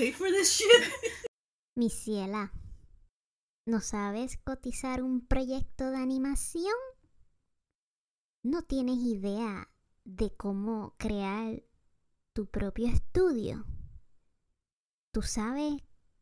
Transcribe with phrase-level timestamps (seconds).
[0.00, 1.28] paid for this shit?
[1.76, 2.52] Mi ciela,
[3.66, 6.74] ¿no sabes cotizar un proyecto de animación?
[8.42, 9.68] ¿No tienes idea
[10.04, 11.62] de cómo crear
[12.32, 13.66] tu propio estudio?
[15.12, 15.74] ¿Tú sabes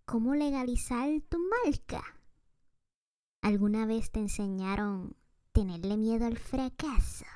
[0.05, 2.03] cómo legalizar tu marca?
[3.43, 5.17] ¿Alguna vez te enseñaron
[5.53, 7.27] tenerle miedo al fracaso?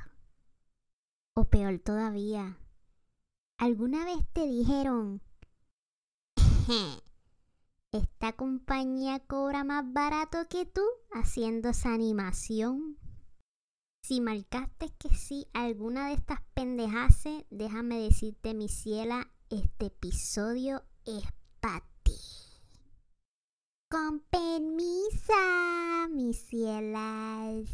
[1.36, 2.59] O peor todavía,
[3.59, 5.22] ¿alguna vez te dijeron,
[7.92, 12.98] esta compañía cobra más barato que tú haciendo esa animación?
[14.02, 21.24] Si marcaste que sí alguna de estas pendejaces, déjame decirte, mi ciela, este episodio es
[21.60, 22.18] para ti.
[23.88, 27.69] Con permisa, mis cielas.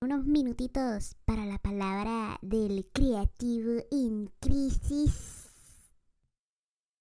[0.00, 5.43] Unos minutitos para la palabra del creativo en crisis.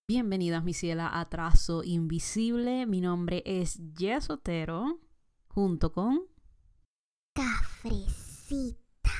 [0.05, 2.85] Bienvenidas, mi ciela, a Trazo Invisible.
[2.85, 4.99] Mi nombre es Jess Otero,
[5.47, 6.23] junto con
[7.33, 9.11] Cafrecita.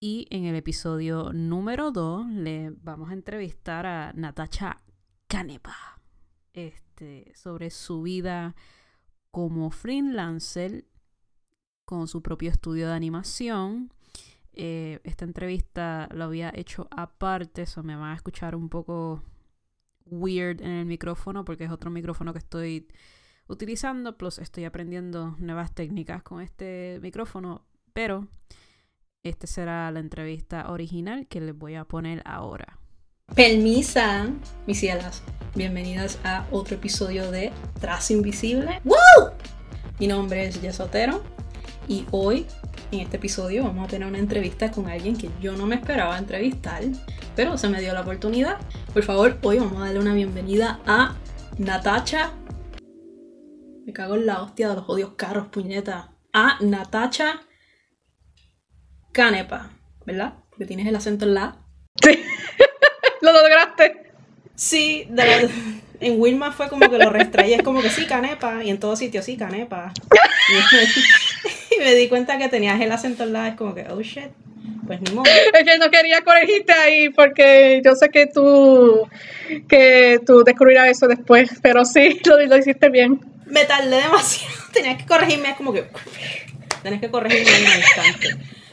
[0.00, 4.76] Y en el episodio número 2 le vamos a entrevistar a Natacha
[5.28, 6.02] Canepa
[6.52, 8.54] este, sobre su vida
[9.30, 10.84] como freelancer
[11.86, 13.94] con su propio estudio de animación.
[14.62, 19.24] Eh, esta entrevista lo había hecho aparte, eso me va a escuchar un poco
[20.04, 22.86] weird en el micrófono porque es otro micrófono que estoy
[23.48, 28.28] utilizando, plus estoy aprendiendo nuevas técnicas con este micrófono, pero
[29.22, 32.78] esta será la entrevista original que les voy a poner ahora.
[33.34, 34.28] Permisa,
[34.66, 35.22] mis cielas.
[35.54, 37.50] Bienvenidas a otro episodio de
[37.80, 38.82] Trazo Invisible.
[38.84, 39.30] ¡Woo!
[39.98, 40.82] Mi nombre es Jess
[41.88, 42.46] y hoy
[42.92, 46.18] en este episodio vamos a tener una entrevista con alguien que yo no me esperaba
[46.18, 46.82] entrevistar,
[47.36, 48.58] pero se me dio la oportunidad.
[48.92, 51.16] Por favor, hoy vamos a darle una bienvenida a
[51.58, 52.32] Natacha.
[53.86, 56.12] Me cago en la hostia de los odios carros, puñeta.
[56.32, 57.40] A Natacha
[59.12, 59.70] Canepa,
[60.06, 60.34] ¿verdad?
[60.50, 61.56] Porque tienes el acento en la.
[62.02, 62.22] Sí,
[63.20, 64.12] lo lograste.
[64.54, 65.08] Sí,
[66.00, 68.96] en Wilma fue como que lo restraí, es como que sí, Canepa, y en todo
[68.96, 69.92] sitio sí, Canepa.
[71.84, 74.30] Me di cuenta que tenías el acento en la, es como que, oh shit.
[74.86, 75.24] Pues ni modo.
[75.54, 79.08] Es que no quería corregirte ahí porque yo sé que tú
[79.68, 83.20] que tú descubrirás eso después, pero sí, lo, lo hiciste bien.
[83.46, 85.84] Me tardé demasiado, tenías que corregirme, es como que
[86.82, 88.28] tenés que corregirme en un instante.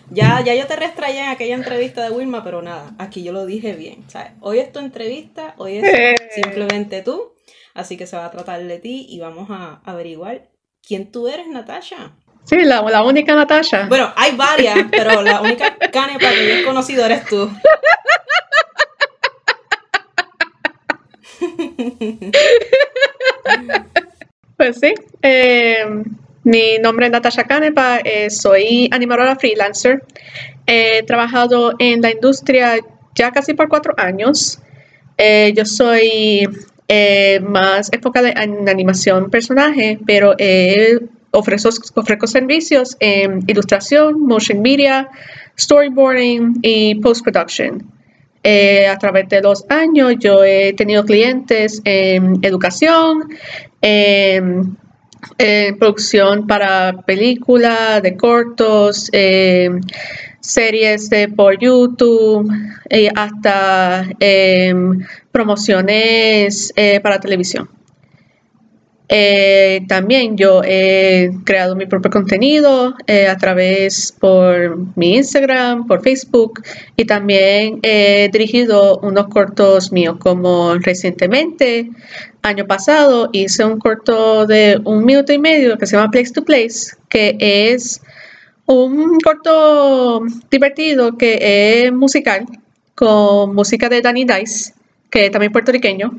[0.09, 3.45] Ya, ya yo te restrayé en aquella entrevista de Wilma, pero nada, aquí yo lo
[3.45, 4.05] dije bien.
[4.39, 6.15] Hoy es tu entrevista, hoy es Eh.
[6.33, 7.33] simplemente tú,
[7.73, 10.47] así que se va a tratar de ti y vamos a averiguar
[10.85, 12.13] quién tú eres, Natasha.
[12.47, 13.87] Sí, la, la única Natasha.
[13.89, 17.51] Bueno, hay varias, pero la única canepa que yo he conocido eres tú.
[24.55, 24.93] Pues sí.
[25.21, 25.85] eh,
[26.43, 30.01] mi nombre es Natasha Canepa, eh, soy animadora freelancer.
[30.65, 32.77] He trabajado en la industria
[33.13, 34.59] ya casi por cuatro años.
[35.17, 36.47] Eh, yo soy
[36.87, 40.99] eh, más enfocada en animación personaje, pero eh,
[41.31, 45.09] ofrezco, ofrezco servicios en ilustración, motion media,
[45.57, 47.97] storyboarding y post-production.
[48.43, 53.29] Eh, a través de los años yo he tenido clientes en educación,
[53.81, 54.77] en,
[55.79, 59.09] producción para películas, de cortos,
[60.39, 62.49] series de por YouTube,
[62.89, 64.07] eh, hasta
[65.31, 67.69] promociones eh, para televisión.
[69.09, 76.03] Eh, también yo he creado mi propio contenido eh, a través por mi Instagram, por
[76.03, 76.61] Facebook
[76.97, 81.89] y también he dirigido unos cortos míos como recientemente,
[82.41, 86.43] año pasado, hice un corto de un minuto y medio que se llama Place to
[86.43, 88.01] Place, que es
[88.65, 90.21] un corto
[90.51, 92.45] divertido que es musical
[92.93, 94.73] con música de Danny Dice,
[95.09, 96.11] que es también puertorriqueño.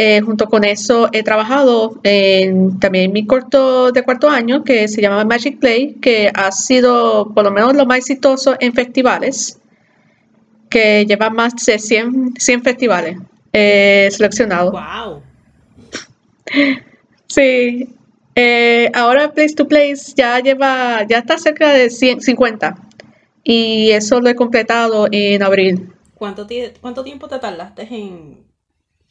[0.00, 5.02] Eh, junto con eso he trabajado en también mi corto de cuarto año que se
[5.02, 9.58] llama Magic Play, que ha sido por lo menos lo más exitoso en festivales,
[10.70, 13.18] que lleva más de 100, 100 festivales
[13.52, 14.72] eh, seleccionados.
[14.72, 15.22] ¡Wow!
[17.26, 17.88] Sí,
[18.36, 22.76] eh, ahora Place to Place ya lleva, ya está cerca de 100, 50
[23.42, 25.92] y eso lo he completado en abril.
[26.14, 26.46] ¿Cuánto,
[26.80, 28.47] ¿Cuánto tiempo te tardaste en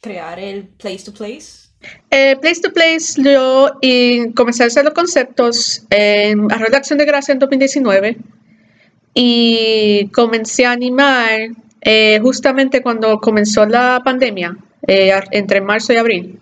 [0.00, 1.68] crear el Place to Place?
[2.10, 6.98] Eh, Place to Place, yo y comencé a hacer los conceptos en Arroyo de Acción
[6.98, 8.16] de Gracia en 2019
[9.14, 11.50] y comencé a animar
[11.80, 14.56] eh, justamente cuando comenzó la pandemia,
[14.86, 16.40] eh, entre marzo y abril.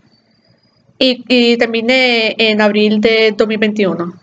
[0.99, 4.19] Y, y terminé en abril de 2021.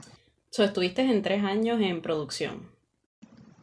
[0.49, 2.73] So, estuviste en tres años en producción.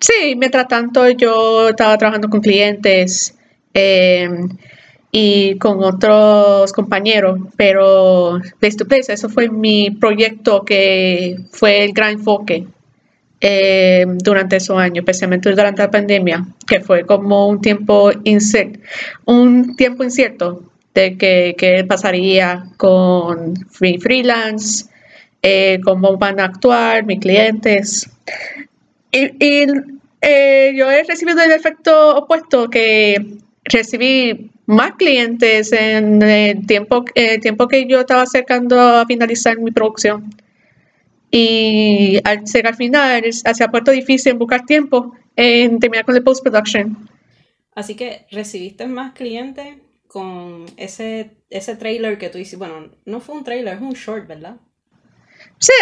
[0.00, 3.36] Sí, mientras tanto yo estaba trabajando con clientes
[3.74, 4.48] em,
[5.12, 11.92] y con otros compañeros, pero Place to Place, eso fue mi proyecto que fue el
[11.92, 12.66] gran enfoque
[13.40, 18.78] em, durante esos años, especialmente durante la pandemia, que fue como un tiempo incierto,
[19.24, 20.62] un tiempo incierto
[20.94, 24.86] de que, qué pasaría con mi freelance,
[25.42, 28.10] eh, cómo van a actuar mis clientes.
[29.10, 29.66] Y,
[30.22, 33.38] eh, yo he recibido el efecto opuesto, que
[33.70, 37.04] recibí más clientes en el tiempo,
[37.40, 40.34] tiempo que yo estaba acercando a finalizar mi producción.
[41.30, 46.22] Y al ser al final, se ha puesto difícil buscar tiempo en terminar con el
[46.22, 47.08] post-production.
[47.74, 49.76] Así que recibiste más clientes
[50.06, 52.56] con ese, ese trailer que tú hiciste.
[52.56, 54.56] Bueno, no fue un trailer, es un short, ¿verdad?
[55.58, 55.72] Sí,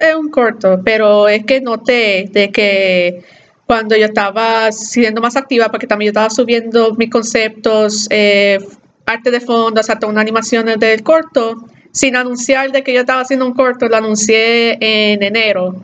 [0.00, 3.22] es, un corto, pero es que noté de que
[3.66, 8.58] cuando yo estaba siendo más activa, porque también yo estaba subiendo mis conceptos, eh,
[9.04, 13.46] arte de fondo, hasta una animación del corto, sin anunciar de que yo estaba haciendo
[13.46, 15.82] un corto, lo anuncié en enero.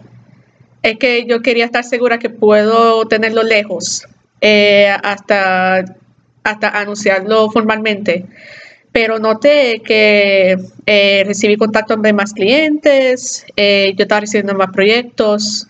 [0.82, 4.06] Es que yo quería estar segura que puedo tenerlo lejos
[4.40, 5.84] eh, hasta,
[6.44, 8.26] hasta anunciarlo formalmente
[8.93, 15.67] pero noté que eh, recibí contacto de más clientes, eh, yo estaba recibiendo más proyectos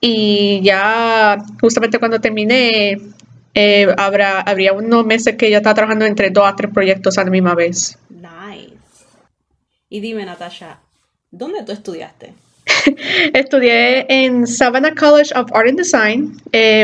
[0.00, 2.98] y ya justamente cuando terminé,
[3.54, 7.24] eh, habrá, habría unos meses que yo estaba trabajando entre dos a tres proyectos a
[7.24, 7.98] la misma vez.
[8.08, 8.76] Nice.
[9.88, 10.80] Y dime, Natasha,
[11.30, 12.34] ¿dónde tú estudiaste?
[13.34, 16.36] Estudié en Savannah College of Art and Design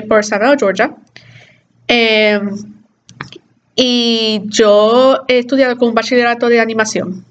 [0.09, 0.97] por Savannah, Georgia.
[3.77, 7.25] Y yo he estudiado con un bachillerato de animación.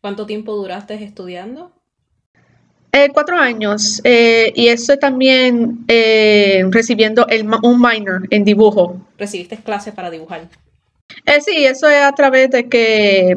[0.00, 1.72] ¿Cuánto tiempo duraste estudiando?
[2.92, 4.00] Eh, cuatro años.
[4.04, 9.00] Eh, y eso también eh, recibiendo el, un minor en dibujo.
[9.18, 10.48] ¿Recibiste clases para dibujar?
[11.40, 13.36] sí, eso es a través de que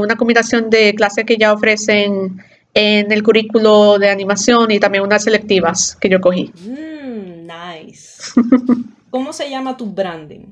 [0.00, 2.42] una combinación de clases que ya ofrecen
[2.74, 6.52] en el currículo de animación y también unas selectivas que yo cogí.
[6.64, 8.32] Mm, nice.
[9.10, 10.46] ¿Cómo se llama tu branding?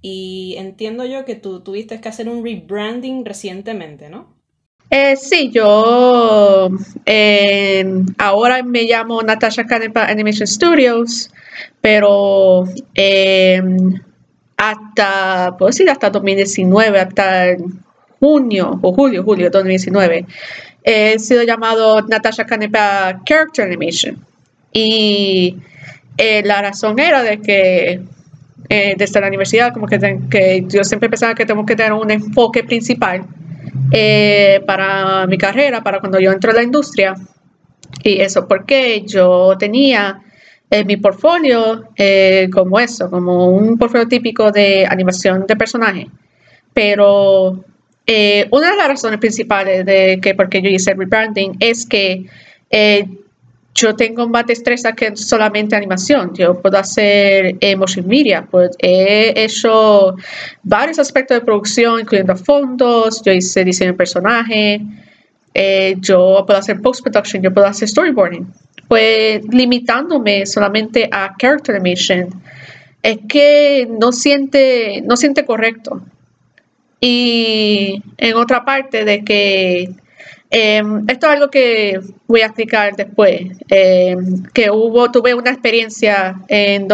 [0.00, 4.41] Y entiendo yo que tú tuviste que hacer un rebranding recientemente, ¿no?
[4.94, 6.68] Eh, sí, yo
[7.06, 7.82] eh,
[8.18, 11.30] ahora me llamo Natasha Canepa Animation Studios,
[11.80, 13.62] pero eh,
[14.58, 17.56] hasta, puedo decir, hasta 2019, hasta
[18.20, 20.26] junio o julio, julio de 2019,
[20.84, 24.18] he sido llamado Natasha Canepa Character Animation.
[24.74, 25.56] Y
[26.18, 28.02] la razón era de que
[28.68, 29.98] eh, desde la universidad, como que,
[30.30, 33.24] que, yo siempre pensaba que tengo que tener un enfoque principal
[33.90, 37.14] eh, para mi carrera, para cuando yo entro a la industria.
[38.02, 40.20] Y eso porque yo tenía
[40.70, 46.08] en mi portfolio eh, como eso, como un portfolio típico de animación de personaje.
[46.72, 47.64] Pero
[48.50, 52.26] una de las razones principales de que por qué yo hice rebranding es que
[53.74, 56.34] yo tengo más destreza que solamente animación.
[56.34, 58.46] Yo puedo hacer eh, motion media.
[58.50, 60.14] Pues he hecho
[60.62, 63.22] varios aspectos de producción, incluyendo fondos.
[63.24, 64.80] Yo hice diseño de personaje.
[65.54, 67.42] Eh, yo puedo hacer post-production.
[67.42, 68.46] Yo puedo hacer storyboarding.
[68.88, 72.28] Pues limitándome solamente a character animation,
[73.02, 76.02] es que no siente, no siente correcto.
[77.00, 79.94] Y en otra parte de que
[80.54, 83.40] Em, esto es algo que voy a explicar después,
[83.70, 86.86] em, que hubo, tuve una experiencia en,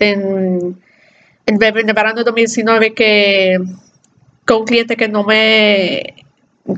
[0.00, 0.76] en,
[1.46, 1.56] en,
[1.94, 3.56] verano 2019 que
[4.44, 6.14] con un cliente que no me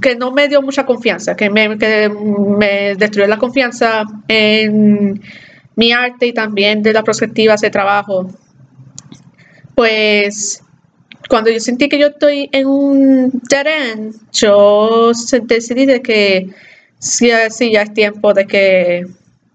[0.03, 5.23] que no me dio mucha confianza, que me, que me destruyó la confianza en
[5.75, 8.29] mi arte y también de las perspectivas de trabajo.
[9.75, 10.63] Pues
[11.29, 13.99] cuando yo sentí que yo estoy en un dead
[14.33, 16.49] yo decidí de que
[16.99, 19.07] sí, sí, ya es tiempo de que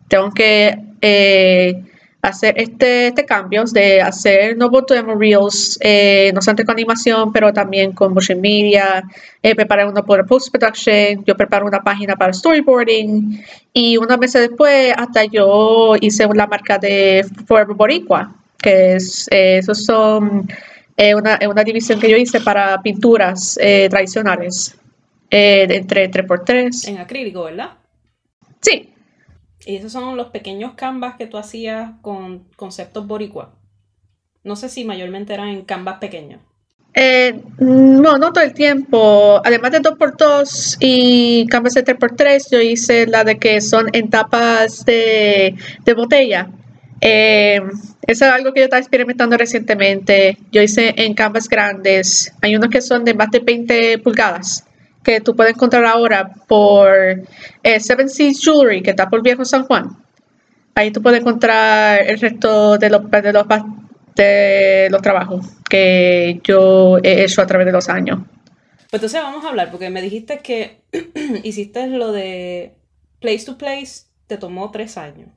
[0.08, 1.84] tengo que eh,
[2.22, 7.52] hacer este, este cambio de hacer nuevos demo reels, eh, no solamente con animación, pero
[7.52, 9.04] también con motion media,
[9.42, 14.94] eh, preparar uno por post-production, yo preparo una página para storyboarding y unos meses después
[14.96, 20.48] hasta yo hice la marca de Forever Boricua, que es, eh, esos son
[21.02, 24.78] es una, una, división que yo hice para pinturas eh, tradicionales,
[25.32, 26.90] eh, entre 3x3.
[26.90, 27.72] En acrílico, ¿verdad?
[28.62, 28.94] Sí.
[29.66, 33.56] Y esos son los pequeños canvas que tú hacías con conceptos boricua.
[34.44, 36.42] No sé si mayormente eran en canvas pequeños.
[36.94, 39.42] Eh, no, no todo el tiempo.
[39.44, 44.86] Además de 2x2 y canvas de 3x3, yo hice la de que son en tapas
[44.86, 46.48] de, de botella.
[47.02, 47.60] Eh,
[48.06, 50.38] eso es algo que yo estaba experimentando recientemente.
[50.52, 52.32] Yo hice en canvas grandes.
[52.42, 54.66] Hay unos que son de más de 20 pulgadas
[55.04, 56.94] que tú puedes encontrar ahora por
[57.64, 59.98] eh, Seven Seas Jewelry, que está por Viejo San Juan.
[60.76, 63.46] Ahí tú puedes encontrar el resto de los, de los,
[64.16, 68.20] de los trabajos que yo he hecho a través de los años.
[68.92, 70.82] Pues entonces vamos a hablar, porque me dijiste que
[71.44, 72.76] hiciste lo de
[73.20, 75.30] Place to Place, te tomó tres años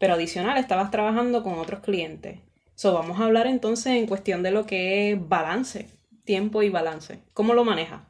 [0.00, 2.38] pero adicional estabas trabajando con otros clientes.
[2.74, 5.86] So, vamos a hablar entonces en cuestión de lo que es balance,
[6.24, 7.18] tiempo y balance.
[7.34, 8.00] ¿Cómo lo manejas?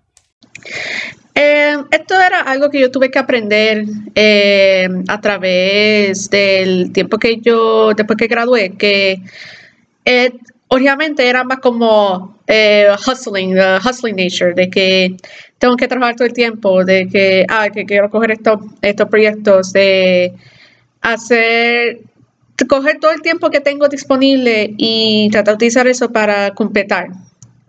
[1.34, 7.38] Eh, esto era algo que yo tuve que aprender eh, a través del tiempo que
[7.38, 9.20] yo, después que gradué, que
[10.04, 10.32] eh,
[10.68, 15.16] obviamente era más como hustling, hustling nature, de que
[15.58, 19.72] tengo que trabajar todo el tiempo, de que, ah, que quiero coger estos, estos proyectos,
[19.72, 20.34] de
[21.00, 22.00] hacer,
[22.68, 27.08] coger todo el tiempo que tengo disponible y tratar de utilizar eso para completar.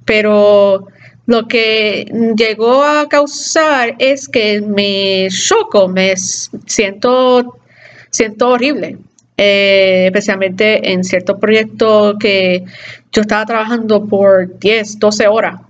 [0.06, 0.88] Pero
[1.26, 7.58] lo que llegó a causar es que me choco, me siento,
[8.10, 8.98] siento horrible.
[9.44, 12.64] Eh, especialmente en ciertos proyectos que
[13.12, 15.62] yo estaba trabajando por 10, 12 horas,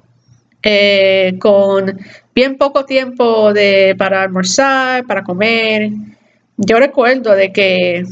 [0.61, 1.97] eh, con
[2.35, 5.89] bien poco tiempo de, para almorzar, para comer,
[6.65, 8.03] yo recuerdo de que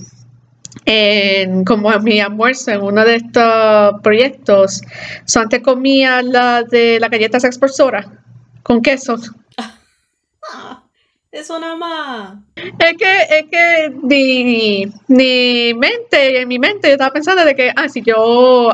[0.86, 4.82] en, como en mi almuerzo en uno de estos proyectos,
[5.25, 8.24] so antes comía la de la galleta expresora
[8.63, 9.15] con queso.
[11.32, 12.39] Eso nada más.
[12.56, 17.72] Es que, es que mi, mi mente, en mi mente yo estaba pensando de que,
[17.75, 18.72] ah, si yo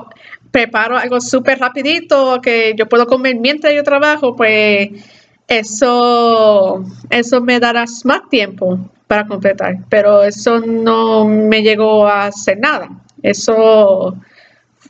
[0.51, 4.89] preparo algo súper rapidito que yo puedo comer mientras yo trabajo, pues
[5.49, 12.59] eso, eso me dará más tiempo para completar, pero eso no me llegó a hacer
[12.59, 12.89] nada.
[13.21, 14.15] Eso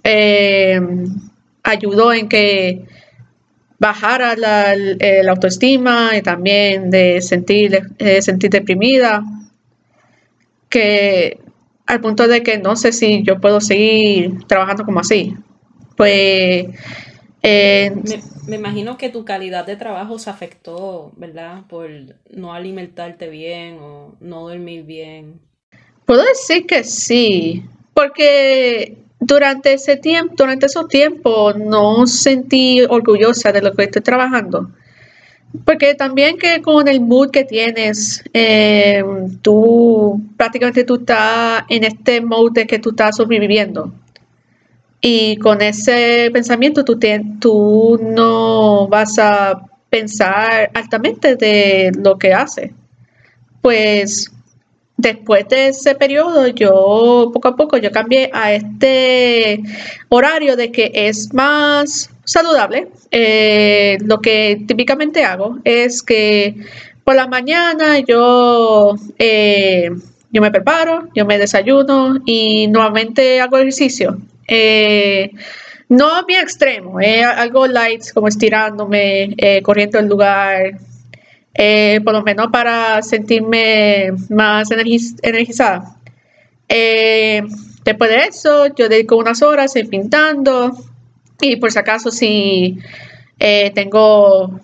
[0.04, 0.80] eh,
[1.64, 2.86] ayudó en que
[3.80, 4.76] bajara la,
[5.30, 9.24] autoestima y también de sentir, eh, sentir deprimida,
[10.70, 11.40] que
[11.86, 15.36] al punto de que no sé si yo puedo seguir trabajando como así.
[15.96, 16.66] Pues
[17.44, 17.94] eh,
[18.54, 21.64] imagino que tu calidad de trabajo se afectó, ¿verdad?
[21.68, 21.90] Por
[22.30, 25.40] no alimentarte bien o no dormir bien.
[26.06, 33.62] Puedo decir que sí, porque durante ese tiempo, durante esos tiempos, no sentí orgullosa de
[33.62, 34.70] lo que estoy trabajando.
[35.64, 39.04] Porque también que con el mood que tienes, eh,
[39.42, 43.92] tú prácticamente tú estás en este mode de que tú estás sobreviviendo.
[45.08, 46.98] Y con ese pensamiento tú,
[47.40, 52.74] tú no vas a pensar altamente de lo que hace.
[53.62, 54.32] Pues
[54.98, 59.62] después de ese periodo, yo poco a poco yo cambié a este
[60.10, 62.88] horario de que es más saludable.
[63.12, 66.56] Eh, lo que típicamente hago es que
[67.04, 69.92] por la mañana yo, eh,
[70.32, 74.18] yo me preparo, yo me desayuno y nuevamente hago ejercicio.
[74.48, 75.32] Eh,
[75.88, 80.80] no bien extremo, eh, algo light, como estirándome, eh, corriendo el lugar,
[81.54, 85.98] eh, por lo menos para sentirme más energizada.
[86.68, 90.72] después de eso, yo dedico unas horas pintando
[91.40, 92.80] y por si acaso si
[93.38, 94.60] tengo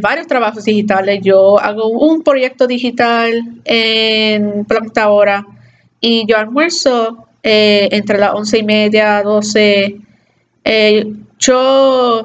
[0.00, 3.32] varios trabajos digitales, yo hago un proyecto digital
[3.64, 4.64] en
[5.08, 5.44] hora
[6.00, 9.96] y yo almuerzo eh, entre las once y media, 12.
[10.64, 12.24] Eh, yo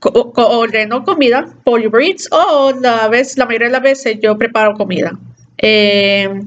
[0.00, 5.12] ordeno comida por Eats o la, vez, la mayoría de las veces yo preparo comida.
[5.58, 6.40] Eh,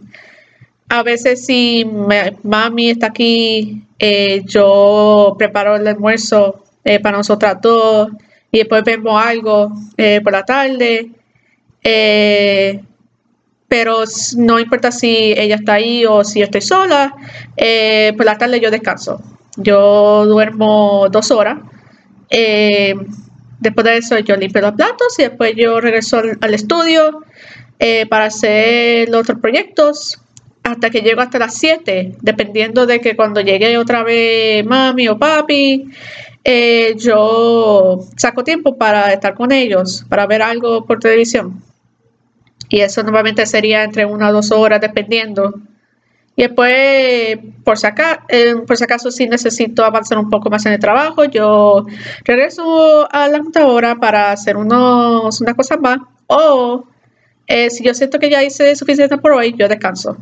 [0.89, 1.89] a veces si
[2.43, 3.83] mami está aquí,
[4.45, 8.09] yo preparo el almuerzo para nosotras dos
[8.51, 9.71] y después vemos algo
[10.23, 11.09] por la tarde
[13.71, 14.03] pero
[14.35, 17.15] no importa si ella está ahí o si yo estoy sola,
[17.55, 19.21] eh, por la tarde yo descanso.
[19.55, 21.59] Yo duermo dos horas.
[22.29, 22.93] Eh,
[23.61, 27.21] después de eso yo limpio los platos y después yo regreso al, estudio
[27.79, 30.19] eh, para hacer los otros proyectos
[30.63, 35.17] hasta que llego hasta las 7, dependiendo de que cuando llegue otra vez mami o
[35.17, 35.85] papi,
[36.97, 41.70] yo saco tiempo para estar con ellos, para ver algo por televisión
[42.71, 45.53] y eso normalmente sería entre una o dos horas dependiendo.
[46.37, 50.65] Y después, por si, acá, eh, por si acaso, si necesito avanzar un poco más
[50.65, 51.85] en el trabajo, yo
[52.23, 55.99] regreso a la computadora para hacer unos, unas cosas más.
[56.27, 56.85] O
[57.45, 60.15] eh, si yo siento que ya hice suficiente por hoy, yo descanso.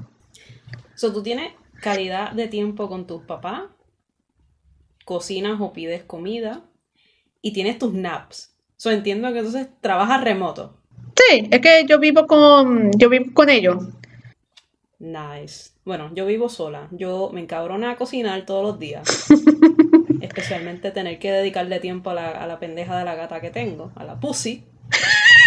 [0.96, 3.66] So, ¿Tú tienes calidad de tiempo con tus papás?
[5.06, 6.64] ¿Cocinas o pides comida?
[7.44, 8.56] Y tienes tus naps.
[8.76, 10.79] So, entiendo que entonces trabajas remoto.
[11.16, 13.78] Sí, es que yo vivo con, yo vivo con ellos.
[15.00, 15.72] Nice.
[15.86, 16.88] Bueno, yo vivo sola.
[16.92, 19.28] Yo me encabrona a cocinar todos los días.
[20.22, 23.92] Especialmente tener que dedicarle tiempo a la, a la pendeja de la gata que tengo,
[23.96, 24.66] a la pussy.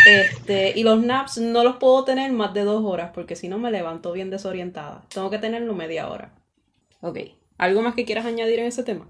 [0.06, 3.58] Este, y los naps no los puedo tener más de dos horas porque si no
[3.58, 5.04] me levanto bien desorientada.
[5.08, 6.32] Tengo que tenerlo media hora.
[7.00, 7.18] Ok.
[7.58, 9.06] ¿Algo más que quieras añadir en ese tema?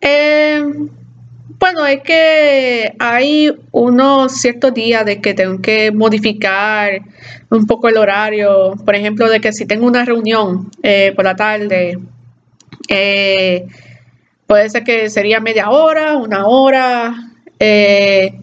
[0.00, 0.62] Eh,
[1.48, 7.00] bueno, es que hay unos ciertos días de que tengo que modificar
[7.48, 8.74] un poco el horario.
[8.84, 11.98] Por ejemplo, de que si tengo una reunión eh, por la tarde,
[12.88, 13.66] eh,
[14.46, 17.14] puede ser que sería media hora, una hora.
[17.58, 18.38] Eh,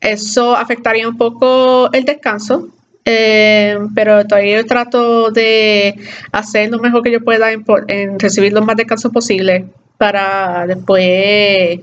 [0.00, 2.68] eso afectaría un poco el descanso.
[3.04, 5.94] pero todavía trato de
[6.32, 9.66] hacer lo mejor que yo pueda en, en recibir lo más descanso posible
[9.98, 11.80] para después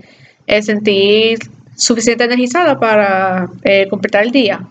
[0.47, 1.39] eh, sentir
[1.75, 4.67] suficiente energizada para eh, completar el día.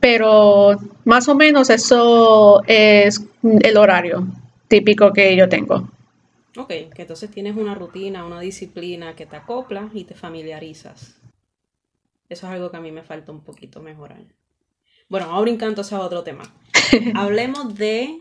[0.00, 4.26] Pero más o menos eso es el horario
[4.68, 5.88] típico que yo tengo.
[6.56, 11.16] Ok, que entonces tienes una rutina, una disciplina que te acopla y te familiarizas.
[12.28, 14.24] Eso es algo que a mí me falta un poquito mejorar.
[15.08, 16.42] Bueno, ahora encanto a otro tema.
[17.14, 18.20] Hablemos de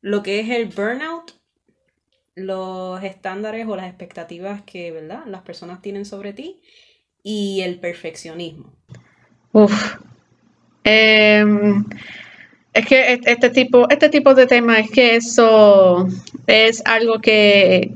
[0.00, 1.37] lo que es el burnout
[2.38, 5.24] los estándares o las expectativas que, ¿verdad?
[5.26, 6.60] Las personas tienen sobre ti
[7.22, 8.72] y el perfeccionismo.
[9.52, 9.96] Uf.
[10.84, 11.84] Em,
[12.72, 16.08] es que este tipo, este tipo de temas es que eso
[16.46, 17.92] es algo que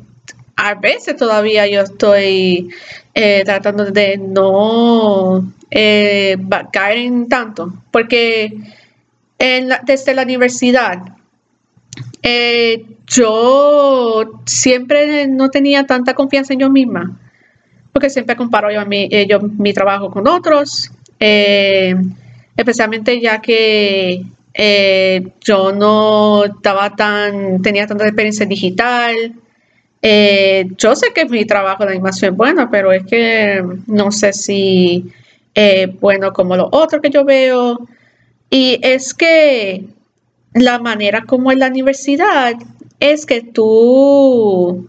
[0.57, 2.69] a veces todavía yo estoy
[3.15, 6.37] eh, tratando de no eh,
[6.73, 8.53] caer en tanto, porque
[9.39, 10.99] desde la universidad
[12.23, 17.19] eh, yo siempre no tenía tanta confianza en yo misma,
[17.93, 21.95] porque siempre comparo yo, eh, mi trabajo con otros, eh,
[22.57, 24.25] especialmente ya que
[25.41, 29.15] yo no estaba tan, tenía tanta experiencia digital.
[30.03, 35.13] yo sé que mi trabajo de animación es bueno, pero es que no sé si
[35.55, 37.79] es bueno como lo otro que yo veo.
[38.51, 39.85] Y es que
[40.55, 42.55] la manera como en la universidad
[43.03, 44.87] es que tú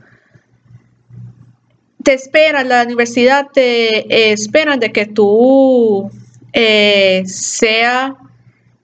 [2.03, 6.11] te esperan, la universidad te esperan de que tú
[6.53, 8.15] eh, sea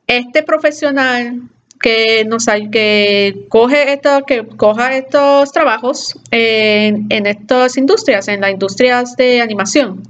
[0.08, 1.44] este profesional
[1.80, 9.16] que nos que coge esto, que coja estos trabajos en, estas industrias, en las industrias
[9.16, 10.02] de animación.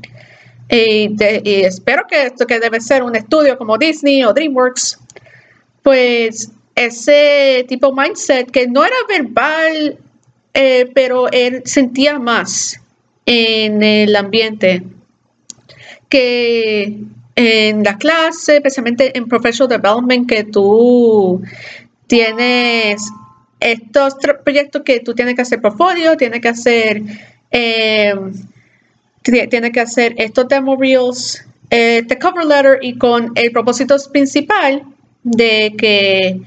[0.69, 4.97] Y, y, espero que esto que debe ser un estudio como Disney o DreamWorks,
[5.83, 9.97] pues ese tipo de mindset que no era verbal,
[10.53, 12.79] eh, pero él sentía más
[13.25, 14.83] en el ambiente
[16.07, 16.99] que
[17.35, 21.41] en la clase, especialmente en professional development, que tú
[22.07, 23.01] tienes
[23.59, 24.15] estos
[24.45, 27.01] proyectos que tú tienes que hacer portfolio, tienes que hacer,
[27.51, 28.13] eh,
[29.21, 34.83] tienes que hacer estos demo reels, este cover letter y con el propósito principal
[35.23, 36.41] de que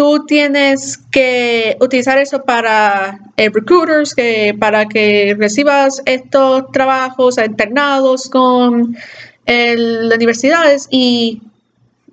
[0.00, 4.14] tú tienes que utilizar eso para eh, recruiters,
[4.58, 8.96] para que recibas estos trabajos internados con
[9.44, 11.42] las universidades y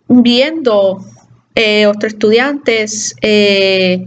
[0.10, 0.97] viendo
[1.56, 4.06] eh, otros estudiantes eh,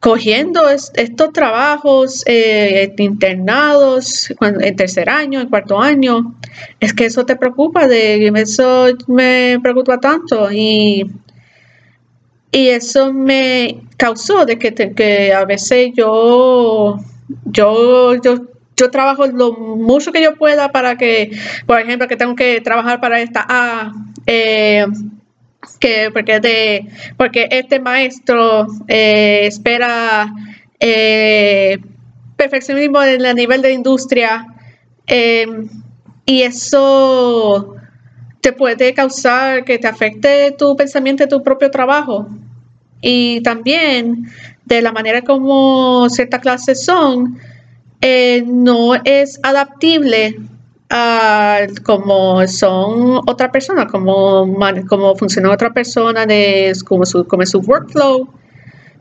[0.00, 2.24] cogiendo estos trabajos
[2.98, 6.34] internados en tercer año, en cuarto año,
[6.80, 11.08] es que eso te preocupa, de eso me preocupa tanto y
[12.54, 16.98] y eso me causó de que, que a veces yo,
[17.46, 21.32] yo, yo, trabajo lo mucho que yo pueda para que,
[21.66, 23.92] por ejemplo, que tengo que trabajar para esta A,
[24.26, 24.86] eh,
[25.80, 26.86] que porque de
[27.16, 30.32] porque este maestro eh, espera
[30.78, 31.78] eh,
[32.36, 34.46] perfeccionismo en el nivel de industria
[36.26, 37.74] y eso
[38.40, 42.28] te puede causar que te afecte tu pensamiento tu propio trabajo.
[43.06, 44.30] Y también
[44.64, 47.38] de la manera como ciertas clases son,
[48.00, 50.38] eh, no es adaptable
[50.88, 54.48] ah, como son otra persona, como,
[54.88, 58.26] como funciona otra persona, de, como, su, como su workflow,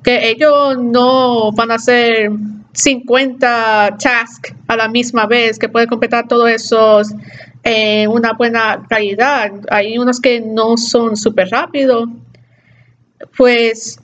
[0.03, 2.29] que ellos no van a hacer
[2.73, 7.13] 50 tasks a la misma vez, que pueden completar todos esos
[7.63, 9.53] en una buena calidad.
[9.69, 12.09] Hay unos que no son súper rápidos.
[13.37, 13.99] Pues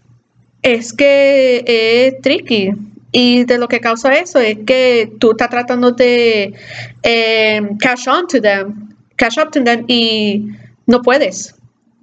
[0.61, 2.71] es que es tricky.
[3.11, 6.53] Y de lo que causa eso es que tú estás tratando de
[7.01, 10.45] eh, cash on to them, cash up to them y
[10.85, 11.55] no puedes.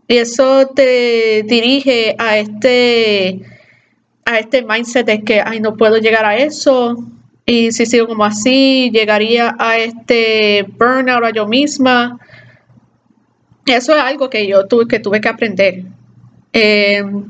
[0.09, 3.41] Y eso te dirige a este
[4.25, 6.97] a este mindset de que, ay, no puedo llegar a eso.
[7.45, 12.19] Y si sigo como así, llegaría a este burnout a yo misma.
[13.67, 15.85] Eso es algo que yo tuve que, tuve que aprender.
[16.59, 17.29] Em,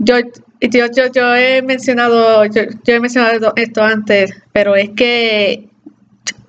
[0.00, 0.16] yo,
[0.60, 5.68] yo, yo, he mencionado, yo, he mencionado esto antes, pero es que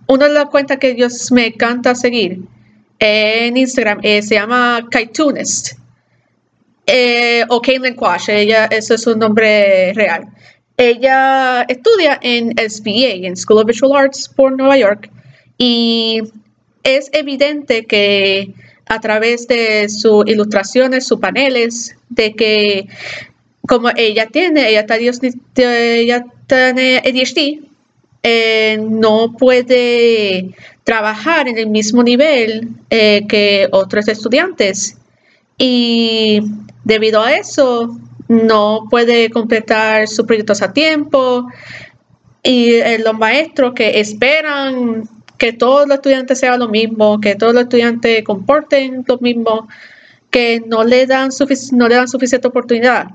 [0.07, 2.39] una de las cuentas que yo me encanta seguir
[2.97, 5.73] en Instagram eh, se llama Kaitunist
[6.87, 10.27] eh, o Caitlin Quash, ella, ese es su nombre real.
[10.77, 15.11] Ella estudia en SBA, en School of Visual Arts por Nueva York,
[15.59, 16.21] y
[16.81, 18.55] es evidente que
[18.87, 22.87] a través de sus ilustraciones, sus paneles, de que
[23.67, 24.85] como ella tiene, ella,
[25.55, 27.63] ella tiene ADHD,
[28.23, 30.51] eh, no puede
[30.83, 34.97] trabajar en el mismo nivel eh, que otros estudiantes.
[35.57, 36.41] Y
[36.85, 41.47] Debido a eso, no puede completar sus proyectos a tiempo
[42.43, 47.53] y eh, los maestros que esperan que todos los estudiantes sean lo mismo, que todos
[47.53, 49.67] los estudiantes comporten lo mismo,
[50.29, 51.29] que no le dan,
[51.71, 53.07] no le dan suficiente oportunidad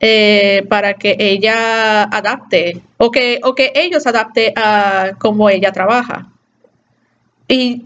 [0.00, 6.30] eh, para que ella adapte o que, o que ellos adapten a cómo ella trabaja.
[7.48, 7.84] Y,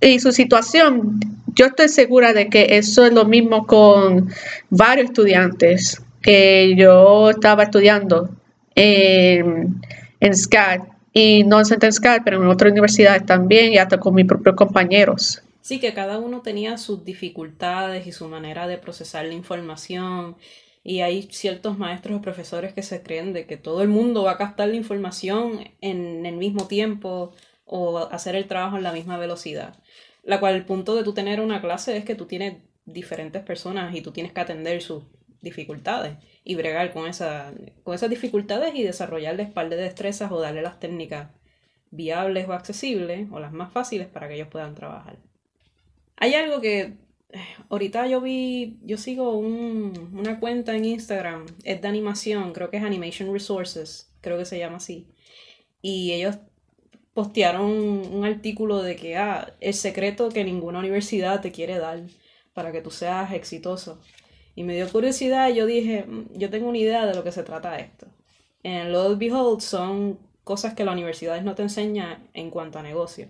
[0.00, 1.20] y su situación
[1.54, 4.30] yo estoy segura de que eso es lo mismo con
[4.70, 8.30] varios estudiantes que yo estaba estudiando
[8.74, 9.80] en,
[10.20, 10.80] en SCAD
[11.12, 15.42] y no en SCAD, pero en otras universidades también y hasta con mis propios compañeros.
[15.60, 20.36] Sí, que cada uno tenía sus dificultades y su manera de procesar la información
[20.82, 24.32] y hay ciertos maestros o profesores que se creen de que todo el mundo va
[24.32, 27.32] a captar la información en el mismo tiempo
[27.64, 29.76] o hacer el trabajo en la misma velocidad.
[30.24, 33.94] La cual el punto de tú tener una clase es que tú tienes diferentes personas
[33.94, 35.04] y tú tienes que atender sus
[35.40, 37.52] dificultades y bregar con, esa,
[37.84, 41.30] con esas dificultades y desarrollarles par de destrezas o darle las técnicas
[41.90, 45.18] viables o accesibles o las más fáciles para que ellos puedan trabajar.
[46.16, 46.80] Hay algo que
[47.32, 52.78] eh, ahorita yo vi, yo sigo una cuenta en Instagram, es de animación, creo que
[52.78, 55.08] es Animation Resources, creo que se llama así.
[55.80, 56.38] Y ellos
[57.14, 62.02] postearon un, artículo de que, ah, el secreto que ninguna universidad te quiere dar
[62.54, 64.00] para que tú seas exitoso.
[64.54, 67.32] Y me dio curiosidad y yo dije, mm, yo tengo una idea de lo que
[67.32, 68.06] se trata esto.
[68.62, 73.28] En Lord Behold son cosas que las universidades no te enseñan en cuanto a negocio.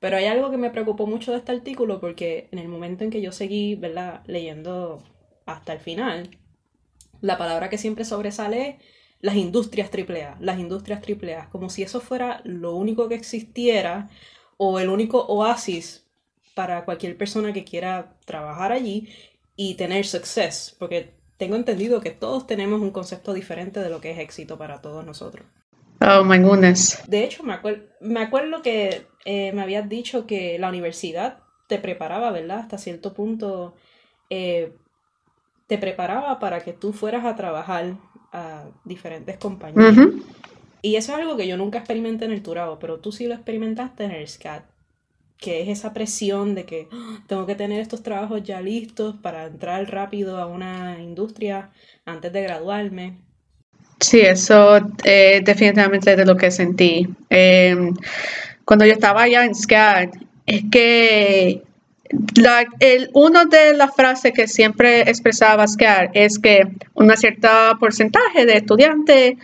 [0.00, 3.10] Pero hay algo que me preocupó mucho de este artículo porque en el momento en
[3.10, 4.22] que yo seguí, ¿verdad?
[4.26, 5.02] Leyendo
[5.46, 6.30] hasta el final,
[7.20, 8.76] la palabra que siempre sobresale es
[9.20, 14.08] las industrias AAA, las industrias AAA, como si eso fuera lo único que existiera
[14.56, 16.06] o el único oasis
[16.54, 19.08] para cualquier persona que quiera trabajar allí
[19.60, 24.12] y tener success, porque tengo entendido que todos tenemos un concepto diferente de lo que
[24.12, 25.44] es éxito para todos nosotros.
[26.00, 27.02] Oh my goodness.
[27.08, 27.58] De hecho, me,
[28.00, 32.60] me acuerdo que eh, me habías dicho que la universidad te preparaba, ¿verdad?
[32.60, 33.74] Hasta cierto punto
[34.30, 34.76] eh,
[35.66, 37.96] te preparaba para que tú fueras a trabajar
[38.32, 39.96] a diferentes compañías.
[40.82, 43.34] Y eso es algo que yo nunca experimenté en el Turabo, pero tú sí lo
[43.34, 44.62] experimentaste en el SCAT,
[45.38, 47.20] que es esa presión de que ¡Ah!
[47.26, 51.70] tengo que tener estos trabajos ya listos para entrar rápido a una industria
[52.04, 53.18] antes de graduarme.
[54.00, 57.08] Sí, eso eh, definitivamente de lo que sentí.
[57.30, 57.94] Em,
[58.64, 60.14] cuando yo estaba allá en SCAT,
[60.46, 61.62] es que
[62.80, 66.62] el, una de las frases que siempre expresaba Basquiat es que
[66.94, 67.48] un cierto
[67.78, 69.36] porcentaje de estudiantes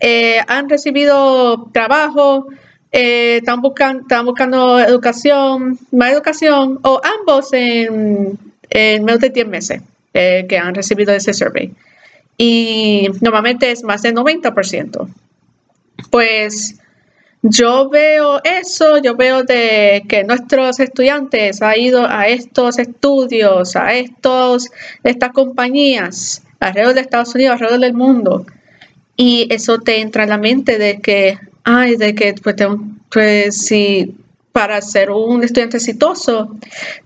[0.00, 2.46] eh, han recibido trabajo,
[2.92, 8.38] eh, están, buscando, educación, más educación, o ambos en,
[8.70, 9.82] en menos de 10 meses
[10.14, 11.72] eh, que han recibido ese survey.
[12.36, 15.08] Y normalmente es más del 90%.
[16.10, 16.76] Pues
[17.42, 23.94] yo veo eso, yo veo de que nuestros estudiantes han ido a estos estudios, a
[23.94, 24.70] estos,
[25.02, 28.46] estas compañías alrededor de Estados Unidos, alrededor del mundo.
[29.16, 32.56] Y eso te entra en la mente de que, ay, de que pues,
[33.10, 34.16] pues si
[34.52, 36.56] para ser un estudiante exitoso,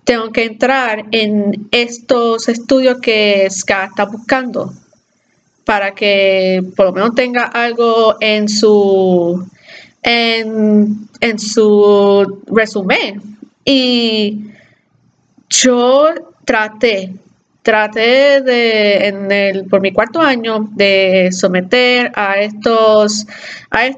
[0.05, 4.73] tengo que entrar en estos estudios que SCA está buscando
[5.65, 9.45] para que por lo menos tenga algo en su
[10.03, 13.39] en, en su resumen.
[13.65, 14.45] Y
[15.51, 16.09] yo
[16.45, 17.13] traté,
[17.63, 23.27] traté de, en el, por mi cuarto año, de someter a estos,
[23.71, 23.91] a,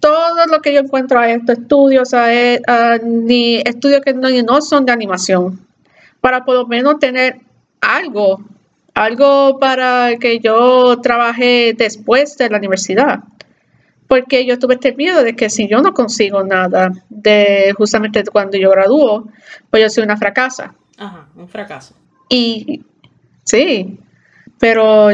[0.00, 4.84] todo lo que yo encuentro a estos estudios, a, ni estudios que no, no son
[4.84, 5.66] de animación,
[6.20, 7.40] para por lo menos tener
[7.80, 8.42] algo,
[8.94, 13.20] algo para que yo trabaje después de la universidad
[14.06, 18.56] porque yo tuve este miedo de que si yo no consigo nada de justamente cuando
[18.56, 19.28] yo gradúo,
[19.70, 20.74] pues yo soy una fracasa.
[20.96, 21.94] Ajá, un fracaso.
[22.28, 22.84] Y
[23.42, 23.98] sí,
[24.58, 25.08] pero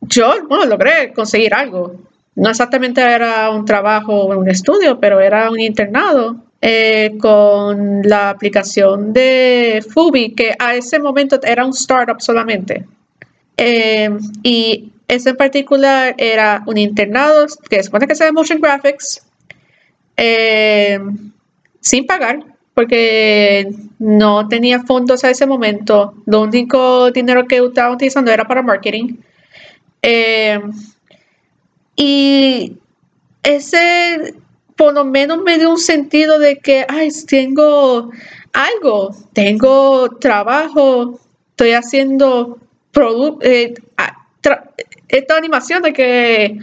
[0.00, 1.94] yo, bueno, logré conseguir algo.
[2.34, 8.30] No exactamente era un trabajo o un estudio, pero era un internado eh, con la
[8.30, 12.86] aplicación de Fubi, que a ese momento era un startup solamente.
[13.56, 14.08] Eh,
[14.42, 19.26] y ese en particular era un internado que supone que sea motion graphics,
[20.16, 20.98] eh,
[21.80, 23.68] sin pagar, porque
[23.98, 26.14] no tenía fondos a ese momento.
[26.24, 29.16] Lo único dinero que estaba utilizando era para marketing.
[31.96, 32.76] Y
[33.42, 34.34] ese
[34.76, 38.10] por lo menos me dio un sentido de que, ay, tengo
[38.52, 42.58] algo, tengo trabajo, estoy haciendo
[43.42, 43.74] eh,
[45.08, 46.58] esta animación de que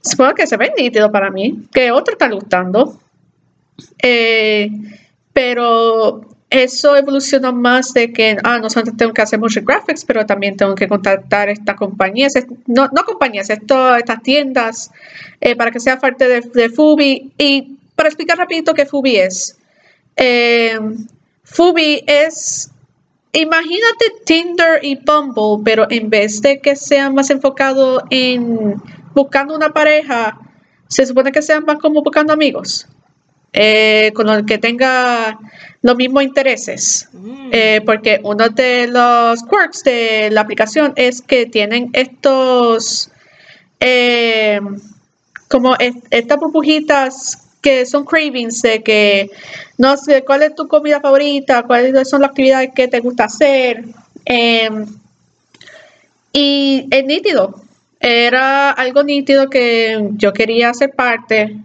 [0.00, 2.98] supongo que se ve nítido para mí, que otro está gustando.
[4.02, 4.70] Eh,
[5.32, 10.24] pero eso evolucionó más de que, ah, no solamente tengo que hacer muchos graphics, pero
[10.24, 12.32] también tengo que contactar estas compañías,
[12.66, 14.90] no, no compañías, esto, estas tiendas,
[15.40, 17.32] eh, para que sea parte de, de, Fubi.
[17.36, 19.58] Y para explicar rapidito qué Fubi es.
[20.16, 20.78] Eh,
[21.44, 22.70] Fubi es
[23.32, 28.80] Imagínate Tinder y Bumble, pero en vez de que sean más enfocados en
[29.14, 30.38] buscando una pareja,
[30.88, 32.88] se supone que sean más como buscando amigos,
[33.52, 35.38] eh, con el que tenga
[35.82, 37.08] los mismos intereses.
[37.12, 37.50] Mm.
[37.52, 43.10] Eh, porque uno de los quirks de la aplicación es que tienen estos,
[43.80, 44.60] eh,
[45.48, 45.76] como
[46.10, 49.30] estas burbujitas que son cravings de que
[49.78, 53.84] no sé cuál es tu comida favorita, cuáles son las actividades que te gusta hacer.
[54.24, 54.86] Em,
[56.32, 57.60] y es nítido.
[58.00, 61.56] Era algo nítido que yo quería ser parte.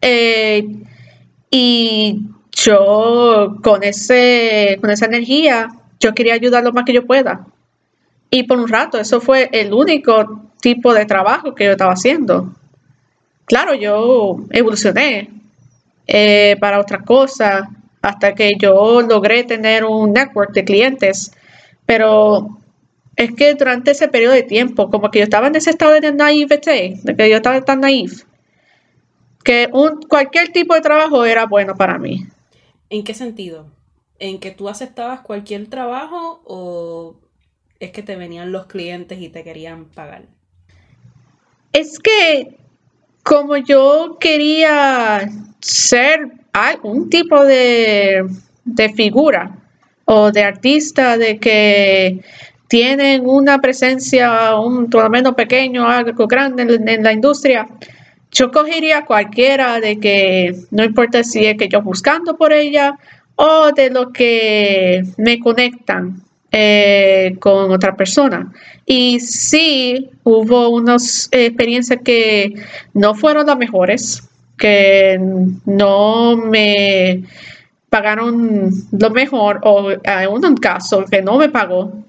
[0.00, 0.66] Eh,
[1.56, 2.20] y
[2.52, 5.68] yo con ese, con esa energía,
[6.00, 7.46] yo quería ayudar lo más que yo pueda.
[8.30, 12.52] Y por un rato, eso fue el único tipo de trabajo que yo estaba haciendo
[13.44, 15.30] claro, yo evolucioné
[16.06, 17.68] eh, para otras cosas
[18.02, 21.32] hasta que yo logré tener un network de clientes,
[21.86, 22.58] pero
[23.16, 26.12] es que durante ese periodo de tiempo, como que yo estaba en ese estado de
[26.12, 28.24] naivete, de que yo estaba tan naif,
[29.44, 32.26] que un, cualquier tipo de trabajo era bueno para mí.
[32.90, 33.66] ¿En qué sentido?
[34.18, 37.16] ¿En que tú aceptabas cualquier trabajo o
[37.78, 40.24] es que te venían los clientes y te querían pagar?
[41.72, 42.56] Es que
[43.24, 45.28] como yo quería
[45.60, 48.24] ser algún tipo de,
[48.94, 49.58] figura
[50.04, 52.20] o de artista de que
[52.68, 57.66] tienen una presencia un menos pequeño, algo grande en, la industria,
[58.34, 62.98] yo cogería cualquiera de que no importa si es que yo buscando por ella
[63.36, 68.52] o de lo que me conectan eh, con otra persona.
[68.84, 72.54] Y sí, hubo unas experiencias que
[72.92, 75.18] no fueron las mejores, que
[75.64, 77.24] no me
[77.88, 82.03] pagaron lo mejor, o en un caso que no me pagó.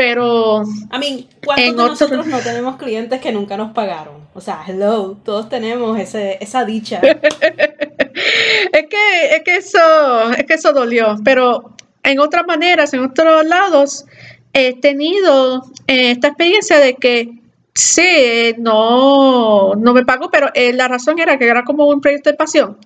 [0.00, 0.62] Pero.
[0.88, 4.14] A mí, ¿cuántos nosotros no tenemos clientes que nunca nos pagaron?
[4.32, 7.02] O sea, hello, todos tenemos ese, esa dicha.
[7.04, 11.16] es que, es que eso, es que eso dolió.
[11.22, 14.06] Pero en otras maneras, en otros lados,
[14.54, 17.38] he tenido eh, esta experiencia de que
[17.74, 22.30] sí, no, no me pago, pero eh, la razón era que era como un proyecto
[22.30, 22.78] de pasión.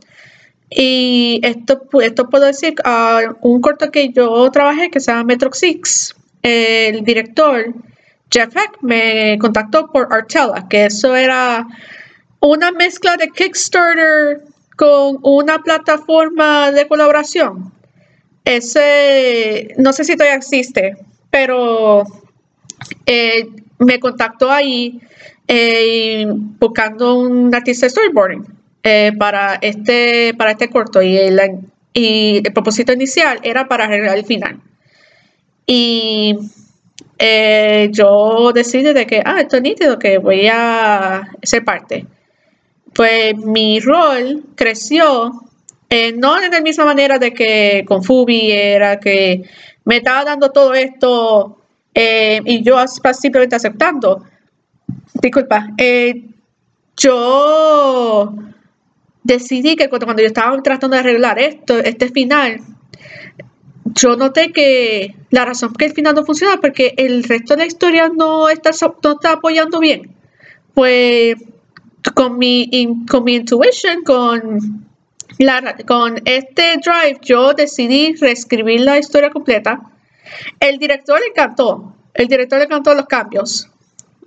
[0.68, 5.50] Y esto, esto puedo decir, uh, un corto que yo trabajé que se llama Metro
[5.52, 7.74] Six, el director
[8.30, 11.66] Jeff Heck me contactó por Artella, que eso era
[12.40, 14.42] una mezcla de Kickstarter
[14.76, 17.74] con una plataforma de colaboración
[18.44, 20.96] ese, no sé si todavía existe,
[21.30, 22.04] pero
[23.06, 25.00] eh, me contactó ahí
[25.48, 28.44] eh, buscando un artista de storyboarding
[28.82, 31.18] eh, para, este, para este corto y
[31.96, 34.60] y el propósito inicial era para arreglar el final.
[35.66, 36.36] Y
[37.18, 42.06] eh, yo decidí de que, ah, esto es nítido, que voy a ser parte.
[42.92, 45.32] Pues mi rol creció,
[45.88, 49.42] eh, no de la misma manera de que con Fubi era que
[49.84, 51.58] me estaba dando todo esto
[51.94, 54.24] eh, y yo simplemente aceptando.
[55.14, 55.68] Disculpa,
[56.96, 58.34] yo
[59.22, 62.60] decidí que cuando, yo estaba tratando de arreglar esto, este final,
[63.94, 67.66] yo noté que la razón qué el final no funciona porque el resto de la
[67.66, 68.70] historia no está,
[69.02, 70.14] no está apoyando bien.
[70.74, 71.36] Pues
[72.14, 72.68] con mi,
[73.08, 74.88] con mi intuition, con,
[75.38, 79.80] la, con este drive, yo decidí reescribir la historia completa.
[80.60, 81.94] El director le encantó.
[82.12, 83.70] El director le encantó los cambios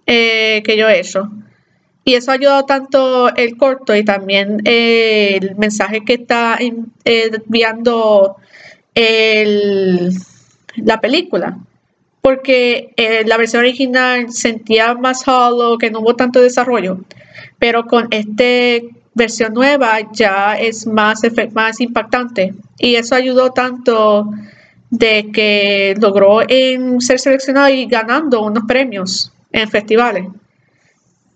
[0.05, 1.29] eh, que yo he hecho.
[2.03, 6.57] Y eso ha ayudado tanto el corto y también el mensaje que está
[7.03, 8.37] enviando
[10.75, 11.57] la película.
[12.21, 16.99] Porque eh, la versión original sentía más hollow, que no hubo tanto desarrollo.
[17.59, 21.21] Pero con esta versión nueva ya es más,
[21.53, 22.53] más impactante.
[22.77, 24.29] Y eso ayudó tanto
[24.89, 30.27] de que logró en ser seleccionado y ganando unos premios en festivales.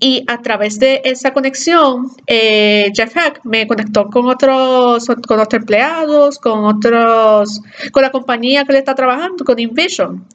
[0.03, 5.61] Y a través de esa conexión, eh, Jeff Hack me conectó con otros, con otros
[5.61, 7.61] empleados, con otros,
[7.91, 10.25] con la compañía que le está trabajando, con Invision.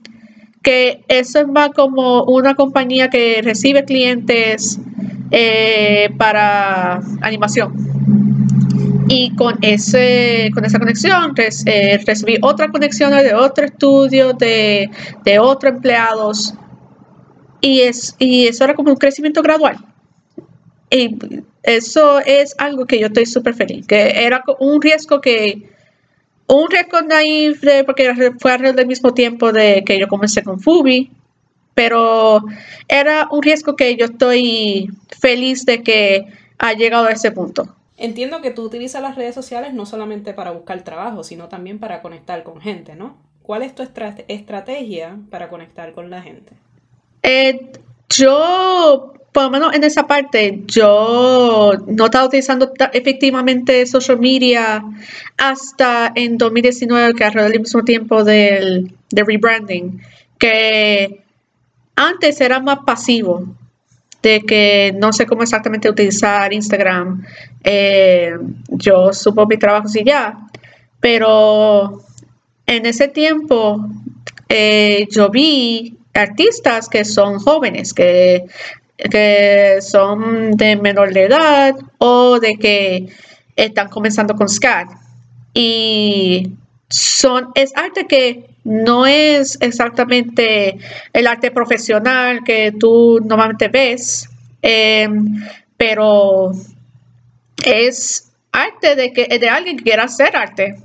[0.63, 4.79] Que eso es más como una compañía que recibe clientes
[5.33, 7.75] eh, para animación.
[9.09, 11.35] Y con, ese, con esa conexión
[11.67, 14.91] eh, recibí otras conexiones de otro estudio, de,
[15.25, 16.55] de otros empleados
[17.67, 19.79] y, es, y eso era como un crecimiento gradual.
[20.91, 21.17] Y
[21.65, 25.69] eso es algo que yo estoy súper feliz, que era un riesgo que,
[26.47, 31.11] un riesgo naive, porque fue alrededor del mismo tiempo de que yo comencé con Fubi,
[31.75, 32.45] pero
[32.87, 34.89] era un riesgo que yo estoy
[35.21, 36.27] feliz de que
[36.59, 37.75] ha llegado a ese punto.
[37.99, 42.01] Entiendo que tú utilizas las redes sociales no solamente para buscar trabajo, sino también para
[42.01, 43.17] conectar con gente, ¿no?
[43.43, 46.53] ¿Cuál es tu estrategia para conectar con la gente?
[47.29, 47.73] Eh,
[48.09, 54.85] yo, por lo menos en esa parte, yo no estaba utilizando efectivamente social media
[55.37, 60.01] hasta en 2019, que alrededor del mismo tiempo del, rebranding,
[60.39, 61.25] que
[61.97, 63.45] antes era más pasivo,
[64.23, 67.25] de que no sé cómo exactamente utilizar Instagram.
[67.65, 68.37] Eh,
[68.69, 70.47] yo supo mi trabajo y ya,
[71.01, 72.05] pero
[72.67, 73.85] en ese tiempo
[74.49, 78.45] eh, yo vi artistas que son jóvenes, que,
[79.81, 83.07] son de menor de edad o de que
[83.55, 84.87] están comenzando con SCAD.
[85.53, 86.53] Y
[86.89, 90.79] son, es arte que no es exactamente
[91.13, 94.29] el arte profesional que tú normalmente ves,
[94.63, 95.37] em,
[95.77, 96.53] pero
[97.65, 100.77] es arte de, que, de alguien que quiera hacer arte.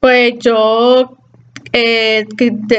[0.00, 1.16] Pues yo
[1.78, 2.26] eh,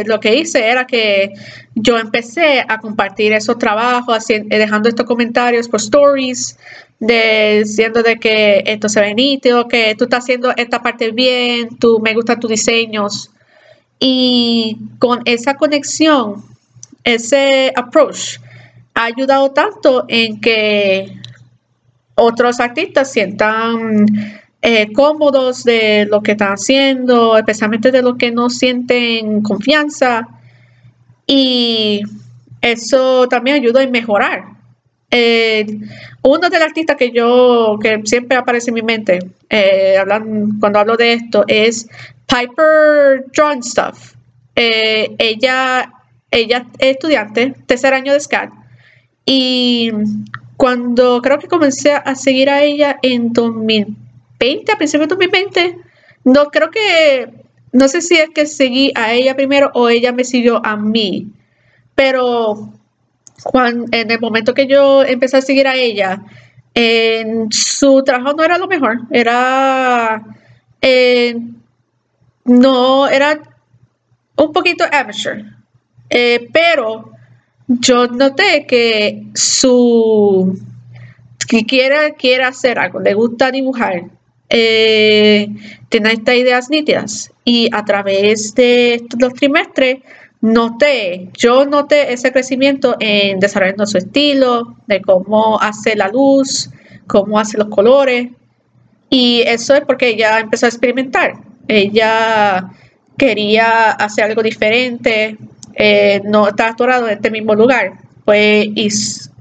[0.05, 1.33] lo que hice era que
[1.75, 6.57] yo empecé a compartir esos trabajos, eh, dejando estos comentarios por stories,
[6.99, 11.99] diciendo de que esto se ve nítido, que tú estás haciendo esta parte bien, tú
[11.99, 13.29] me gustan tus diseños.
[13.99, 16.43] Y con esa conexión,
[17.03, 18.39] ese approach,
[18.95, 21.13] ha ayudado tanto en que
[22.15, 24.07] otros artistas sientan
[24.61, 30.27] eh, cómodos de lo que están haciendo, especialmente de lo que no sienten confianza.
[31.27, 32.01] Y
[32.61, 34.45] eso también ayuda a mejorar.
[35.11, 35.65] Eh,
[36.23, 39.95] uno de los artistas que yo, que siempre aparece en mi mente eh,
[40.59, 41.87] cuando hablo de esto, es
[42.27, 44.15] Piper John Stuff.
[44.55, 45.93] ella,
[46.31, 48.49] ella es estudiante, tercer año de SCAD.
[49.23, 49.91] Y
[50.57, 54.06] cuando creo que comencé a seguir a ella en 2000
[54.39, 55.77] 20, a principios de 2020.
[56.23, 57.29] No creo que,
[57.71, 61.27] no sé si es que seguí a ella primero o ella me siguió a mí,
[61.95, 62.73] pero
[63.43, 66.21] cuando, en el momento que yo empecé a seguir a ella,
[67.49, 70.23] su trabajo no era lo mejor, era,
[72.45, 73.39] no, era
[74.35, 75.43] un poquito amateur,
[76.09, 77.11] eh, pero
[77.67, 80.57] yo noté que su
[81.47, 84.03] que quiere, quiere hacer algo, le gusta dibujar,
[84.49, 85.47] eh,
[85.89, 87.31] estas ideas nítidas.
[87.43, 89.99] Y a través de estos dos trimestres,
[90.41, 96.69] noté, yo noté ese crecimiento en desarrollando su estilo, de cómo hace la luz,
[97.07, 98.29] cómo hace los colores.
[99.09, 101.33] Y eso es porque ella empezó a experimentar.
[101.67, 102.69] Ella
[103.17, 105.37] quería hacer algo diferente,
[105.73, 107.93] eh, no está atorado en este mismo lugar.
[108.25, 108.67] Pues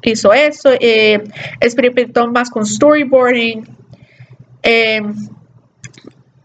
[0.02, 1.22] hizo, eso, eh,
[1.61, 3.64] experimentó más con storyboarding.
[4.69, 5.01] Eh,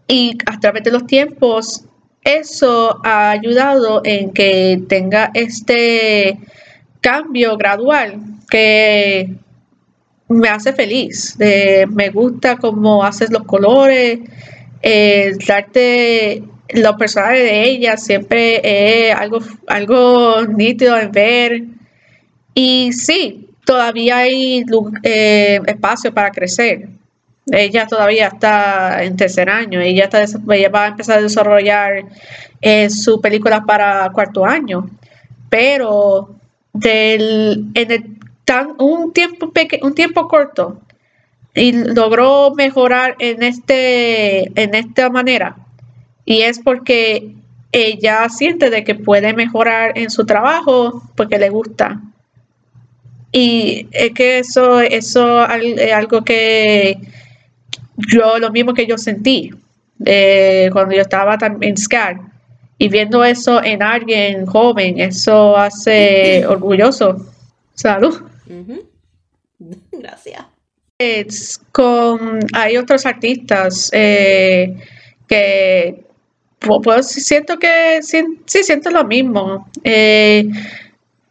[0.06, 1.84] y a través de los tiempos,
[2.22, 6.38] eso ha ayudado en que tenga este
[7.00, 9.34] cambio gradual que
[10.28, 11.36] me hace feliz.
[11.38, 14.20] me gusta cómo haces los colores,
[14.82, 18.60] el arte, los personajes de ella siempre
[19.08, 21.64] es algo, algo nítido en ver.
[22.54, 24.64] Y sí, todavía hay
[25.02, 26.88] eh, espacio para crecer.
[27.50, 30.24] Ella todavía está en tercer año, ella, está,
[30.72, 32.04] va a empezar a desarrollar
[32.60, 34.88] eh, su película para cuarto año,
[35.50, 36.36] pero
[36.72, 40.80] del, en tan, un, tiempo un tiempo corto
[41.54, 45.56] y logró mejorar en, este, en esta manera.
[46.24, 47.34] Y es porque
[47.72, 52.00] ella siente de que puede mejorar en su trabajo porque le gusta.
[53.32, 56.98] Y es que eso, eso es algo que
[58.10, 59.50] yo, lo mismo que yo sentí
[60.04, 62.16] eh, cuando yo estaba en SCAD.
[62.78, 67.24] Y viendo eso en alguien joven, eso hace orgulloso.
[67.74, 68.22] Salud.
[69.92, 71.60] Gracias.
[71.70, 74.76] con, hay otros artistas eh,
[75.28, 76.04] que
[76.82, 79.68] pues, siento que sí, siento lo mismo.
[79.84, 80.48] Eh,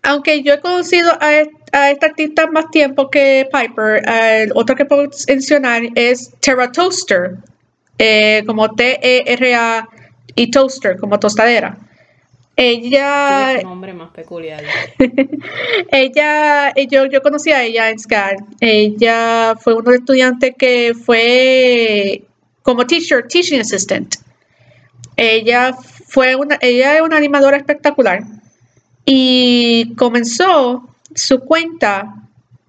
[0.03, 4.85] aunque yo he conocido a, a este artista más tiempo que Piper, el otro que
[4.85, 7.37] puedo mencionar es Terra Toaster,
[7.97, 9.87] eh, como T-E-R-A
[10.35, 11.77] y Toaster, como tostadera.
[12.55, 13.61] Ella.
[13.63, 14.63] Nombre más peculiar.
[15.91, 18.35] ella, yo, yo conocí a ella en SCAD.
[18.59, 22.23] Ella fue los estudiantes que fue
[22.61, 24.15] como teacher, teaching assistant.
[25.15, 25.73] Ella
[26.07, 28.21] fue una, ella es una animadora espectacular
[29.05, 32.15] y comenzó su cuenta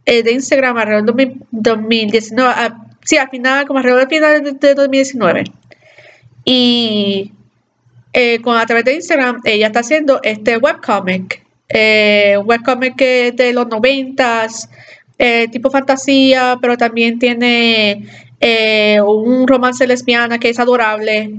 [0.05, 2.75] eh, de Instagram alrededor de 2019,
[3.05, 5.45] sí, al final, como alrededor del final de 2019.
[6.45, 7.33] Y
[8.13, 13.67] eh, con, a través de Instagram, ella está haciendo este webcomic, eh, webcomic de los
[13.69, 14.69] noventas,
[15.19, 18.07] eh, tipo fantasía, pero también tiene
[18.41, 21.31] eh, un romance lesbiana que es adorable.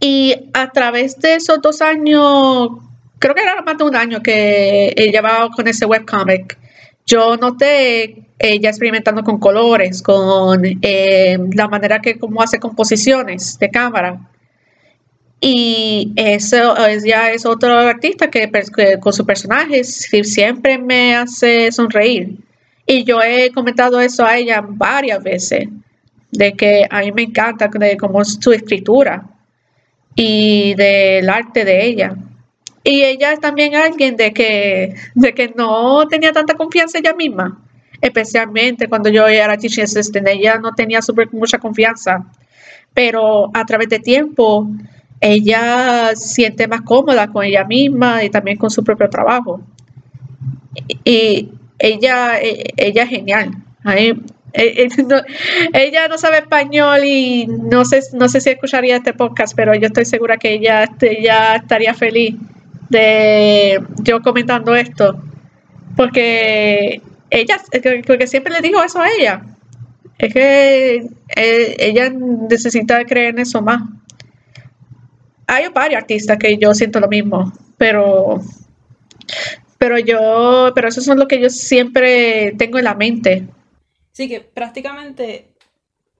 [0.00, 2.70] y a través de esos dos años,
[3.22, 6.58] creo que era más de un año que llevaba con ese webcomic,
[7.06, 13.70] yo noté ella experimentando con colores, con eh, la manera que como hace composiciones de
[13.70, 14.20] cámara.
[15.40, 18.50] Y eso ya es otro artista que,
[19.00, 22.38] con sus personajes siempre me hace sonreír.
[22.86, 25.68] Y yo he comentado eso a ella varias veces,
[26.32, 29.24] de que a mí me encanta de cómo es su escritura
[30.16, 32.16] y del arte de ella.
[32.84, 37.60] Y ella es también alguien de que, de que no tenía tanta confianza ella misma,
[38.00, 42.24] especialmente cuando yo era teaching assistant, ella no tenía super, mucha confianza,
[42.92, 44.68] pero a través de tiempo
[45.20, 49.60] ella siente más cómoda con ella misma y también con su propio trabajo.
[51.04, 53.52] Y ella, ella es genial.
[53.84, 54.14] Eh,
[54.52, 54.88] eh,
[55.72, 59.86] ella no sabe español y no sé, no sé si escucharía este podcast, pero yo
[59.86, 62.34] estoy segura que ella, ella estaría feliz
[62.92, 65.20] de yo comentando esto,
[65.96, 67.60] porque ella,
[68.06, 69.42] porque siempre le digo eso a ella,
[70.18, 70.96] es que
[71.36, 73.82] eh, ella necesita creer en eso más.
[75.46, 78.40] Hay varios artistas que yo siento lo mismo, pero
[79.78, 83.48] pero yo, pero eso es lo que yo siempre tengo en la mente.
[84.12, 85.48] Sí, que prácticamente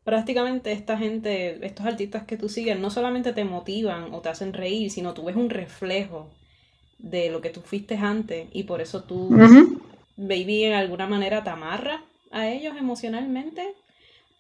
[0.05, 4.53] prácticamente esta gente, estos artistas que tú sigues, no solamente te motivan o te hacen
[4.53, 6.29] reír, sino tú ves un reflejo
[7.03, 9.29] de lo que tú fuiste antes y por eso tú,
[10.17, 12.01] baby, en alguna manera te amarras
[12.31, 13.75] a ellos emocionalmente,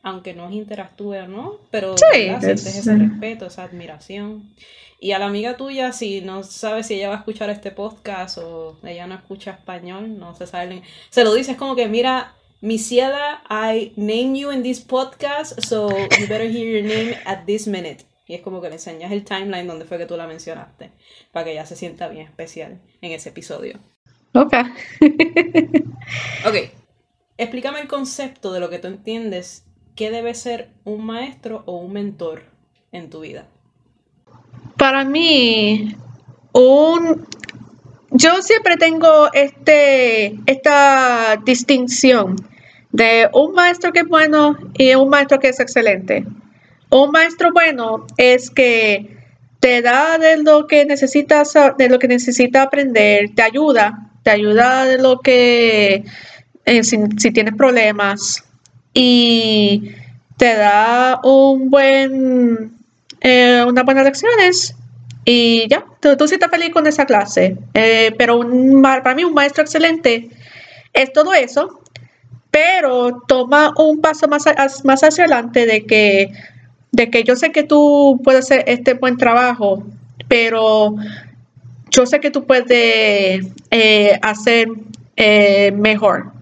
[0.03, 4.55] aunque no interactúe o no, pero sientes ese respeto, esa admiración.
[4.99, 8.39] Y a la amiga tuya, si no sabes si ella va a escuchar este podcast
[8.39, 13.43] o ella no escucha español, no se sabe, se lo dices como que, mira, Misiela,
[13.51, 18.05] I name you in this podcast, so you better hear your name at this minute.
[18.27, 20.91] Y es como que le enseñas el timeline donde fue que tú la mencionaste,
[21.33, 23.79] para que ella se sienta bien especial en ese episodio.
[24.35, 24.55] Ok.
[26.47, 26.57] ok.
[27.37, 29.65] Explícame el concepto de lo que tú entiendes
[29.97, 32.45] qué debe ser un maestro o un mentor
[32.93, 33.47] en tu vida.
[34.77, 35.95] Para mí,
[36.53, 37.27] un
[38.11, 42.37] yo siempre tengo este esta distinción
[42.91, 46.27] de un maestro que es bueno y un maestro que es excelente
[46.93, 49.17] un maestro bueno es que
[49.61, 54.85] te da de lo que necesitas, de lo que necesita aprender, te ayuda, te ayuda
[54.85, 56.05] de lo que,
[56.65, 56.99] eh, si,
[57.33, 58.45] tienes problemas
[58.93, 59.93] y
[60.37, 62.73] te da un buen,
[63.21, 64.75] eh, unas buenas lecciones
[65.25, 67.57] y ya, tú, tú sí estás feliz con esa clase.
[67.73, 70.29] Eh, pero un, para mí un maestro excelente
[70.93, 71.81] es todo eso,
[72.51, 74.45] pero toma un paso más,
[74.85, 76.33] más hacia adelante de que
[76.93, 79.83] de que yo sé que tú puedes hacer este buen trabajo,
[80.29, 80.95] pero
[81.91, 84.69] yo sé que tú puedes eh, hacer
[85.17, 86.33] eh, mejor.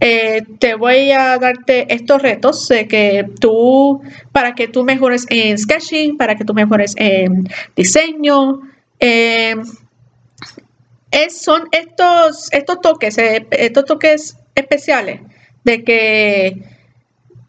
[0.00, 4.00] Eh, te voy a darte estos retos de que tú,
[4.30, 8.60] para que tú mejores en sketching, para que tú mejores en diseño.
[11.30, 15.20] son estos, estos toques, estos toques especiales
[15.64, 16.77] de que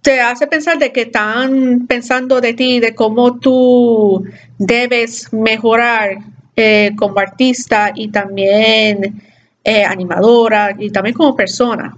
[0.02, 4.24] te hace pensar de que están pensando de ti, de cómo tú
[4.58, 6.20] debes mejorar
[6.56, 9.22] eh, como artista y también
[9.64, 11.98] eh, animadora y también como persona.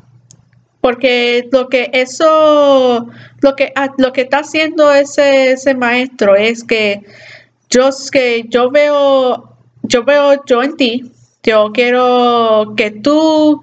[0.82, 3.08] Porque lo que eso,
[3.42, 7.04] lo que, ah, lo que está haciendo ese, ese maestro es que
[7.70, 11.12] yo, que yo veo, yo veo yo en ti,
[11.44, 13.62] yo quiero que tú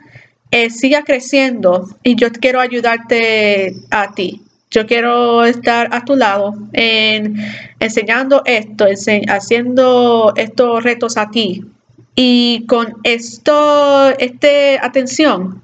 [0.50, 4.42] eh, siga creciendo y yo quiero ayudarte a ti.
[4.70, 7.36] Yo quiero estar a tu lado en
[7.80, 8.84] enseñando esto,
[9.28, 11.64] haciendo estos retos a ti.
[12.14, 15.62] Y con esto, este atención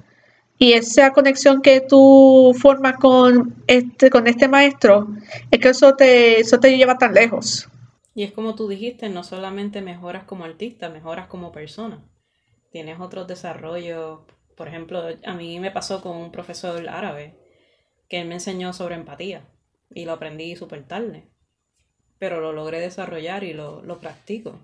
[0.57, 5.07] y esa conexión que tú formas con este, con este maestro,
[5.51, 7.67] es que eso te, eso te lleva tan lejos.
[8.15, 12.01] Y es como tú dijiste, no solamente mejoras como artista, mejoras como persona.
[12.71, 14.19] Tienes otros desarrollos
[14.55, 17.35] por ejemplo, a mí me pasó con un profesor árabe
[18.09, 19.41] que él me enseñó sobre empatía
[19.93, 21.27] y lo aprendí súper tarde,
[22.19, 24.59] pero lo logré desarrollar y lo, practico.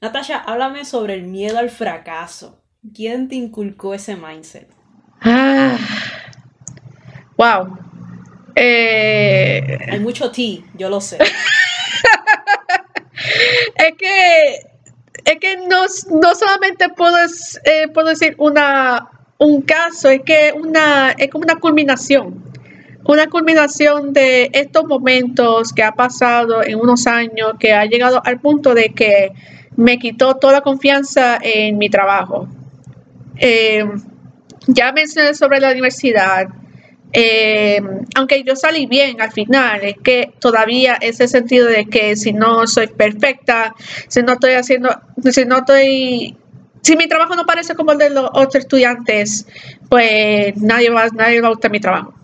[0.00, 2.62] Natasha, háblame sobre el miedo al fracaso.
[2.94, 4.68] ¿Quién te inculcó ese mindset?
[5.20, 5.76] Ah,
[7.36, 7.76] wow.
[8.54, 11.18] Eh, Hay mucho ti, yo lo sé.
[13.76, 14.70] es que
[15.24, 15.84] es que no,
[16.20, 17.16] no solamente puedo,
[17.64, 19.10] eh, puedo decir una,
[19.40, 22.44] un caso, es que una, es como una culminación,
[23.04, 28.38] una culminación de estos momentos que ha pasado en unos años, que ha llegado al
[28.38, 29.32] punto de que
[29.76, 32.48] me quitó toda la confianza en mi trabajo.
[33.36, 33.84] Eh,
[34.66, 36.48] ya mencioné sobre la universidad,
[37.12, 37.80] eh,
[38.14, 42.66] aunque yo salí bien al final, es que todavía ese sentido de que si no
[42.66, 43.74] soy perfecta,
[44.06, 44.90] si no estoy haciendo,
[45.30, 46.36] si no estoy
[46.82, 49.46] si mi trabajo no parece como el de los otros estudiantes,
[49.88, 52.14] pues nadie va, nadie va a gustar mi trabajo.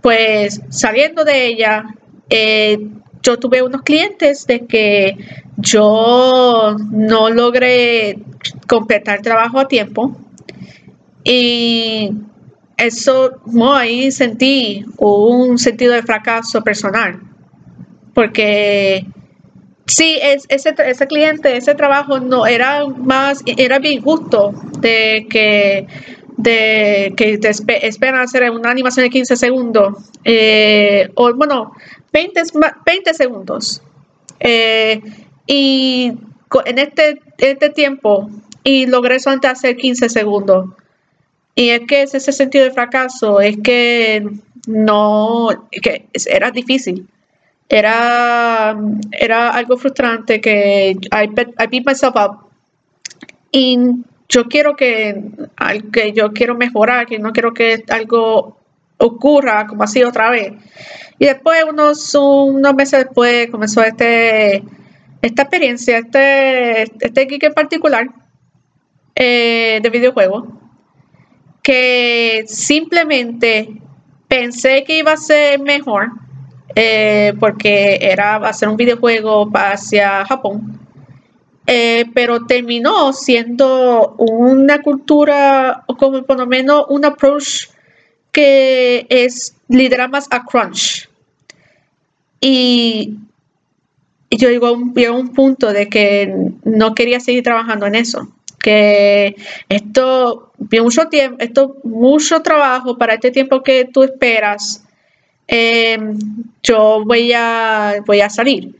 [0.00, 1.84] Pues saliendo de ella,
[2.30, 2.78] eh,
[3.22, 5.16] yo tuve unos clientes de que
[5.56, 8.18] yo no logré
[8.68, 10.16] completar el trabajo a tiempo
[11.24, 12.12] y
[12.76, 13.40] eso,
[13.74, 17.20] ahí sentí un sentido de fracaso personal
[18.16, 19.04] porque
[19.86, 25.86] Sí, ese, ese cliente, ese trabajo no era más, era bien justo de que
[26.36, 27.48] de que te
[27.86, 31.72] esperan hacer una animación de 15 segundos, eh, o bueno,
[32.12, 32.42] 20,
[32.84, 33.82] 20 segundos.
[34.40, 35.00] Eh,
[35.46, 36.12] y
[36.66, 38.28] en este, este tiempo,
[38.64, 40.66] y logré solamente hacer 15 segundos.
[41.54, 44.28] Y es que ese sentido de fracaso, es que
[44.66, 47.08] no, que era difícil
[47.68, 48.76] era,
[49.12, 51.26] era algo frustrante que I,
[51.68, 52.48] beat myself up.
[53.50, 53.78] Y
[54.28, 55.22] yo quiero que,
[55.92, 58.58] que yo quiero mejorar, que no quiero que algo
[58.98, 60.52] ocurra como así otra vez.
[61.18, 64.62] Y después, unos, unos meses después, comenzó este,
[65.22, 68.06] esta experiencia, este, este geek en particular
[69.14, 70.44] eh, de videojuegos,
[71.62, 73.80] que simplemente
[74.28, 76.25] pensé que iba a ser mejor
[76.78, 80.78] eh, porque era hacer un videojuego hacia Japón.
[81.66, 87.70] Eh, pero terminó siendo una cultura, como por lo menos un approach
[88.30, 91.08] que es lidera más a crunch.
[92.40, 93.14] Y,
[94.30, 98.28] yo digo, a un punto de que no quería seguir trabajando en eso.
[98.62, 99.34] Que
[99.70, 104.85] esto, mucho tiempo, esto, mucho trabajo para este tiempo que tú esperas
[105.48, 106.18] Em,
[106.62, 108.74] yo voy a, voy a salir.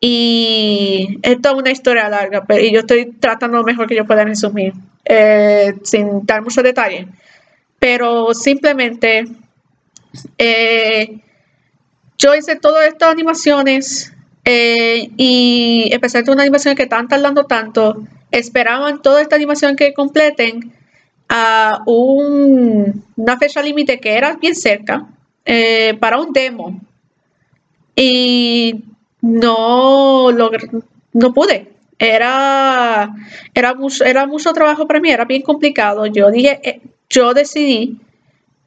[0.00, 4.72] Y es una historia larga, pero yo estoy tratando lo mejor que yo pueda resumir,
[5.04, 7.06] eh, sin dar muchos detalles.
[7.78, 9.24] Pero simplemente,
[10.38, 11.18] eh,
[12.18, 14.12] yo hice todas estas animaciones
[14.44, 20.72] eh, y especialmente una animación que están tardando tanto, esperaban toda esta animación que completen
[21.28, 25.06] a una fecha límite que era bien cerca
[25.46, 26.80] eh, para un demo
[27.94, 28.82] y
[29.22, 31.72] no, no pude.
[31.98, 33.08] Era,
[33.54, 36.04] era, mucho, era mucho trabajo para mí, era bien complicado.
[36.06, 37.96] Yo dije, eh, yo decidí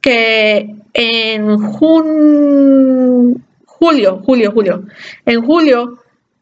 [0.00, 4.84] que en julio, julio, julio,
[5.26, 5.98] en julio,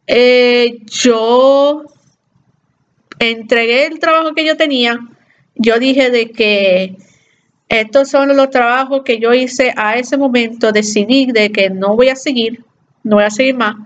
[0.07, 1.83] eh, yo
[3.19, 4.99] entregué el trabajo que yo tenía.
[5.57, 6.97] Yo dije de que
[7.69, 10.73] estos son los trabajos que yo hice a ese momento.
[10.73, 12.65] Decidí de que no voy a seguir,
[13.05, 13.77] no voy a seguir más.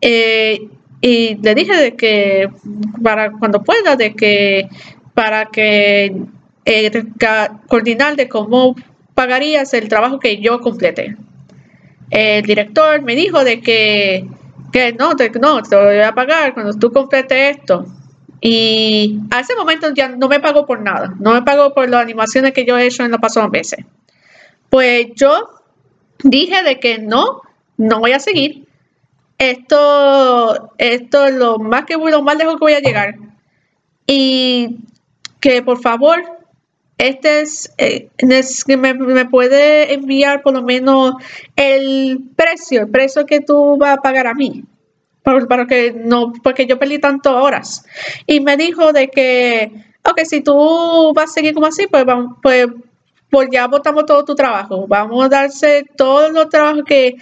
[0.00, 0.68] Eh,
[1.00, 2.48] y le dije de que
[3.02, 4.68] para cuando pueda, de que
[5.14, 6.16] para que
[6.64, 7.04] eh,
[7.68, 8.74] coordinar de cómo
[9.14, 11.16] pagarías el trabajo que yo complete.
[12.10, 14.26] El director me dijo de que,
[14.72, 17.86] que no, te, no, te voy a pagar cuando tú completes esto.
[18.40, 22.02] Y a ese momento ya no me pagó por nada, no me pagó por las
[22.02, 23.84] animaciones que yo he hecho en los pasados meses.
[24.68, 25.50] Pues yo
[26.22, 27.42] dije de que no,
[27.76, 28.66] no voy a seguir.
[29.38, 33.16] Esto, esto es lo más que lo más lejos que voy a llegar.
[34.06, 34.78] Y
[35.40, 36.22] que por favor
[36.98, 41.14] este es, eh, me, me, puede enviar por lo menos
[41.56, 44.64] el precio, el precio que tú vas a pagar a mí.
[45.24, 47.84] Para, que no, porque yo perdí tantas horas.
[48.26, 49.72] Y me dijo de que,
[50.04, 52.68] ok, si tú vas a seguir como así, pues, vamos, pues,
[53.30, 54.86] pues ya votamos todo tu trabajo.
[54.86, 57.16] Vamos a darse todos los trabajos que,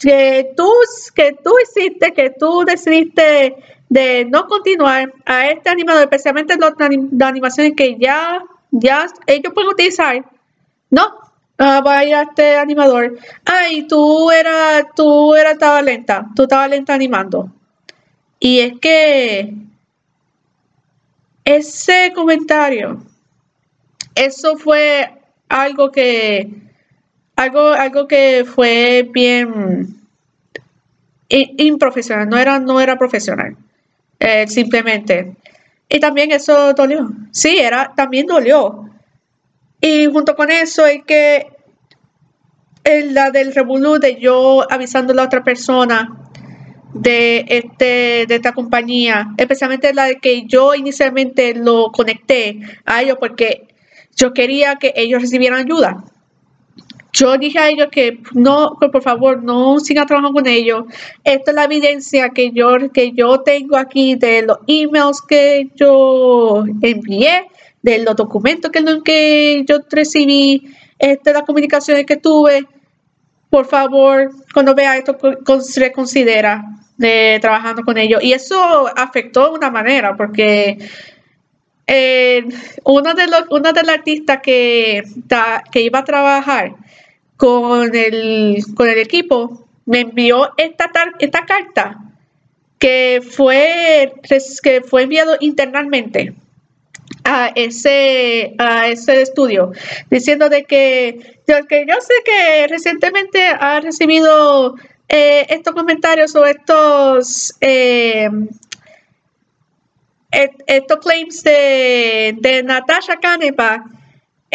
[0.00, 0.70] que, tú,
[1.14, 3.56] que tú hiciste, que tú decidiste
[3.90, 6.72] de no continuar a este animador, especialmente las
[7.20, 8.42] animaciones que ya
[8.74, 10.24] ya ellos pueden utilizar.
[10.90, 11.14] No,
[11.58, 13.18] uh, vaya este animador.
[13.44, 17.50] Ay, tú eras, tú eras, estaba lenta, tú estabas lenta animando.
[18.38, 19.54] Y es que
[21.44, 23.02] ese comentario,
[24.14, 25.10] eso fue
[25.48, 26.50] algo que,
[27.36, 29.96] algo, algo que fue bien
[31.28, 33.56] improfesional, no era, no era profesional.
[34.20, 35.36] Eh, simplemente
[35.88, 37.10] y también eso dolió.
[37.30, 38.83] Sí, era, también dolió.
[39.86, 41.46] Y junto con eso es que
[43.12, 46.30] la del revolú de yo avisando a la otra persona
[46.94, 53.18] de, este, de esta compañía, especialmente la de que yo inicialmente lo conecté a ellos
[53.20, 53.68] porque
[54.16, 56.02] yo quería que ellos recibieran ayuda
[57.14, 60.84] yo dije a ellos que no, por favor, no sigan trabajando con ellos.
[61.22, 66.64] Esta es la evidencia que yo, que yo tengo aquí de los emails que yo
[66.82, 67.46] envié,
[67.84, 72.66] de los documentos que, que yo recibí, esta es la comunicación que tuve.
[73.50, 75.18] Por favor, cuando vea esto,
[75.76, 76.64] reconsidera
[76.96, 78.24] de trabajando con ellos.
[78.24, 80.78] Y eso afectó de una manera, porque
[81.86, 82.48] eh,
[82.84, 85.02] una de los, una de las artistas que,
[85.70, 86.76] que iba a trabajar,
[87.36, 91.98] con el, con el equipo, me envió esta, esta carta
[92.78, 94.14] que fue,
[94.62, 96.32] que fue enviado internamente
[97.24, 99.72] a ese, a ese estudio,
[100.10, 104.74] diciendo de que, que yo sé que recientemente ha recibido
[105.08, 108.28] eh, estos comentarios o estos, eh,
[110.66, 113.84] estos claims de, de Natasha Canepa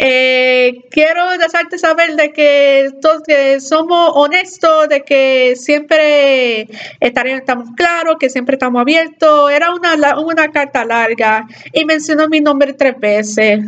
[0.02, 3.22] eh, quiero dejarte saber de que, todos,
[3.62, 6.66] somos honestos, de que siempre
[7.00, 9.50] estamos claros, que siempre estamos abiertos.
[9.50, 13.60] Era una, una carta larga y mencionó mi nombre tres veces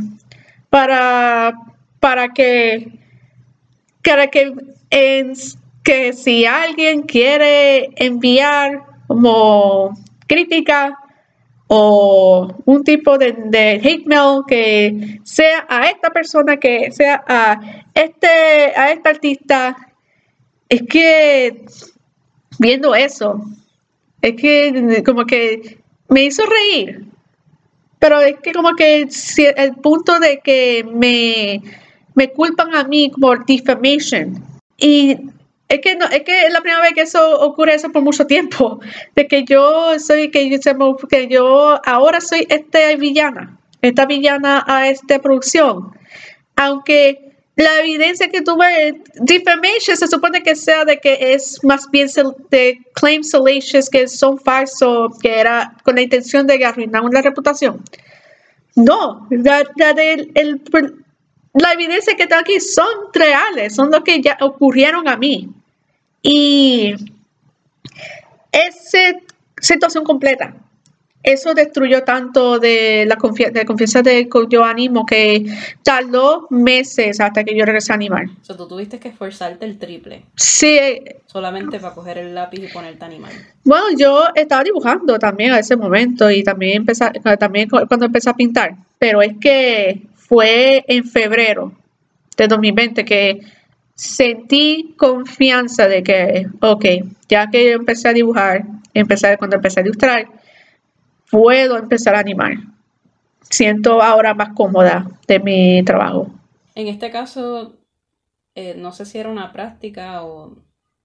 [0.70, 1.52] para,
[2.00, 2.88] para que,
[4.02, 4.54] para que,
[5.84, 9.94] que si alguien quiere enviar como
[10.26, 10.98] crítica
[11.74, 17.58] o un tipo de, hate mail que sea a esta persona, que sea a
[17.94, 18.28] este,
[18.76, 19.74] a esta artista,
[20.68, 21.64] es que
[22.58, 23.40] viendo eso,
[24.20, 25.78] es que como que
[26.10, 27.06] me hizo reír.
[27.98, 29.08] Pero es que como que
[29.56, 31.62] el punto de que me,
[32.14, 34.44] me culpan a mí por defamation.
[34.76, 35.16] Y
[35.72, 38.26] es que no, es que es la primera vez que eso ocurre eso por mucho
[38.26, 38.78] tiempo.
[39.16, 44.90] De que yo soy, que yo, que yo ahora soy esta villana, esta villana a
[44.90, 45.90] esta producción.
[46.56, 52.08] Aunque la evidencia que tuve, defamation se supone que sea de que es más bien
[52.50, 57.82] de claims salacious que son falsos, que era con la intención de arruinar una reputación.
[58.76, 60.62] No, la, el,
[61.54, 65.48] la evidencia que está aquí son reales, son lo que ya ocurrieron a mí.
[66.22, 66.94] Y
[68.52, 69.18] esa
[69.60, 70.54] situación completa,
[71.22, 75.46] eso destruyó tanto de la confianza de yo animo que
[75.84, 78.24] tardó meses hasta que yo regresé a animar.
[78.40, 80.24] O sea, tú tuviste que esforzarte el triple.
[80.34, 80.78] Sí.
[81.26, 83.30] Solamente para coger el lápiz y ponerte a animar.
[83.64, 88.34] Bueno, yo estaba dibujando también a ese momento y también empecé, también cuando empecé a
[88.34, 88.74] pintar.
[88.98, 91.72] Pero es que fue en febrero
[92.36, 93.40] de 2020 que
[93.94, 96.84] sentí confianza de que, ok,
[97.28, 98.64] ya que yo empecé a dibujar,
[98.94, 100.26] empecé, cuando empecé a ilustrar,
[101.30, 102.52] puedo empezar a animar.
[103.40, 106.30] Siento ahora más cómoda de mi trabajo.
[106.74, 107.76] En este caso,
[108.54, 110.56] eh, no sé si era una práctica o,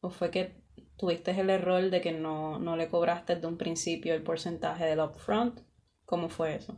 [0.09, 0.55] fue que
[0.97, 4.99] tuviste el error de que no, no, le cobraste desde un principio el porcentaje del
[4.99, 5.59] upfront.
[6.05, 6.77] ¿Cómo fue eso?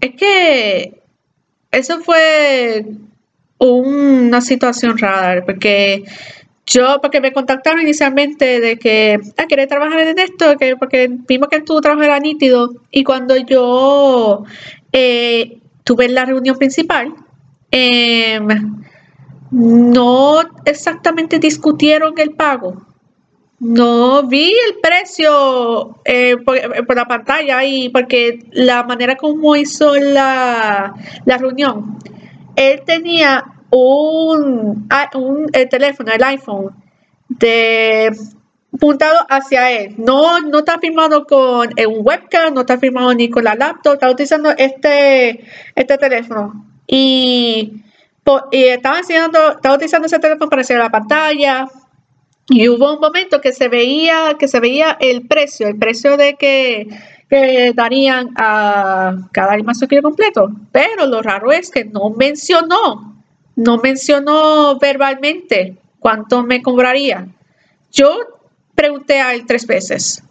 [0.00, 1.02] Es que
[1.70, 2.84] eso fue
[3.58, 6.04] una situación rara, porque
[6.66, 11.60] yo, porque me contactaron inicialmente de que, ah, trabajar en esto, que, porque vimos que
[11.62, 12.74] tu trabajo era nítido.
[12.90, 14.44] Y cuando yo
[14.92, 17.14] eh, tuve la reunión principal,
[17.70, 18.48] em,
[19.52, 22.82] no exactamente discutieron el pago.
[23.60, 30.94] No vi el precio eh, por, la pantalla y porque la manera como hizo la,
[31.24, 31.96] la reunión,
[32.56, 36.74] él tenía un, un el teléfono, el iPhone,
[37.28, 38.10] de
[38.78, 39.94] puntado hacia él.
[39.98, 44.10] No, no está firmado con un webcam, no está firmado ni con la laptop, está
[44.10, 45.44] utilizando este,
[45.74, 46.66] este teléfono.
[46.86, 47.82] Y,
[48.50, 51.66] y estaba, enseñando, estaba utilizando ese teléfono para hacer la pantalla.
[52.48, 56.34] Y hubo un momento que se veía, que se veía el precio, el precio de
[56.34, 56.86] que,
[57.28, 60.50] que darían a cada animación completo.
[60.72, 63.16] Pero lo raro es que no mencionó
[63.56, 67.26] no mencionó verbalmente cuánto me cobraría.
[67.90, 68.18] Yo
[68.74, 70.22] pregunté a él tres veces.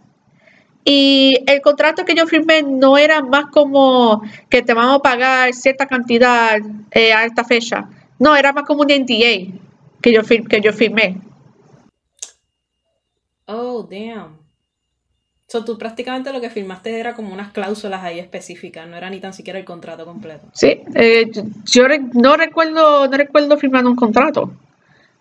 [0.84, 5.52] Y el contrato que yo firmé no era más como que te vamos a pagar
[5.52, 6.58] cierta cantidad
[6.92, 7.90] eh, a esta fecha.
[8.20, 9.58] No, era más como un NDA
[10.00, 11.20] que yo, que yo firmé.
[13.48, 14.45] Oh, damn.
[15.48, 19.20] So, tú prácticamente lo que firmaste era como unas cláusulas ahí específicas, no era ni
[19.20, 20.48] tan siquiera el contrato completo.
[20.52, 21.30] Sí, eh,
[21.64, 21.84] yo
[22.14, 24.52] no recuerdo, no recuerdo firmar un contrato.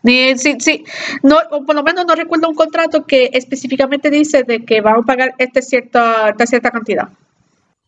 [0.01, 0.83] Ni, sí, sí,
[1.21, 5.05] no, por lo menos no recuerdo un contrato que específicamente dice de que vamos a
[5.05, 7.09] pagar este cierta, esta cierta cantidad.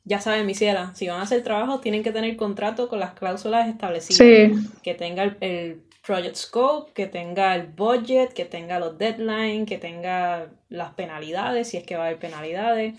[0.03, 3.13] Ya saben, mi ciela, si van a hacer trabajo, tienen que tener contrato con las
[3.13, 4.17] cláusulas establecidas.
[4.17, 4.69] Sí.
[4.83, 10.47] Que tenga el project scope, que tenga el budget, que tenga los deadlines, que tenga
[10.69, 12.95] las penalidades, si es que va a haber penalidades.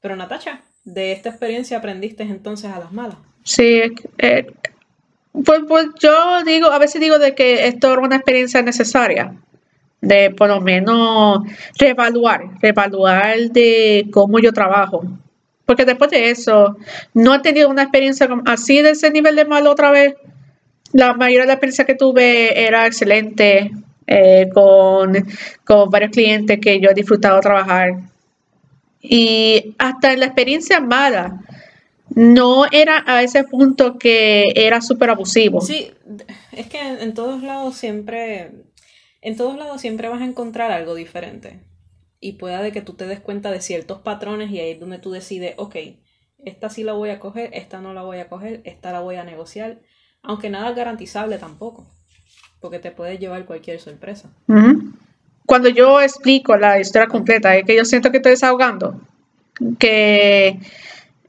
[0.00, 3.18] Pero Natacha, de esta experiencia aprendiste entonces a las malas.
[3.44, 3.82] Sí,
[4.16, 4.46] eh,
[5.44, 9.34] pues, pues, yo digo, a veces digo de que esto era una experiencia necesaria,
[10.00, 11.40] de por lo menos
[11.78, 15.02] reevaluar, reevaluar de cómo yo trabajo.
[15.66, 16.78] Porque después de eso,
[17.12, 20.14] no he tenido una experiencia así de ese nivel de malo otra vez
[20.92, 23.70] la mayoría de la experiencia que tuve era excelente
[24.06, 28.00] eh, con, varios clientes que yo he disfrutado trabajar.
[29.00, 31.40] Y hasta en la experiencia mala,
[32.08, 35.60] no era a ese punto que era súper abusivo.
[35.60, 35.90] Sí,
[36.52, 38.50] es que en, todos lados siempre,
[39.20, 41.60] en todos lados siempre vas a encontrar algo diferente.
[42.18, 44.98] Y pueda de que tú te des cuenta de ciertos patrones y ahí es donde
[44.98, 45.76] tú decides, ok,
[46.38, 49.16] esta sí la voy a coger, esta no la voy a coger, esta la voy
[49.16, 49.80] a negociar
[50.28, 51.86] aunque nada es garantizable tampoco,
[52.60, 54.28] porque te puede llevar cualquier sorpresa.
[55.46, 59.00] Cuando yo explico la historia completa, es que yo siento que estoy desahogando,
[59.78, 60.58] que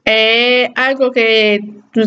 [0.03, 1.61] es algo que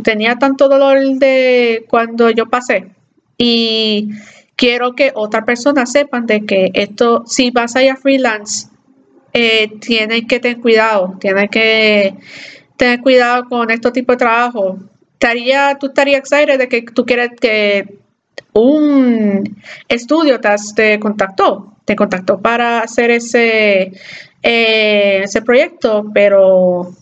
[0.05, 2.90] tenía tanto dolor de cuando yo pasé
[3.38, 4.11] y
[4.55, 8.68] quiero que otras personas sepan de que esto, si vas a ir a freelance,
[9.32, 12.16] eh, tienes que tener cuidado, tienes que
[12.76, 14.78] tener cuidado con este tipo de trabajo,
[15.22, 17.98] estaría, tú estarías excited de que tú quieres que
[18.52, 19.56] un
[19.88, 20.40] estudio
[20.74, 23.92] te, contactó, te contactó para hacer ese,
[24.42, 26.92] eh, ese proyecto, pero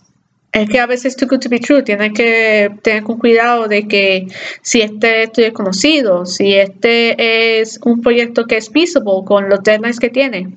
[0.51, 3.87] es que a veces too good to be true, tienes que tener con cuidado de
[3.87, 4.27] que
[4.61, 9.63] si este estudio es conocido, si este es un proyecto que es visible con los
[9.63, 10.53] deadlines que tiene,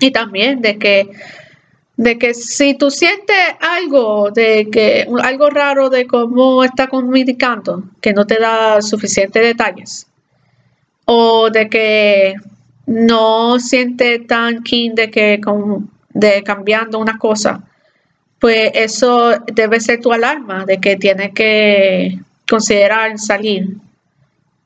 [0.00, 1.10] y también de que
[1.96, 8.12] de que si tú sientes algo de que algo raro de cómo está comunicando, que
[8.12, 10.06] no te da suficientes detalles,
[11.06, 12.34] o de que
[12.86, 15.40] no siente tan keen de que
[16.10, 17.62] de cambiando una cosa,
[18.38, 22.18] pues eso debe ser tu alarma de que tienes que
[22.48, 23.76] considerar salir.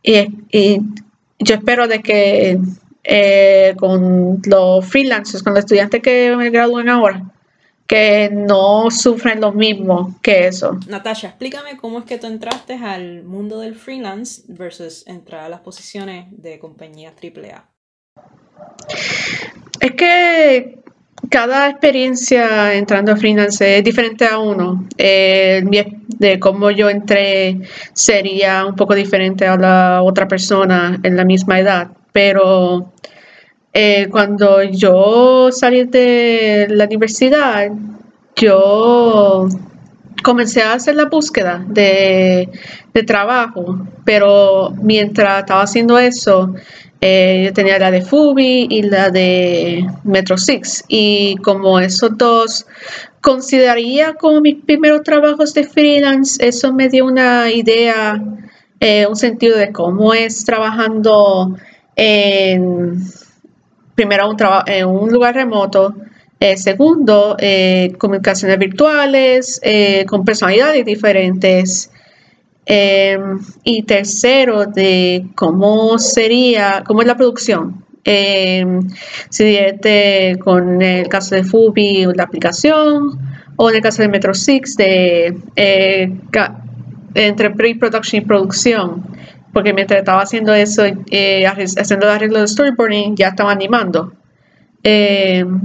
[0.03, 0.81] Y, y
[1.39, 2.59] yo espero de que
[3.05, 7.23] eh, con los freelancers, con los estudiantes que me gradúan ahora,
[7.87, 10.79] que no sufren lo mismo que eso.
[10.87, 15.61] Natasha, explícame cómo es que tú entraste al mundo del freelance versus entrar a las
[15.61, 17.65] posiciones de compañías AAA.
[19.81, 20.79] Es que
[21.31, 24.87] cada experiencia entrando a freelance es diferente a uno.
[24.99, 25.63] Eh,
[26.19, 27.61] de cómo yo entré
[27.95, 31.89] sería un poco diferente a la otra persona en la misma edad.
[32.13, 32.93] Pero
[33.73, 37.71] eh, cuando yo salí de la universidad,
[38.37, 39.49] yo
[40.23, 42.49] comencé a hacer la búsqueda de,
[42.93, 46.55] de trabajo, pero mientras estaba haciendo eso,
[47.01, 50.85] eh, yo tenía la de Fubi y la de Metro Six.
[50.89, 52.67] Y como esos dos
[53.21, 58.23] consideraría como mis primeros trabajos de freelance, eso me dio una idea,
[58.81, 61.57] eh, un sentido de cómo es trabajando
[63.95, 64.37] primero,
[64.67, 65.95] en un lugar remoto.
[66.39, 67.37] Eh, segundo,
[67.99, 69.61] comunicaciones virtuales
[70.07, 71.91] con personalidades diferentes.
[72.73, 77.85] Em, y tercero, de cómo sería, cómo es la producción.
[78.05, 78.65] Eh,
[79.29, 83.19] si este, con el caso de Fubi, la aplicación,
[83.57, 86.13] o en el caso de Metro Six, de eh,
[87.15, 89.05] entre pre-production y producción.
[89.53, 94.13] Porque mientras estaba haciendo eso, eh, haciendo el arreglo de storyboarding, ya estaba animando.
[94.83, 95.61] Em,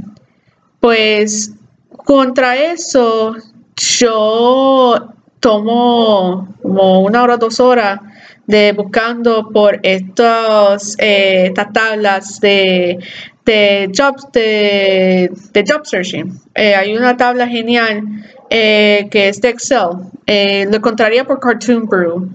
[0.79, 1.53] pues
[1.89, 3.35] contra eso,
[3.75, 7.99] yo tomo como una hora, dos horas
[8.47, 12.99] de buscando por estos, eh, estas tablas de,
[13.45, 16.39] de jobs de, de job searching.
[16.53, 18.03] Eh, hay una tabla genial
[18.49, 19.89] eh, que es de Excel.
[20.27, 22.29] lo encontraría por Cartoon Brew.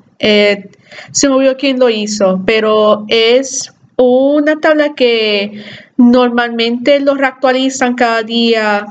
[1.12, 5.62] Se me olvidó quién lo hizo, pero es una tabla que
[5.97, 8.86] normalmente lo reactualizan cada día.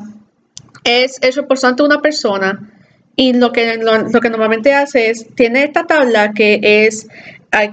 [0.83, 2.69] Es hecho por tanto una persona
[3.15, 7.07] y lo que, lo, que normalmente hace es, tiene esta tabla que es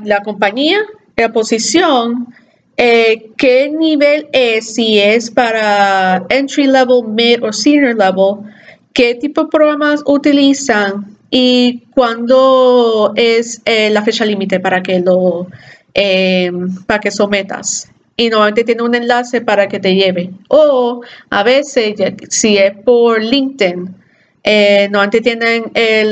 [0.04, 0.80] la compañía,
[1.16, 2.34] la posición,
[2.76, 8.52] eh, qué nivel es, si es para entry level, mid o senior level,
[8.92, 15.48] qué tipo de programas utilizan y cuándo es eh, la fecha límite para que lo
[15.94, 16.50] eh,
[16.86, 17.90] para que sometas.
[18.18, 20.30] Y normalmente tiene un enlace para que te lleve.
[20.48, 21.94] O a veces,
[22.30, 23.94] si es por LinkedIn,
[24.42, 26.08] eh, no antes tienen eh,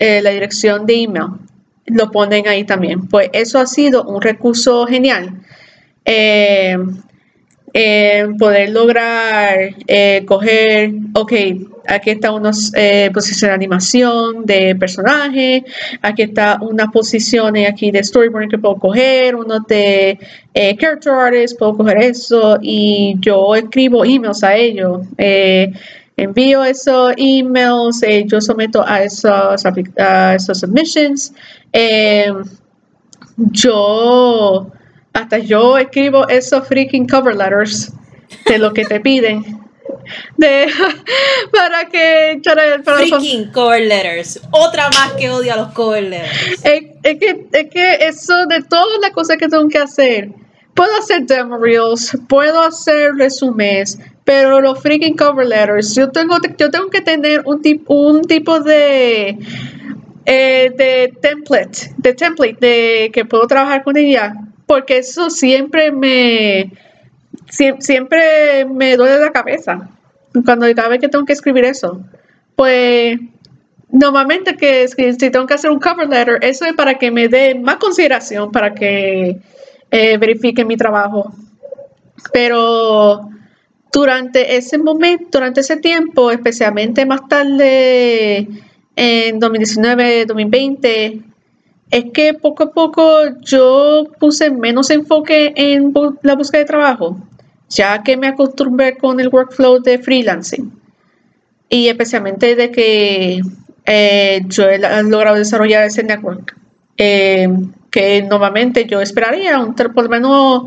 [0.00, 1.26] eh, la, dirección de email,
[1.86, 3.06] lo ponen ahí también.
[3.06, 5.40] Pues eso ha sido un recurso genial.
[8.38, 9.74] Poder lograr
[10.24, 11.32] coger, ok,
[11.86, 12.50] aquí está una
[13.12, 15.64] posición de animación de personaje,
[16.00, 20.18] aquí está una posición aquí de storyboarding que puedo coger, uno de
[20.78, 25.02] character artist, puedo coger eso y yo escribo emails a ellos
[26.16, 31.32] envío esos emails, eh, yo someto a esos, submissions.
[31.72, 32.32] Eh,
[33.36, 34.70] yo,
[35.16, 37.92] hasta yo escribo esos freaking cover letters
[38.46, 39.44] de lo que te piden.
[40.36, 40.68] De,
[41.52, 44.40] para que para, freaking cover letters.
[44.50, 46.64] Otra más que odia los cover letters.
[46.64, 50.30] Es, que, es que eso de todas las cosas que tengo que hacer
[50.74, 56.68] puedo hacer demo reels puedo hacer resúmenes pero los freaking cover letters, yo tengo, yo
[56.68, 59.38] tengo que tener un, un tipo de,
[60.26, 64.34] eh, de template, de template de que puedo trabajar con ella,
[64.66, 66.72] porque eso siempre me,
[67.78, 69.90] siempre me duele la cabeza
[70.44, 72.00] cuando cada vez que tengo que escribir eso.
[72.54, 73.18] Pues
[73.90, 77.54] normalmente que si tengo que hacer un cover letter, eso es para que me dé
[77.54, 79.38] más consideración, para que
[79.90, 81.32] eh, verifique mi trabajo.
[82.32, 83.28] Pero
[83.92, 88.48] durante ese momento, durante ese tiempo, especialmente más tarde
[88.96, 91.22] en 2019, 2020,
[91.90, 93.10] es que poco a poco
[93.40, 97.18] yo puse menos enfoque en la búsqueda de trabajo,
[97.68, 100.72] ya que me acostumbré con el workflow de freelancing.
[101.68, 103.40] Y especialmente de que
[103.86, 106.56] eh, yo he logrado desarrollar ese network,
[106.96, 107.48] eh,
[107.90, 110.64] que normalmente yo esperaría un, por lo menos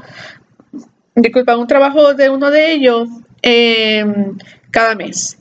[1.15, 3.09] disculpa, un trabajo de uno de ellos
[3.41, 4.38] em,
[4.72, 5.38] cada mes.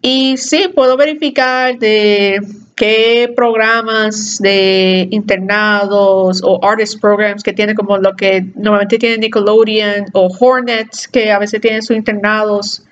[0.00, 2.40] Y sí, puedo verificar de
[2.78, 10.06] qué programas de internados o artist programs que tiene como lo que normalmente tiene Nickelodeon
[10.12, 12.84] o Hornet, que a veces tienen sus internados,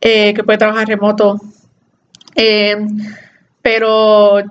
[0.00, 1.40] eh, que puede trabajar remoto.
[2.34, 2.98] Em,
[3.62, 4.42] pero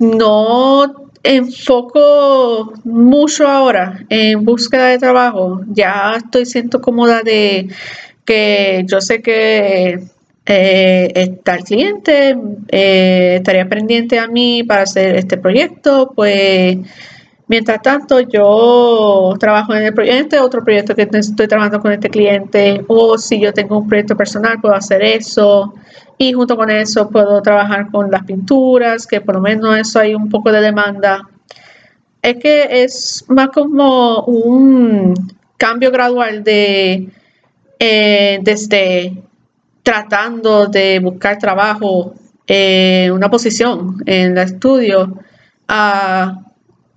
[0.00, 5.60] no enfoco mucho ahora en búsqueda de trabajo.
[5.68, 7.68] Ya estoy siento cómoda de
[8.24, 10.00] que yo sé que
[10.44, 12.36] eh, está el cliente,
[12.68, 16.78] eh, estaría pendiente a mí para hacer este proyecto, pues
[17.46, 22.84] mientras tanto yo trabajo en el proyecto, otro proyecto que estoy trabajando con este cliente,
[22.88, 25.74] o si yo tengo un proyecto personal, puedo hacer eso.
[26.18, 30.14] Y junto con eso puedo trabajar con las pinturas, que por lo menos eso hay
[30.14, 31.28] un poco de demanda.
[32.20, 35.14] Es que es más como un
[35.56, 37.08] cambio gradual de
[37.78, 39.22] eh, desde
[39.82, 42.14] tratando de buscar trabajo,
[42.46, 45.18] eh, una posición en el estudio,
[45.68, 46.44] a,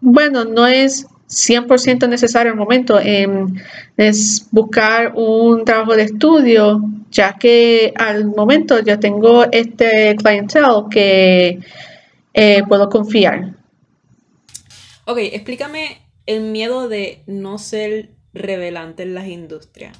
[0.02, 3.54] bueno, no es 100% necesario el momento, em,
[3.98, 11.60] es buscar un trabajo de estudio, ya que al momento ya tengo este clientele que
[12.34, 13.54] eh, puedo confiar.
[15.06, 19.98] Ok, explícame el miedo de no ser revelante en las industrias.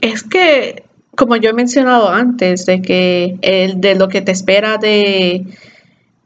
[0.00, 0.84] Es que,
[1.18, 5.44] como yo he mencionado antes, de que el, de lo que te espera de,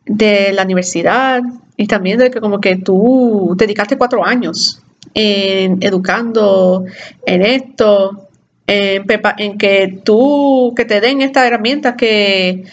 [0.04, 1.40] de la universidad
[1.78, 4.82] y también de que como que tú dedicaste cuatro años
[5.14, 6.84] en educando
[7.24, 8.28] en esto,
[8.66, 12.64] en, que tú, que te den estas herramientas que,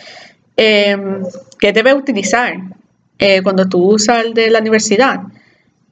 [0.57, 1.23] em,
[1.57, 2.53] que debes utilizar
[3.17, 5.21] eh, cuando tú sales de la universidad.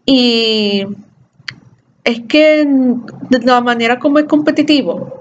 [0.05, 0.85] Y
[2.03, 2.65] es que
[3.29, 5.16] de la manera como es competitivo,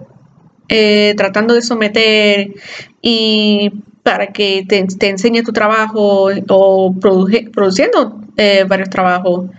[0.69, 2.55] eh, tratando de someter
[3.01, 3.71] y
[4.03, 9.51] para que te, enseñe tu trabajo o produciendo eh, varios trabajos,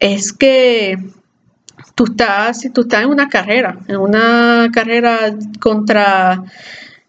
[0.00, 0.98] es que
[1.94, 6.42] tú estás, tú estás en una carrera, en una carrera contra,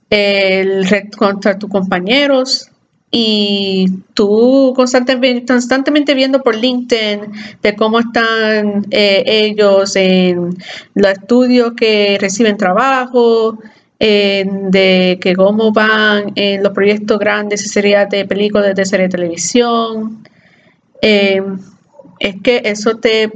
[0.09, 2.69] el, contra tus compañeros,
[3.10, 7.22] y tú constantemente, viendo por LinkedIn
[7.62, 10.58] de cómo están eh, ellos en
[10.93, 13.58] los estudios que reciben trabajo,
[13.99, 19.12] de que cómo van en los proyectos grandes y series de películas de serie de
[19.12, 20.24] televisión.
[21.01, 21.41] Eh,
[22.20, 23.32] es que eso te,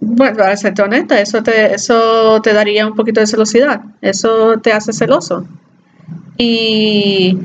[0.00, 4.72] bueno, para ser honesta, eso te, eso te daría un poquito de celosidad, eso te
[4.72, 5.46] hace celoso.
[6.38, 7.38] Y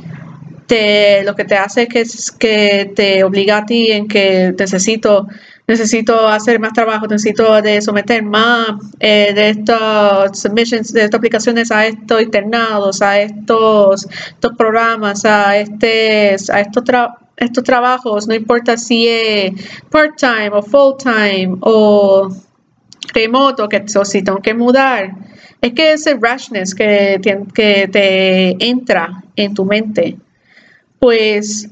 [0.70, 5.28] lo que te hace es que te obliga a ti en que necesito
[5.68, 11.72] necesito hacer más trabajo, necesito de someter más eh, de estos submissions, de estas aplicaciones
[11.72, 16.84] a estos internados, a estos, estos programas, a este, a estos
[17.38, 19.52] estos trabajos, no importa si es
[19.90, 22.30] part-time o full-time o
[23.14, 25.14] remoto, que o si tengo que mudar.
[25.62, 27.20] Es que ese rashness que
[27.92, 30.18] te entra en tu mente
[31.06, 31.70] pues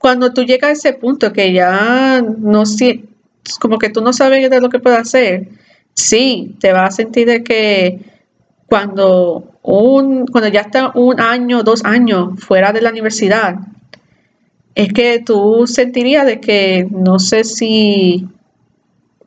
[0.00, 2.64] cuando tú llegas a ese punto que ya no
[3.60, 5.46] como que tú no sabes de lo que puedes hacer,
[5.94, 8.00] sí, te vas a sentir de que
[8.66, 13.58] cuando un, cuando ya está un año, dos años fuera de la universidad,
[14.74, 18.26] es que tú sentirías de que no sé si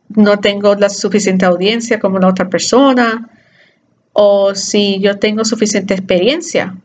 [0.09, 3.29] no tengo la suficiente audiencia como la otra persona
[4.11, 6.75] o si yo tengo suficiente experiencia.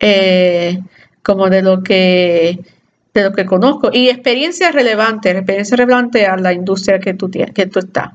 [0.00, 0.80] Eh,
[1.28, 2.58] como de lo que
[3.12, 7.52] de lo que conozco y experiencia relevante, experiencia relevante a la industria que tú tienes,
[7.52, 8.12] que tú estás.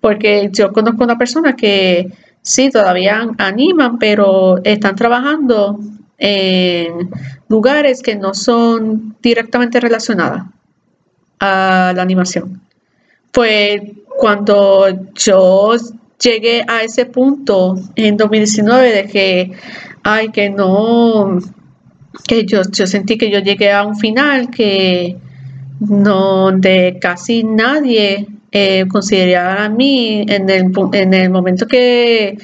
[0.00, 2.10] Porque yo conozco una persona que
[2.40, 5.78] sí todavía animan, pero están trabajando
[6.16, 7.10] en
[7.48, 10.44] lugares que no son directamente relacionadas
[11.40, 12.62] a la animación.
[13.32, 13.82] Pues
[14.16, 15.74] cuando yo
[16.18, 19.52] llegué a ese punto en 2019 de que,
[20.02, 21.38] ay, que no,
[22.26, 25.16] que yo, yo sentí que yo llegué a un final que
[25.80, 32.38] donde casi nadie eh, consideraba a mí en el, en el momento que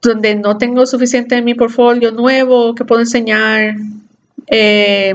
[0.00, 3.74] donde no tengo suficiente en mi portfolio nuevo que puedo enseñar
[4.46, 5.14] eh,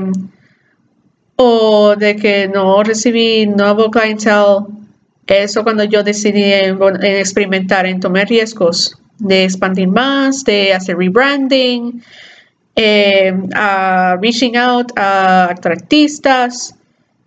[1.34, 4.76] o de que no recibí nuevo clientele
[5.26, 12.02] eso cuando yo decidí en, experimentar en tomar riesgos de expandir más de hacer rebranding
[12.76, 16.74] eh, a reaching out a artistas.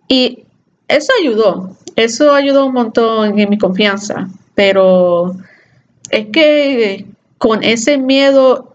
[0.07, 0.45] Y
[0.87, 5.35] eso ayudó, eso ayudó un montón en mi confianza, pero
[6.09, 7.05] es que
[7.37, 8.73] con ese miedo,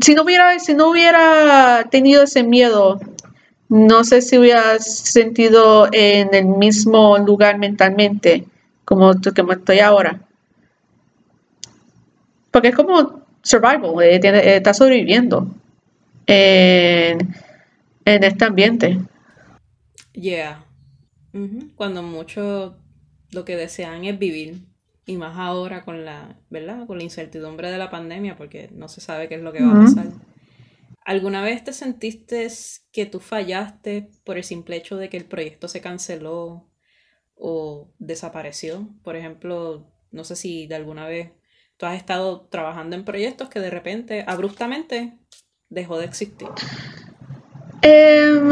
[0.00, 3.00] si no hubiera, si no hubiera tenido ese miedo,
[3.68, 8.44] no sé si hubiera sentido en el mismo lugar mentalmente
[8.84, 10.20] como, como estoy ahora.
[12.50, 15.48] Porque es como survival, eh, eh, está sobreviviendo
[16.26, 17.34] en,
[18.04, 18.98] este ambiente.
[20.12, 20.64] Yeah.
[21.74, 22.74] Cuando muchos
[23.32, 24.62] lo que desean es vivir.
[25.08, 26.86] Y más ahora con la, ¿verdad?
[26.86, 29.70] Con la incertidumbre de la pandemia, porque no se sabe qué es lo que va
[29.70, 30.06] a pasar.
[31.04, 32.48] ¿Alguna vez te sentiste
[32.90, 36.68] que tú fallaste por el simple hecho de que el proyecto se canceló
[37.36, 38.88] o desapareció?
[39.04, 41.30] Por ejemplo, no sé si de alguna vez
[41.76, 45.16] tú has estado trabajando en proyectos que de repente, abruptamente,
[45.70, 46.48] dejó de existir.
[47.82, 48.50] Em,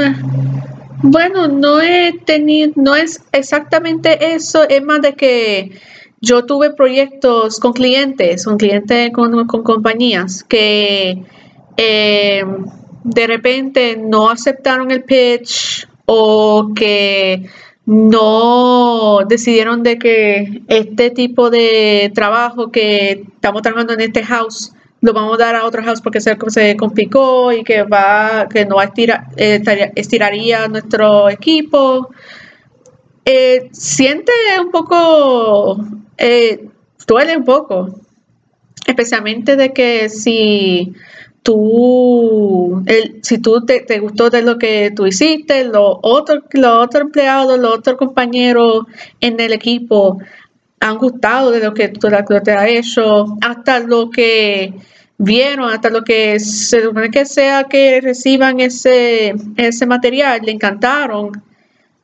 [1.02, 5.80] bueno, no he tenido, no es exactamente eso, es más de que
[6.20, 11.22] yo tuve proyectos con clientes, con clientes con, compañías que
[11.76, 12.64] em,
[13.04, 17.46] de repente no aceptaron el pitch o que
[17.86, 24.72] no decidieron de que este tipo de trabajo que estamos trabajando en este house
[25.04, 26.34] lo vamos a dar a otro house porque se,
[26.78, 29.62] complicó y que va que no estira, eh,
[29.94, 32.08] estiraría nuestro equipo.
[33.26, 35.78] Eh, siente un poco
[36.16, 36.68] eh,
[37.06, 38.00] duele un poco
[38.86, 40.94] especialmente de que si
[41.42, 47.02] tú, el, si tú te, gustó de lo que tú hiciste, los otros los otros
[47.02, 48.86] empleados, los otros compañeros
[49.20, 50.18] en el equipo
[50.84, 52.08] han gustado de lo que tú
[52.44, 54.74] te has hecho, hasta lo que
[55.16, 61.42] vieron, hasta lo que se supone que sea que reciban ese, ese material, le encantaron,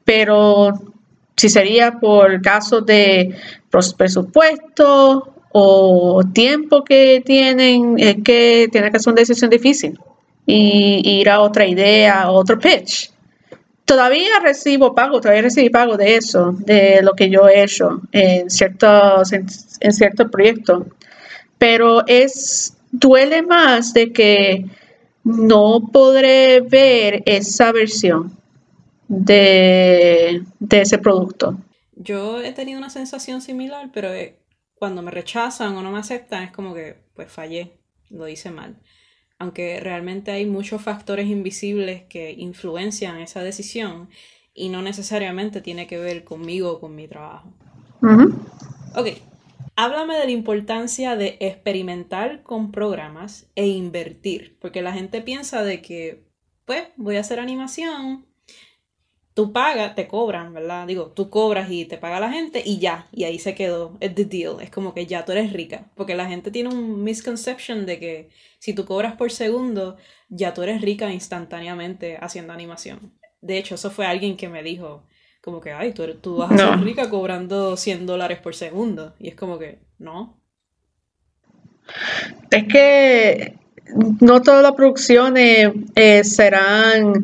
[0.03, 0.72] pero
[1.37, 3.37] si sería por caso de
[3.97, 9.99] presupuesto o tiempo que tienen, es que tienen que hacer una decisión difícil
[10.47, 13.11] y, ir a otra idea, otro pitch.
[13.91, 18.49] Todavía recibo pago, todavía recibí pago de eso, de lo que yo he hecho en
[18.49, 19.49] ciertos, en,
[19.93, 20.84] ciertos proyectos.
[21.59, 24.64] Pero es, duele más de que
[25.24, 28.38] no podré ver esa versión
[29.09, 31.59] de, de ese producto.
[31.97, 34.11] Yo he tenido una sensación similar, pero
[34.76, 37.72] cuando me rechazan o no me aceptan es como que pues fallé,
[38.09, 38.76] lo hice mal.
[39.41, 44.11] Aunque realmente hay muchos factores invisibles que influencian esa decisión
[44.55, 47.51] y no necesariamente tiene que ver conmigo o con mi trabajo.
[48.95, 49.09] Ok,
[49.76, 55.80] háblame de la importancia de experimentar con programas e invertir, porque la gente piensa de
[55.80, 56.26] que,
[56.66, 58.26] pues, voy a hacer animación,
[59.41, 60.86] tú pagas, te cobran, ¿verdad?
[60.86, 64.14] Digo, tú cobras y te paga la gente y ya, y ahí se quedó, es
[64.14, 67.86] the deal, es como que ya tú eres rica, porque la gente tiene un misconception
[67.86, 68.28] de que
[68.59, 69.97] si tú cobras por segundo,
[70.28, 73.14] ya tú eres rica instantáneamente haciendo animación.
[73.41, 75.07] De hecho, eso fue alguien que me dijo,
[75.41, 79.28] como que, ay, tú, tú vas a ser rica cobrando 100 dólares por segundo, y
[79.28, 80.38] es como que, no.
[82.51, 83.55] Es que
[84.20, 87.14] no todas las producciones eh, serán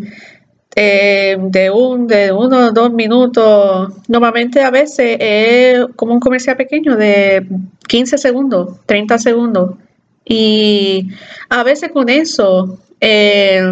[0.79, 3.95] eh, de, un, de uno o dos minutos.
[4.09, 7.47] Normalmente a veces es como un comercial pequeño de
[7.89, 9.77] 15 segundos, 30 segundos.
[10.23, 11.09] Y
[11.49, 13.63] a veces con eso eh,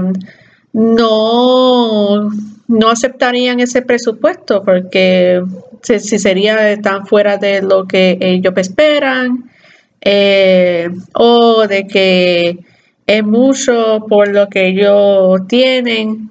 [0.73, 2.31] no,
[2.69, 5.43] no aceptarían ese presupuesto porque
[5.83, 9.51] si, sería tan fuera de lo que ellos esperan
[10.01, 12.59] eh, o de que
[13.07, 16.31] es mucho por lo que ellos tienen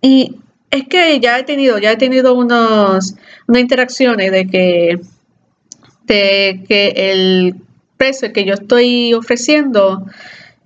[0.00, 0.36] y
[0.70, 3.14] es que ya he tenido, ya he tenido unos,
[3.46, 5.00] unas interacciones de que,
[6.04, 7.56] de que el
[7.96, 10.06] precio que yo estoy ofreciendo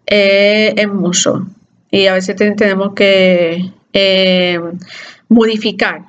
[0.07, 1.47] es mucho.
[1.91, 4.61] Y a veces tenemos que eh,
[5.29, 6.03] modificar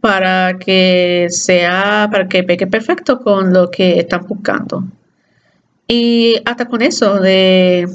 [0.00, 4.84] para que sea, para que pegue perfecto con lo que están buscando.
[5.88, 7.88] Y hasta con eso de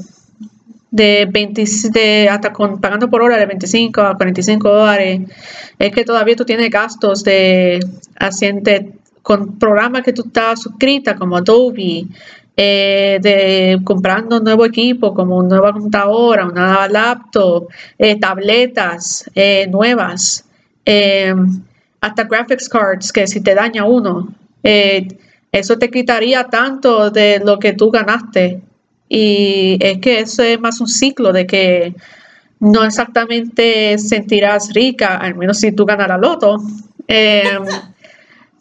[0.92, 5.20] de, 20, de hasta con, pagando por hora de 25 a 45 dólares,
[5.78, 7.80] es que todavía tú tienes gastos de
[8.20, 8.92] haciente
[9.22, 12.06] con programas que tú estás suscrita como Adobe,
[12.54, 19.24] eh, de comprando un nuevo equipo como una nueva computadora, una nueva laptop, eh, tabletas
[19.34, 20.44] eh, nuevas,
[22.00, 27.72] hasta graphics cards que si te daña uno, eso te quitaría tanto de lo que
[27.72, 28.60] tú ganaste
[29.14, 31.94] y es que eso es más un ciclo de que
[32.60, 36.56] no exactamente sentirás rica, al menos si tú ganas la loto.
[37.06, 37.58] Eh,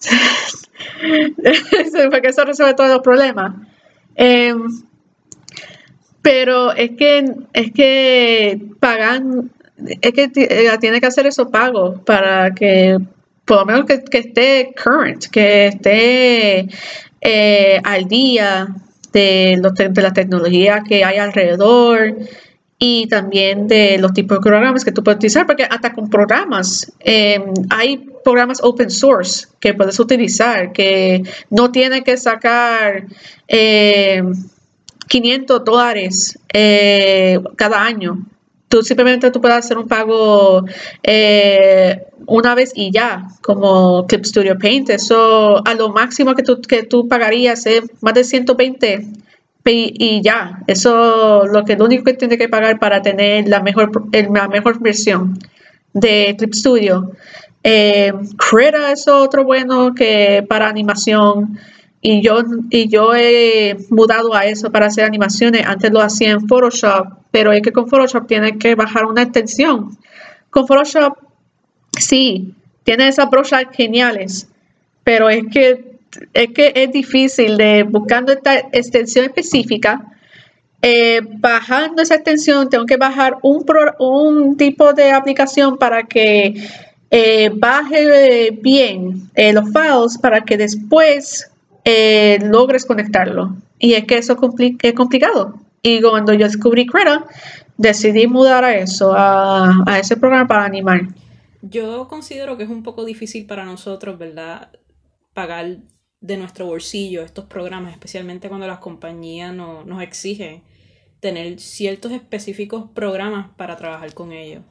[2.11, 3.53] porque eso resuelve todos los problemas.
[4.15, 4.83] Em,
[6.21, 12.53] pero es que, es que pagan, es que eh, tiene que hacer esos pagos para
[12.53, 12.97] que,
[13.45, 16.67] por lo menos que, esté current, que esté
[17.21, 18.67] eh, al día
[19.11, 22.15] de, los, de la tecnología que hay alrededor
[22.77, 26.91] y también de los tipos de programas que tú puedes utilizar, porque hasta con programas
[26.99, 33.05] em, hay programas open source que puedes utilizar, que no tienes que sacar
[35.07, 36.39] 500 dólares
[37.55, 38.25] cada año
[38.71, 40.65] tú simplemente tú puedes hacer un pago
[41.03, 44.89] eh, una vez y ya, como Clip Studio Paint.
[44.89, 49.05] Eso a lo máximo que tú, que tú pagarías es más de 120
[49.65, 50.63] y, ya.
[50.67, 54.79] Eso lo que lo único que tienes que pagar para tener la mejor, la mejor
[54.79, 55.37] versión
[55.93, 57.11] de Clip Studio.
[57.63, 58.13] Eh,
[58.91, 61.59] es otro bueno que para animación.
[62.03, 62.41] Y yo,
[62.71, 65.67] y yo he mudado a eso para hacer animaciones.
[65.67, 69.97] Antes lo hacía en Photoshop, pero es que con Photoshop tienes que bajar una extensión.
[70.49, 71.17] Con Photoshop,
[71.97, 72.53] sí,
[72.83, 74.47] tiene esas brochas geniales,
[75.03, 75.91] pero es que
[76.33, 80.07] es, que es difícil de buscando esta extensión específica.
[80.83, 83.63] Eh, bajando esa extensión, tengo que bajar un,
[83.99, 86.55] un tipo de aplicación para que
[87.11, 91.49] eh, baje bien eh, los files para que después
[92.43, 93.55] logres conectarlo.
[93.79, 95.59] Y es que eso es complicado.
[95.83, 97.25] Y cuando yo descubrí Creta,
[97.77, 101.01] decidí mudar a eso, a, ese programa para animar.
[101.61, 104.69] Yo considero que es un poco difícil para nosotros, ¿verdad?
[105.33, 105.77] Pagar
[106.19, 110.63] de nuestro bolsillo estos programas, especialmente cuando las compañías nos exigen
[111.19, 114.63] tener ciertos específicos programas para trabajar con ellos.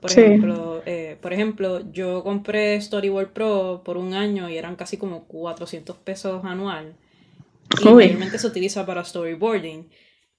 [0.00, 4.98] Por, ejemplo, eh, por ejemplo, yo compré Storyboard Pro por un año y eran casi
[4.98, 6.94] como 400 pesos anual.
[7.80, 9.88] Y realmente se utiliza para storyboarding.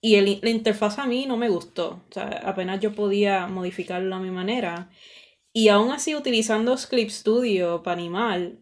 [0.01, 2.05] Y el, la interfaz a mí no me gustó.
[2.09, 4.89] O sea, apenas yo podía modificarlo a mi manera.
[5.53, 8.53] Y aún así, utilizando Clip Studio para animar,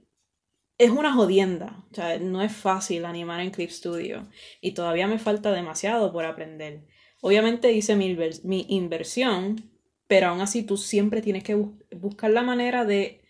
[0.77, 1.85] es una jodienda.
[1.91, 4.29] O sea, no es fácil animar en Clip Studio.
[4.61, 6.85] Y todavía me falta demasiado por aprender.
[7.21, 9.71] Obviamente hice mi, inversión
[10.07, 13.21] pero aún así tú siempre tienes que buscar la manera de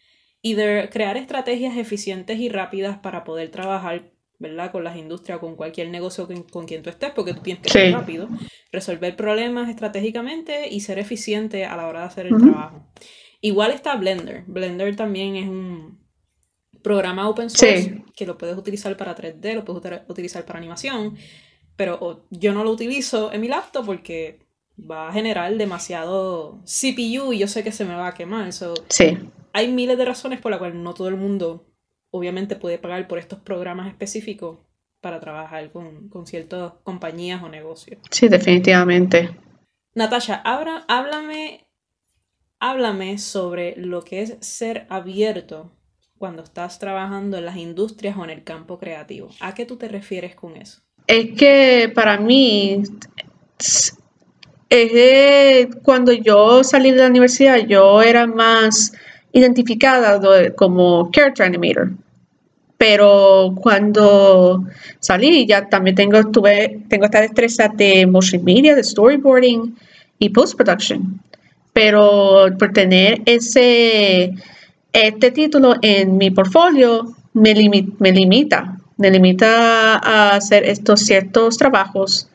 [0.92, 4.13] crear estrategias eficientes y rápidas para poder trabajar
[4.44, 4.74] ¿verdad?
[4.74, 7.94] Con las industrias, con cualquier negocio con, quien tú estés, porque tú tienes que ser
[7.94, 8.28] rápido,
[8.74, 12.86] resolver problemas estratégicamente y ser eficiente a la hora de hacer el trabajo.
[13.40, 14.44] Igual está Blender.
[14.46, 15.98] Blender también es un
[16.82, 21.16] programa open source que lo puedes utilizar para 3D, lo puedes utilizar para animación,
[21.78, 24.40] pero yo no lo utilizo en mi laptop porque
[24.78, 28.52] va a generar demasiado CPU y yo sé que se me va a quemar.
[28.52, 29.18] sí.
[29.56, 31.73] Hay miles de razones por las cuales no todo el mundo
[32.16, 34.60] obviamente puede pagar por estos programas específicos
[35.02, 38.00] para trabajar con, ciertas compañías o negocios.
[38.12, 39.32] Sí, definitivamente.
[39.96, 41.66] Natasha, háblame,
[42.60, 45.72] háblame sobre lo que es ser abierto
[46.20, 49.30] cuando estás trabajando en las industrias o en el campo creativo.
[49.40, 50.82] ¿A qué tú te refieres con eso?
[51.08, 52.84] Es que para mí
[55.82, 58.94] cuando yo salí de la universidad, yo era más
[59.32, 60.22] identificada
[60.56, 62.03] como character animator.
[62.86, 64.66] Pero cuando
[65.00, 69.74] salí, ya también tengo, tuve, tengo esta destreza de motion media, de storyboarding
[70.20, 71.18] y post-production.
[71.72, 74.34] Pero por tener ese,
[74.92, 77.54] este título en mi portfolio, me,
[78.00, 78.78] me limita.
[78.98, 82.28] Me limita a hacer estos ciertos trabajos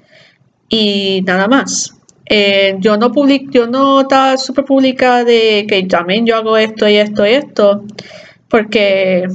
[0.70, 1.94] y nada más.
[2.24, 6.88] Eh, yo no public, yo no estaba súper pública de que también yo hago esto
[6.88, 7.84] y esto y esto,
[8.48, 9.28] porque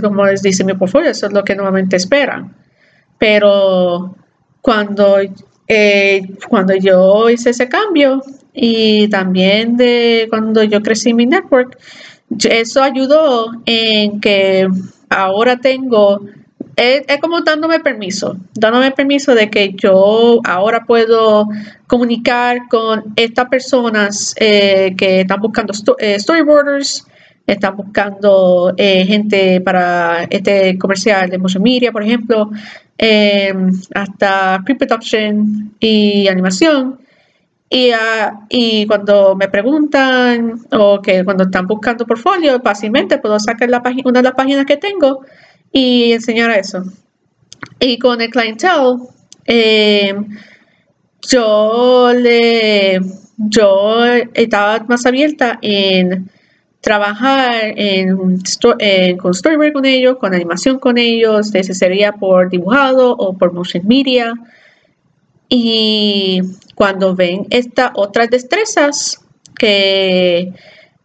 [0.00, 2.54] como les dice mi portfolio, eso es lo que normalmente esperan.
[3.18, 4.16] Pero
[4.60, 5.18] cuando,
[5.68, 8.22] eh, cuando yo hice ese cambio
[8.52, 11.78] y también de cuando yo crecí mi network,
[12.48, 14.68] eso ayudó en que
[15.08, 16.20] ahora tengo
[16.76, 21.48] es, como dándome permiso, dándome permiso de que yo ahora puedo
[21.86, 27.06] comunicar con estas personas eh, que están buscando eh, storyboarders,
[27.52, 32.50] están buscando eh, gente para este comercial de motion media, por ejemplo,
[32.96, 37.00] em, hasta pre-production y animación.
[37.68, 43.68] Y, ah, y, cuando me preguntan o que cuando están buscando portfolio, fácilmente puedo sacar
[43.70, 45.20] la una de las páginas que tengo
[45.72, 46.82] y enseñar eso.
[47.78, 48.96] Y con el clientele,
[49.46, 50.14] eh,
[51.22, 53.00] yo le
[53.36, 54.04] yo
[54.34, 56.28] estaba más abierta en
[56.80, 58.16] trabajar en,
[59.18, 63.86] con storyboard con ellos, con animación con ellos, ese sería por dibujado o por motion
[63.86, 64.34] media.
[65.48, 66.40] Y
[66.74, 69.20] cuando ven estas otras destrezas
[69.58, 70.52] que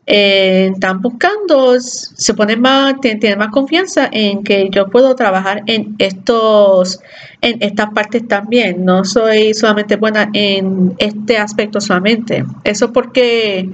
[0.08, 5.96] eh, están buscando, se ponen más, tienen, más confianza en que yo puedo trabajar en
[5.98, 7.00] estos,
[7.42, 8.86] en estas partes también.
[8.86, 12.46] No soy solamente buena en este aspecto solamente.
[12.64, 13.72] Eso porque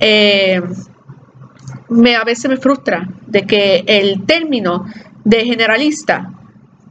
[0.00, 0.60] eh,
[1.88, 4.86] me, a veces me frustra de que el término
[5.24, 6.32] de generalista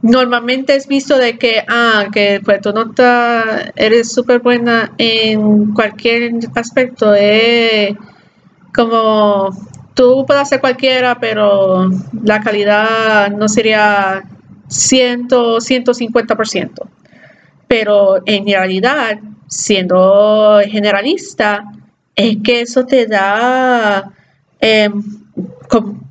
[0.02, 2.92] normalmente es visto de que, ah, que pues tú no
[3.76, 7.96] eres súper buena en cualquier aspecto, eh,
[8.74, 9.50] como
[9.94, 11.90] tú puedes hacer cualquiera, pero
[12.22, 14.22] la calidad no sería
[14.68, 16.88] 100, 150%.
[17.66, 19.18] Pero en realidad,
[19.48, 21.64] siendo generalista,
[22.14, 24.12] es que eso te da,
[24.60, 25.02] em,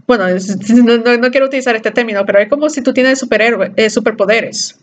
[0.07, 0.25] bueno,
[1.19, 4.79] no, quiero utilizar este término, pero es como si tú tienes superhéroe, eh, superpoderes.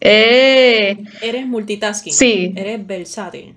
[0.00, 2.12] Eh, eres multitasking.
[2.12, 2.52] Sí.
[2.56, 3.54] Eres versátil.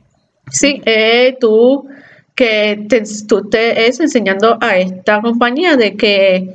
[0.52, 1.88] Sí, eh, tú
[2.36, 2.88] que
[3.28, 6.54] tú te es enseñando a esta compañía de que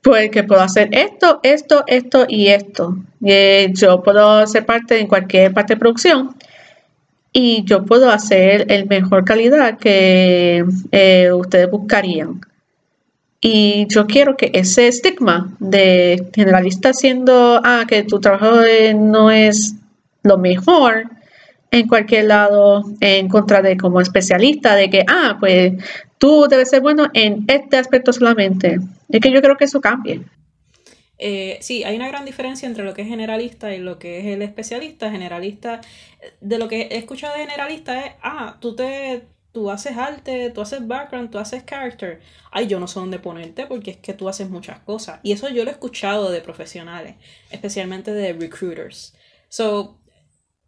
[0.00, 2.96] pues que puedo hacer esto, esto, esto y esto.
[3.20, 6.34] yo puedo ser parte en cualquier parte de producción
[7.32, 12.40] y yo puedo hacer el mejor calidad que eh, ustedes buscarían.
[13.40, 18.62] Y yo quiero que ese estigma de generalista siendo, ah, que tu trabajo
[18.96, 19.76] no es
[20.24, 21.04] lo mejor
[21.70, 25.74] en cualquier lado, en contra de como especialista, de que, ah, pues
[26.18, 28.78] tú debes ser bueno en este aspecto solamente.
[29.08, 30.22] Es que yo creo que eso cambie.
[31.18, 34.26] Eh, sí, hay una gran diferencia entre lo que es generalista y lo que es
[34.26, 35.10] el especialista.
[35.10, 35.80] Generalista,
[36.40, 40.60] de lo que he escuchado de generalista es, ah, tú te, tú haces arte, tú
[40.60, 42.20] haces background, tú haces character.
[42.50, 45.20] Ay, yo no sé dónde ponerte porque es que tú haces muchas cosas.
[45.22, 47.16] Y eso yo lo he escuchado de profesionales,
[47.50, 49.14] especialmente de recruiters.
[49.48, 49.98] So,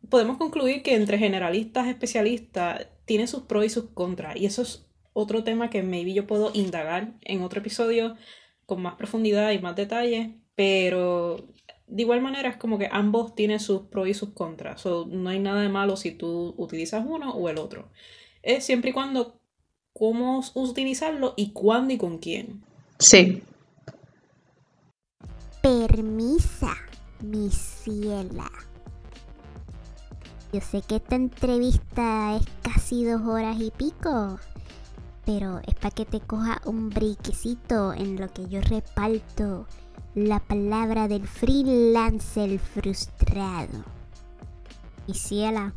[0.09, 4.37] podemos concluir que entre generalistas y especialistas tiene sus pros y sus contras.
[4.37, 8.17] Y eso es otro tema que maybe yo puedo indagar en otro episodio
[8.71, 11.49] con más profundidad y más detalle, pero
[11.89, 14.87] de igual manera es como que ambos tienen sus pros y sus contras.
[14.87, 17.91] no hay nada de malo si tú utilizas uno o el otro.
[18.43, 19.41] Es siempre y cuando
[19.93, 22.63] cómo utilizarlo y cuándo y con quién.
[23.01, 23.43] Sí.
[25.61, 26.77] Permisa,
[27.21, 28.51] mi ciela.
[30.53, 34.39] Yo sé que esta entrevista es casi dos horas y pico,
[35.33, 39.65] pero es para que te coja un briquecito en lo que yo reparto
[40.17, 43.85] la palabra del freelancer frustrado.
[45.07, 45.73] Y ciela,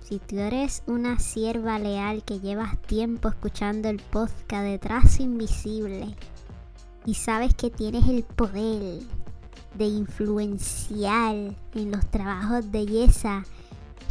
[0.00, 6.16] si tú eres una sierva leal que llevas tiempo escuchando el podcast de Trazo Invisible
[7.04, 9.02] y sabes que tienes el poder
[9.74, 11.34] de influenciar
[11.74, 13.44] en los trabajos de Yesa,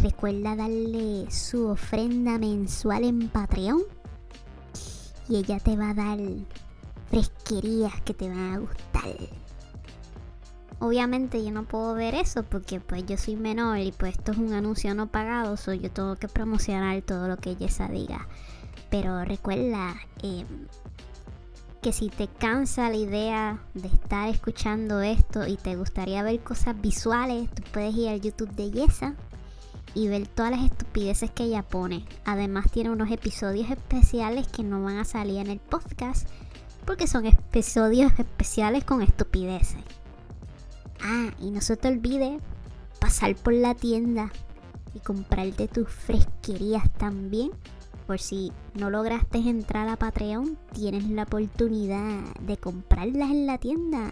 [0.03, 3.81] recuerda darle su ofrenda mensual en Patreon
[5.29, 6.19] y ella te va a dar
[7.09, 9.09] fresquerías que te van a gustar.
[10.79, 14.37] Obviamente yo no puedo ver eso porque pues yo soy menor y pues esto es
[14.37, 18.27] un anuncio no pagado, so yo tengo que promocionar todo lo que Yesa diga.
[18.89, 20.45] Pero recuerda em,
[21.81, 26.79] que si te cansa la idea de estar escuchando esto y te gustaría ver cosas
[26.81, 29.15] visuales, tú puedes ir al YouTube de Yesa
[29.95, 32.05] y ver todas las estupideces que ella pone.
[32.25, 36.27] Además tiene unos episodios especiales que no van a salir en el podcast
[36.85, 39.81] porque son episodios especiales con estupideces.
[41.01, 42.39] Ah, y no se te olvide
[42.99, 44.31] pasar por la tienda
[44.93, 47.51] y comprarte tus fresquerías también.
[48.07, 54.11] Por si no lograste entrar a Patreon, tienes la oportunidad de comprarlas en la tienda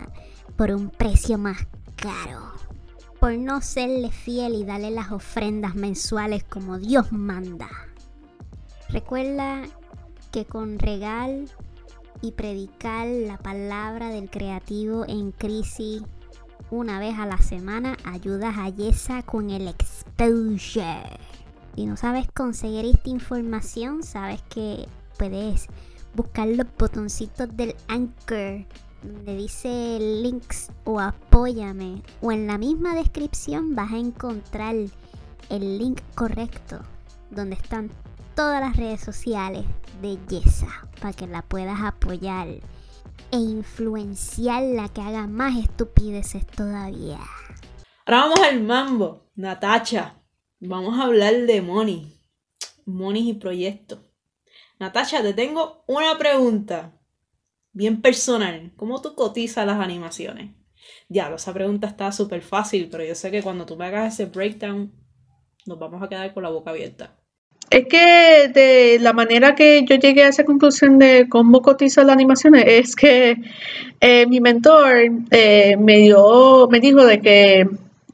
[0.55, 1.67] por un precio más
[1.97, 2.70] caro
[3.21, 7.69] por no serle fiel y darle las ofrendas mensuales como Dios manda.
[8.89, 9.61] Recuerda
[10.31, 11.47] que con regal
[12.23, 16.01] y predicar la palabra del creativo en crisis
[16.71, 21.19] una vez a la semana ayudas a Yesa con el exposure.
[21.75, 24.87] Si no sabes conseguir esta información, sabes que
[25.19, 25.67] puedes
[26.15, 28.65] buscar los botoncitos del Anchor
[29.03, 34.75] donde dice links o apóyame o en la misma descripción vas a encontrar
[35.49, 36.79] el link correcto
[37.29, 37.89] donde están
[38.35, 39.65] todas las redes sociales
[40.01, 42.47] de Yesa para que la puedas apoyar
[43.31, 47.19] e influenciar la que haga más estupideces todavía.
[48.05, 50.21] Ahora vamos al mambo, Natacha.
[50.59, 52.21] Vamos a hablar de money,
[52.85, 53.99] money y proyectos.
[54.79, 57.00] Natacha, te tengo una pregunta
[57.73, 58.71] bien personal.
[58.75, 60.51] ¿Cómo tú cotizas las animaciones?
[61.09, 64.25] Ya, esa pregunta está súper fácil, pero yo sé que cuando tú me hagas ese
[64.25, 64.91] breakdown,
[65.65, 67.17] nos vamos a quedar con la boca abierta.
[67.69, 72.13] Es que de la manera que yo llegué a esa conclusión de cómo cotiza las
[72.15, 73.37] animaciones es que
[74.01, 74.97] eh, mi mentor
[75.31, 77.67] eh, me dio, me dijo de que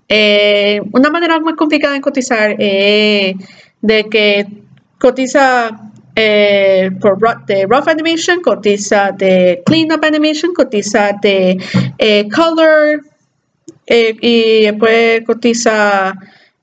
[0.09, 3.35] eh, una manera muy complicada de cotizar es
[3.81, 4.45] de que
[4.99, 5.86] cotiza
[6.19, 11.59] eh, por de rough animation, cotiza de cleanup animation, cotiza de
[11.99, 13.03] eh, color
[13.85, 16.15] eh, y después cotiza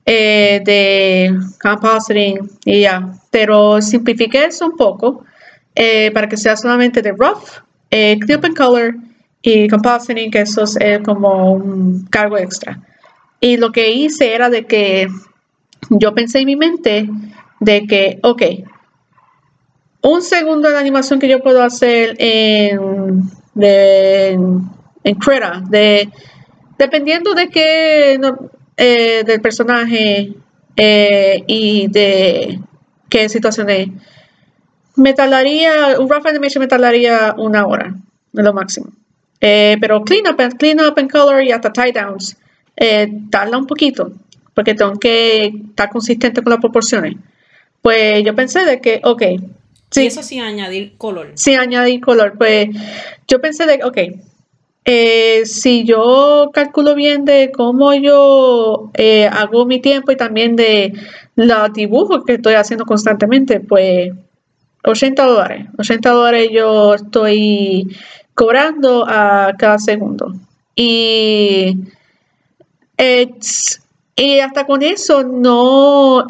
[0.05, 3.13] de compositing y ya.
[3.31, 5.23] Pero simplifiqué eso un poco
[6.13, 8.95] para que sea solamente de rough, cleanup and color
[9.41, 12.77] y compositing, que eso es como un cargo extra.
[13.39, 15.07] Y lo que hice era de que
[15.89, 17.09] yo pensé en mi mente
[17.61, 18.41] de que, ok,
[20.05, 23.23] un segundo de animación que yo puedo hacer en,
[23.55, 25.17] de, en
[25.69, 26.09] de,
[26.77, 28.19] dependiendo de qué,
[28.77, 30.33] eh, del personaje
[30.75, 32.59] eh, y de
[33.09, 33.87] qué situación es,
[34.95, 37.95] me tardaría, un rough animation me tardaría una hora,
[38.31, 38.91] de lo máximo.
[39.41, 42.37] Eh, pero clean up, and, clean up and color y hasta tie downs,
[43.31, 44.11] tarda un poquito,
[44.53, 47.15] porque tengo que estar consistente con las proporciones.
[47.81, 49.23] Pues yo pensé de que, ok,
[50.03, 51.31] Y eso sin añadir color.
[51.35, 52.69] sin añadir color, pues
[53.27, 53.97] yo pensé de, ok,
[54.85, 60.93] eh, si yo calculo bien de cómo yo eh, hago mi tiempo y también de
[61.35, 64.11] los dibujos que estoy haciendo constantemente, pues
[64.83, 65.67] 80 dólares.
[65.77, 67.87] 80 dólares yo estoy
[68.35, 70.33] cobrando a cada segundo.
[70.75, 71.77] Y,
[72.97, 73.79] eh, s-
[74.17, 76.25] y hasta con eso no,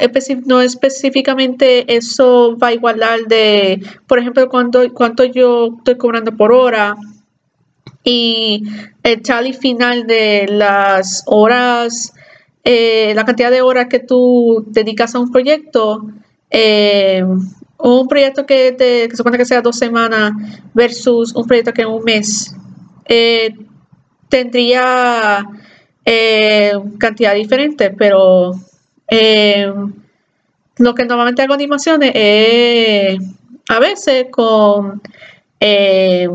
[0.45, 6.51] no específicamente eso va a igualar de, por ejemplo, cuánto, cuánto yo estoy cobrando por
[6.51, 6.95] hora
[8.03, 8.63] y
[9.03, 12.11] el tally final de las horas,
[12.63, 16.07] eh, la cantidad de horas que tú dedicas a un proyecto,
[16.49, 17.23] eh,
[17.77, 20.31] un proyecto que, te, supone que sea dos semanas
[20.73, 22.55] versus un proyecto que es un mes,
[23.05, 23.55] eh,
[24.29, 25.45] tendría
[26.05, 28.51] eh, cantidad diferente, pero
[29.09, 29.73] eh,
[30.77, 33.19] lo que normalmente hago animaciones es
[33.69, 35.01] a veces con
[35.59, 36.27] eh,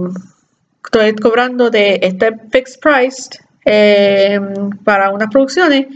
[0.84, 3.30] estoy cobrando de este fixed price
[3.64, 4.40] eh,
[4.84, 5.86] para unas producciones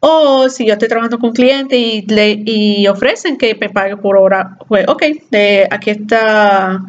[0.00, 3.96] o si yo estoy trabajando con un cliente y, le, y ofrecen que me pague
[3.96, 6.80] por hora, pues ok, de, aquí está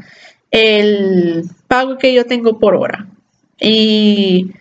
[0.52, 3.08] el pago que yo tengo por hora.
[3.60, 4.52] Y,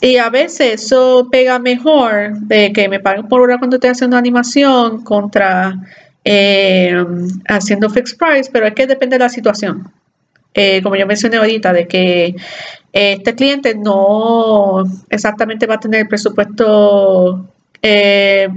[0.00, 4.16] y a veces eso pega mejor de que me paguen por hora cuando estoy haciendo
[4.16, 5.74] animación contra
[6.24, 7.04] eh,
[7.48, 9.92] haciendo fixed price, pero es que depende de la situación.
[10.54, 12.34] Eh, como yo mencioné ahorita, de que
[12.92, 17.48] este cliente no exactamente va a tener el presupuesto
[17.82, 18.48] eh,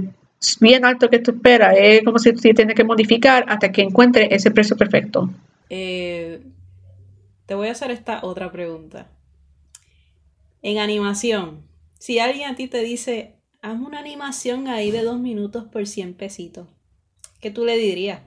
[0.60, 1.74] bien alto que tú esperas.
[1.76, 5.28] Es como si, si tiene que modificar hasta que encuentre ese precio perfecto.
[5.68, 6.40] Eh,
[7.46, 9.08] te voy a hacer esta otra pregunta.
[10.62, 11.62] En animación,
[11.98, 16.14] si alguien a ti te dice, haz una animación ahí de dos minutos por 100
[16.14, 16.66] pesitos,
[17.40, 18.20] ¿qué tú le dirías?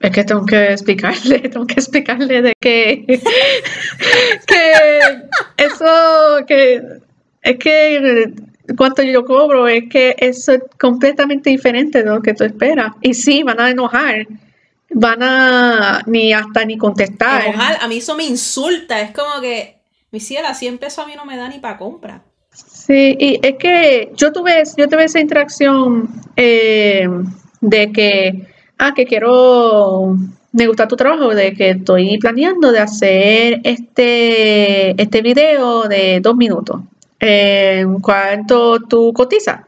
[0.00, 3.04] Es que tengo que explicarle, tengo que explicarle de que,
[4.46, 4.72] que
[5.56, 6.82] eso, que
[7.42, 8.32] es que
[8.76, 12.92] cuánto yo cobro, es que eso es completamente diferente de lo que tú esperas.
[13.00, 14.26] Y sí, van a enojar,
[14.90, 17.46] van a ni hasta ni contestar.
[17.46, 19.75] Enojar, a mí eso me insulta, es como que,
[20.16, 22.22] mi ciela, 100 pesos a mí no me da ni para compra.
[22.50, 27.06] Sí, y es que yo tuve, yo tuve esa interacción eh,
[27.60, 28.46] de que,
[28.78, 30.16] ah, que quiero,
[30.52, 36.34] me gusta tu trabajo, de que estoy planeando de hacer este, este video de dos
[36.34, 36.80] minutos.
[37.20, 39.66] Eh, ¿cuánto tú cotizas?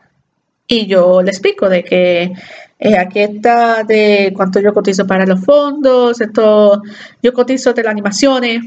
[0.66, 2.32] Y yo le explico de que
[2.78, 6.80] eh, aquí está de cuánto yo cotizo para los fondos, esto,
[7.22, 8.62] yo cotizo de las animaciones,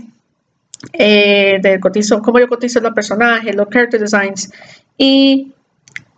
[0.94, 4.52] eh, del cotizo, cómo yo cotizo los personajes, los character designs.
[4.98, 5.54] Y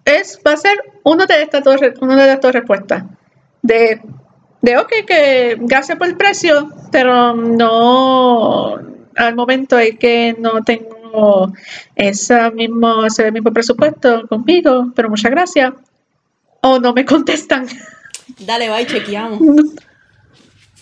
[0.05, 3.03] es, va a ser una de estas dos, una de estas dos respuestas.
[3.61, 4.01] De,
[4.61, 8.75] de, ok, que gracias por el precio, pero no,
[9.15, 11.53] al momento es que no tengo
[11.95, 15.73] ese mismo, ese mismo presupuesto conmigo, pero muchas gracias.
[16.61, 17.67] O no me contestan.
[18.39, 19.39] Dale, va y chequeamos.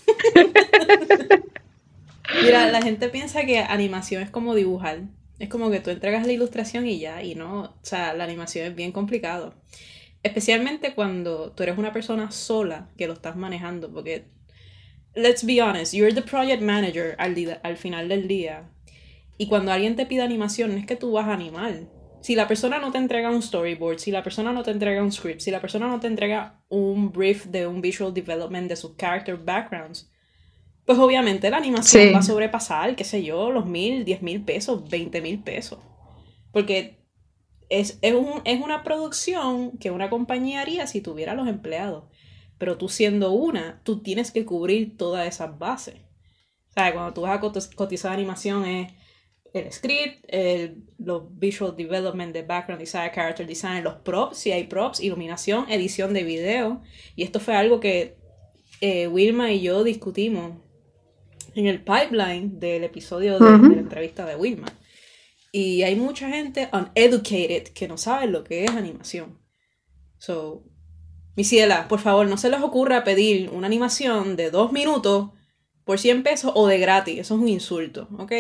[2.41, 5.01] Mira, la gente piensa que animación es como dibujar.
[5.39, 8.67] Es como que tú entregas la ilustración y ya, y no, o sea, la animación
[8.67, 9.55] es bien complicado.
[10.21, 14.25] Especialmente cuando tú eres una persona sola que lo estás manejando, porque,
[15.15, 18.69] let's be honest, you're the project manager al, al final del día.
[19.39, 21.87] Y cuando alguien te pide animación, no es que tú vas a animar.
[22.21, 25.11] Si la persona no te entrega un storyboard, si la persona no te entrega un
[25.11, 28.95] script, si la persona no te entrega un brief de un visual development de sus
[28.95, 30.10] character backgrounds,
[30.85, 32.11] pues obviamente la animación Sí.
[32.13, 35.79] va a sobrepasar, qué sé yo, los mil, diez mil pesos, veinte mil pesos.
[36.51, 37.05] Porque
[37.69, 42.05] es, es, un- es una producción que una compañía haría si tuviera los empleados.
[42.57, 45.95] Pero tú siendo una, tú tienes que cubrir todas esas bases.
[46.69, 48.93] O sea, cuando tú vas a cotizar animación es
[49.53, 54.65] el script, el, los visual development de background design, character design, los props, si hay
[54.65, 56.81] props, iluminación, edición de video.
[57.15, 58.15] Y esto fue algo que
[58.79, 60.53] eh, Wilma y yo discutimos
[61.55, 64.67] en el pipeline del episodio de, la entrevista de Wilma.
[65.51, 69.39] Y hay mucha gente uneducated que no sabe lo que es animación.
[70.17, 70.63] So,
[71.35, 75.31] mi ciela, por favor, no se les ocurra pedir una animación de dos minutos
[75.83, 77.19] por 100 pesos o de gratis.
[77.19, 78.31] Eso es un insulto, ¿ok?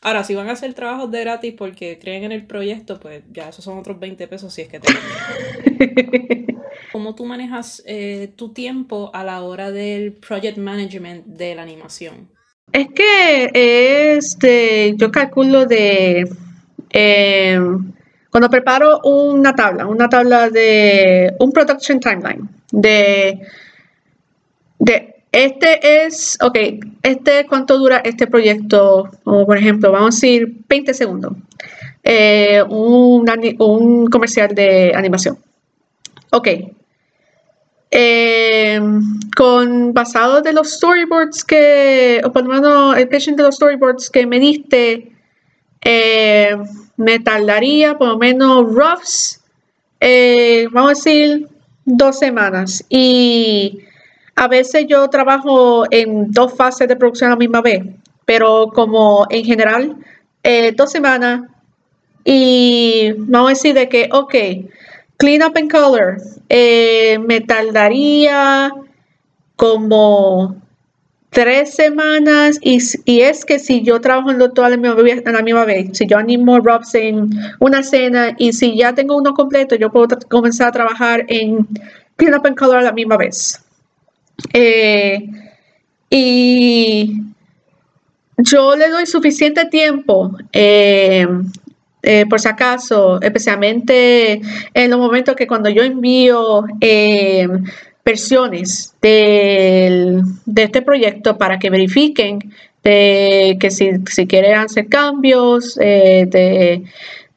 [0.00, 3.48] Ahora, si van a hacer trabajos de gratis porque creen en el proyecto, pues ya
[3.48, 4.88] esos son otros 20 pesos si es que te
[6.92, 12.28] ¿Cómo tú manejas eh, tu tiempo a la hora del project management de la animación?
[12.72, 16.28] Es que este, yo calculo de
[16.90, 17.58] eh,
[18.30, 23.40] cuando preparo una tabla, una tabla de un production timeline de,
[25.30, 26.58] este es, ok,
[27.02, 29.10] este, ¿cuánto dura este proyecto?
[29.24, 31.32] O por ejemplo, vamos a decir 20 segundos.
[32.02, 35.38] Eh, un, comercial de animación.
[36.30, 36.48] Ok.
[37.94, 38.80] Eh,
[39.36, 44.08] con basado de los storyboards que, o por lo menos el patient de los storyboards
[44.08, 45.12] que me diste,
[45.82, 46.56] eh,
[46.96, 49.40] me tardaría por lo menos roughs,
[50.72, 51.48] vamos a decir,
[51.84, 52.82] dos semanas.
[52.88, 53.80] Y
[54.36, 57.84] a veces yo trabajo en dos fases de producción a la misma vez,
[58.24, 59.96] pero como en general,
[60.42, 61.42] eh, dos semanas
[62.24, 64.34] y vamos a decir de que, ok,
[65.22, 66.16] clean up and color,
[66.48, 68.72] eh, me tardaría
[69.54, 70.56] como
[71.30, 72.80] tres semanas y,
[73.20, 76.96] es que si yo trabajo en todo a la, misma, vez, si yo animo Robs
[76.96, 77.30] en
[77.60, 81.68] una escena y si ya tengo uno completo, yo puedo comenzar a trabajar en
[82.16, 83.64] clean up and color a la misma vez.
[84.52, 85.24] Eh,
[86.10, 87.12] y
[88.38, 91.28] yo le doy suficiente tiempo, eh,
[92.02, 94.40] eh, por si acaso, especialmente
[94.74, 96.64] en los momentos que cuando yo envío
[98.04, 100.22] versiones de
[100.56, 102.52] este proyecto para que verifiquen
[102.82, 106.82] de que si, si quieren hacer cambios, de,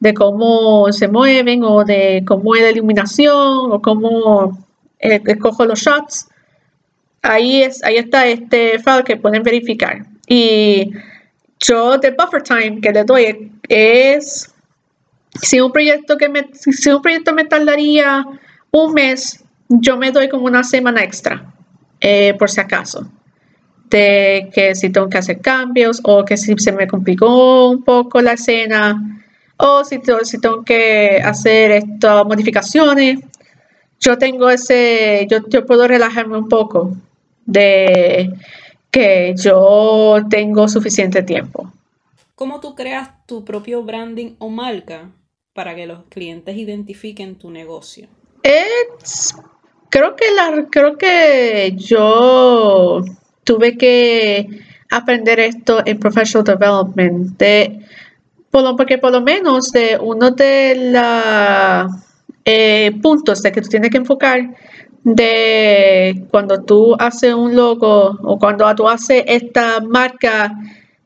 [0.00, 4.58] de, cómo se mueven o de cómo es la iluminación o cómo
[4.98, 6.28] escojo los shots
[7.22, 10.04] ahí, es, ahí está este file que pueden verificar.
[10.28, 10.92] Y
[11.60, 14.52] yo de buffer time que le doy es
[15.42, 18.24] si un proyecto que me, si un proyecto me tardaría
[18.70, 21.44] un mes, yo me doy como una semana extra,
[22.00, 23.10] eh, por si acaso.
[23.90, 28.20] De que si tengo que hacer cambios o que si se me complicó un poco
[28.20, 29.22] la escena
[29.58, 33.20] o si, si tengo que hacer estas modificaciones,
[34.00, 36.96] yo tengo ese, yo, yo puedo relajarme un poco
[37.46, 38.30] de
[38.90, 41.72] que yo tengo suficiente tiempo.
[42.34, 45.10] ¿Cómo tú creas tu propio branding o marca
[45.56, 48.06] para que los clientes identifiquen tu negocio?
[49.88, 53.02] creo que la, creo que yo
[53.42, 54.46] tuve que
[54.88, 57.80] aprender esto en professional development de
[58.76, 61.92] porque por lo menos de uno de los
[62.44, 64.54] eh, puntos de que tú tienes que enfocar
[65.04, 70.54] de cuando tú haces un logo o cuando tú haces esta marca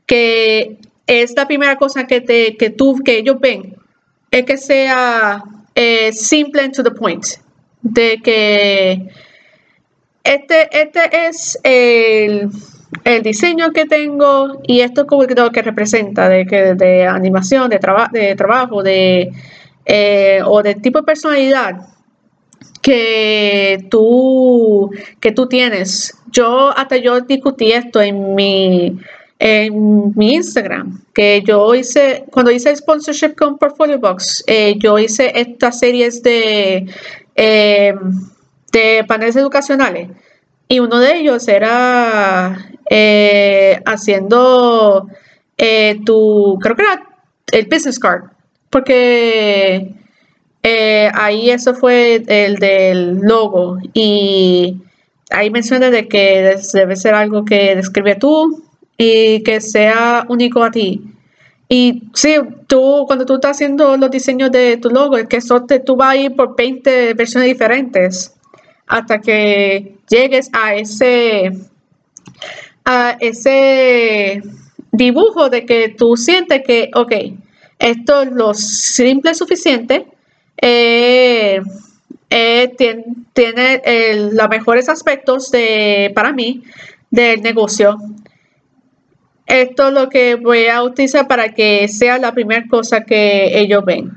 [0.06, 3.79] que es la primera cosa que, te, que, tú, que ellos ven,
[4.30, 5.42] es que sea
[5.74, 7.24] eh, simple and to the point.
[7.82, 9.08] De que
[10.24, 12.50] este, este es el,
[13.22, 17.80] diseño que tengo y esto es lo que representa, de, que, de animación, de,
[18.12, 19.30] de trabajo, de,
[19.86, 21.80] eh, o de tipo de personalidad
[22.82, 24.90] que tú,
[25.20, 26.14] que tú tienes.
[26.30, 28.98] Yo hasta yo discutí esto en mi,
[29.40, 35.32] en mi Instagram, que yo hice, cuando hice sponsorship con Portfolio Box, eh, yo hice
[35.34, 36.86] estas series de,
[37.36, 37.94] eh,
[38.70, 40.10] de paneles educacionales.
[40.68, 42.54] Y uno de ellos era
[42.90, 45.08] eh, haciendo
[46.04, 47.02] tu, creo que era
[47.52, 48.24] el business card,
[48.68, 49.94] porque
[51.14, 53.78] ahí eso fue el del logo.
[53.94, 54.76] Y
[55.30, 58.69] ahí menciona de que debe ser algo que describe tú
[59.02, 61.00] y que sea único a ti.
[61.70, 62.34] Y sí,
[62.66, 65.96] tú, cuando tú estás haciendo los diseños de tu logo, es que eso te, tú
[65.96, 68.34] vas a ir por 20 versiones diferentes
[68.86, 71.50] hasta que llegues a ese,
[72.84, 74.42] a ese
[74.92, 77.12] dibujo de que tú sientes que, ok,
[77.78, 80.06] esto es lo simple suficiente
[80.60, 81.62] eh,
[82.28, 83.80] eh, tiene, tiene
[84.32, 86.62] los mejores aspectos de, para mí
[87.10, 87.96] del negocio.
[89.50, 93.84] Esto es lo que voy a utilizar para que sea la primera cosa que ellos
[93.84, 94.12] ven.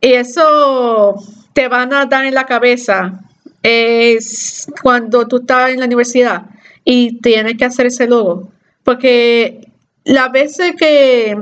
[0.00, 1.14] Y eso
[1.52, 3.20] te van a dar en la cabeza
[3.62, 6.46] es cuando tú estás en la universidad
[6.84, 8.50] y tienes que hacer ese logo.
[8.82, 9.68] Porque
[10.02, 11.38] la veces que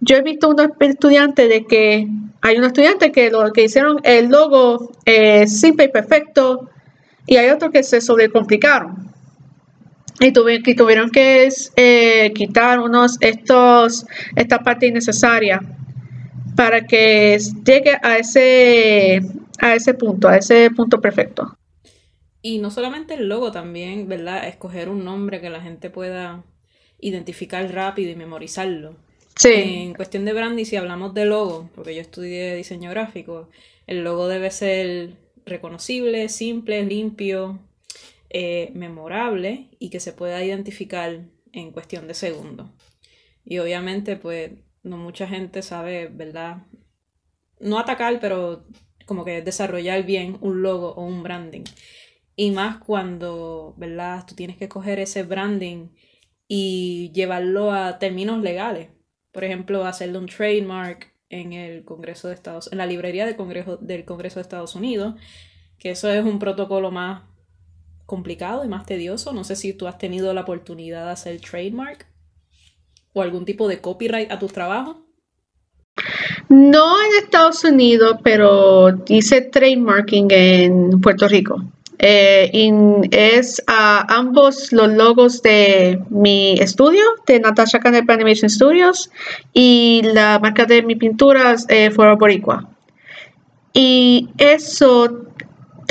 [0.00, 2.06] yo he visto unos estudiantes de que
[2.42, 6.68] hay un estudiante que lo que hicieron el logo es simple y perfecto
[7.26, 9.11] y hay otros que se sobrecomplicaron
[10.20, 14.06] y tuvieron que, tuvieron que eh, quitar unos estos
[14.36, 15.60] esta parte innecesaria
[16.56, 19.20] para que llegue a ese
[19.58, 21.56] a ese punto a ese punto perfecto.
[22.42, 26.44] Y no solamente el logo también verdad escoger un nombre que la gente pueda
[27.00, 28.96] identificar rápido y memorizarlo.
[29.44, 33.48] En cuestión de branding, si hablamos de logo, porque yo estudié diseño gráfico,
[33.86, 35.14] el logo debe ser
[35.46, 37.58] reconocible, simple, limpio,
[38.32, 42.70] eh, memorable y que se pueda identificar en cuestión de segundos.
[43.44, 44.52] Y obviamente, pues,
[44.82, 46.66] no mucha gente sabe, ¿verdad?
[47.60, 48.66] No atacar, pero
[49.06, 51.64] como que desarrollar bien un logo o un branding.
[52.36, 54.24] Y más cuando, ¿verdad?
[54.26, 55.90] Tú tienes que coger ese branding
[56.48, 58.88] y llevarlo a términos legales
[59.32, 63.78] por ejemplo, hacerle un trademark en el Congreso de Estados en la librería del Congreso,
[63.78, 65.14] del Congreso de Estados Unidos,
[65.78, 67.22] que eso es un protocolo más
[68.12, 69.32] complicado y más tedioso.
[69.32, 72.04] No sé si tú has tenido la oportunidad de hacer trademark
[73.14, 74.98] o algún tipo de copyright a tus trabajos.
[76.50, 81.62] No en Estados Unidos, pero hice trademarking en Puerto Rico.
[81.98, 82.50] Eh,
[83.12, 89.10] es a ambos los logos de mi estudio, de Natasha Canepa Animation Studios,
[89.54, 92.68] y la marca de mi pinturas, eh, Boricua.
[93.72, 95.31] Y eso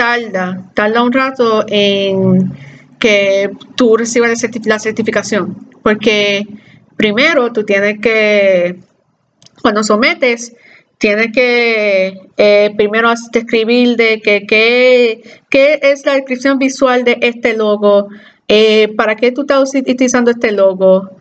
[0.02, 2.52] tarda, tarda un rato en
[2.98, 4.32] que tú recibas
[4.66, 6.48] la certificación, porque
[6.98, 8.80] primero tú tienes que,
[9.62, 10.56] cuando sometes,
[10.98, 18.08] tienes que eh, primero describir de que, qué es la descripción visual de este logo,
[18.48, 21.12] eh, para qué tú estás utilizando este logo,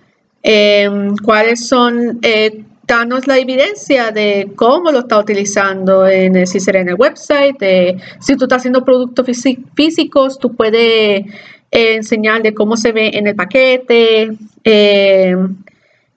[0.42, 6.80] em, cuáles son, eh, danos la evidencia de cómo lo está utilizando, en, si será
[6.80, 7.62] en el website,
[8.18, 9.24] si tú estás haciendo productos
[9.76, 11.24] físicos, tú puedes
[11.70, 14.32] enseñar de cómo se ve en el paquete
[14.64, 15.56] em,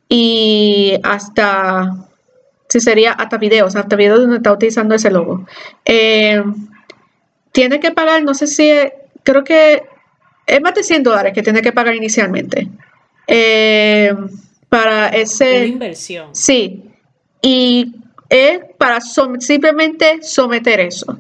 [0.10, 1.94] y hasta
[2.70, 5.46] si sería hasta videos, hasta videos donde está utilizando ese logo.
[5.86, 6.42] Eh,
[7.52, 8.72] tiene que pagar, no sé si,
[9.22, 9.84] creo que
[10.48, 12.68] es más de 100 dólares que tiene que pagar inicialmente.
[13.28, 14.12] Eh,
[14.74, 15.52] para ese...
[15.52, 16.30] Una inversión.
[16.32, 16.82] Sí.
[17.44, 17.94] Y
[18.28, 21.16] es para simplemente someter eso.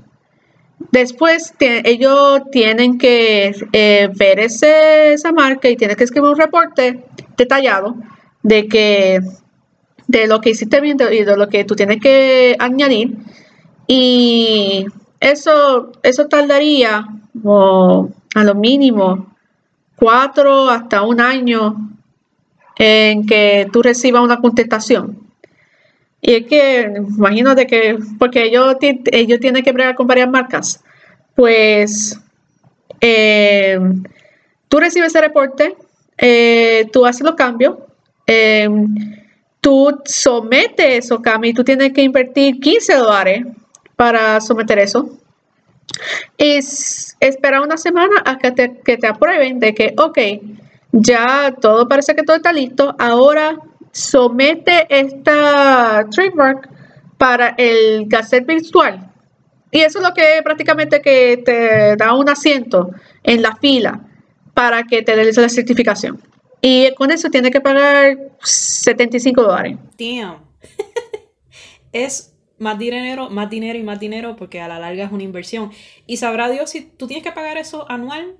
[0.91, 7.03] Después ellos tienen que eh, ver ese, esa marca y tienen que escribir un reporte
[7.37, 7.95] detallado
[8.41, 9.19] de que
[10.07, 13.17] de lo que hiciste bien y de lo que tú tienes que añadir.
[13.85, 14.87] Y
[15.19, 19.35] eso, eso tardaría a lo mínimo
[19.95, 21.92] cuatro hasta un año
[22.77, 25.17] en que tú recibas una contestación.
[26.21, 30.81] Y es que, imagínate que, porque ellos, ellos tienen que bregar con varias marcas,
[31.35, 32.17] pues
[33.01, 33.77] eh,
[34.69, 35.75] tú recibes ese reporte,
[36.17, 37.75] eh, tú haces los cambios,
[38.25, 38.69] eh,
[39.59, 43.45] tú sometes eso, Cami, tú tienes que invertir 15 dólares
[43.97, 45.09] para someter eso.
[46.37, 46.59] Y
[47.19, 50.17] espera una semana a que te, que te aprueben de que, ok,
[50.93, 52.95] ya todo parece que todo está listo.
[52.99, 53.57] Ahora
[53.91, 56.69] somete esta trademark
[57.17, 59.11] para el gazette virtual.
[59.71, 62.91] Y eso es lo que prácticamente que te da un asiento
[63.23, 64.01] en la fila
[64.53, 66.21] para que te des la certificación.
[66.61, 69.77] Y con eso tiene que pagar 75 dólares.
[69.97, 70.43] Damn.
[71.91, 75.71] es más dinero, más dinero y más dinero porque a la larga es una inversión.
[76.05, 78.37] Y sabrá Dios si tú tienes que pagar eso anual.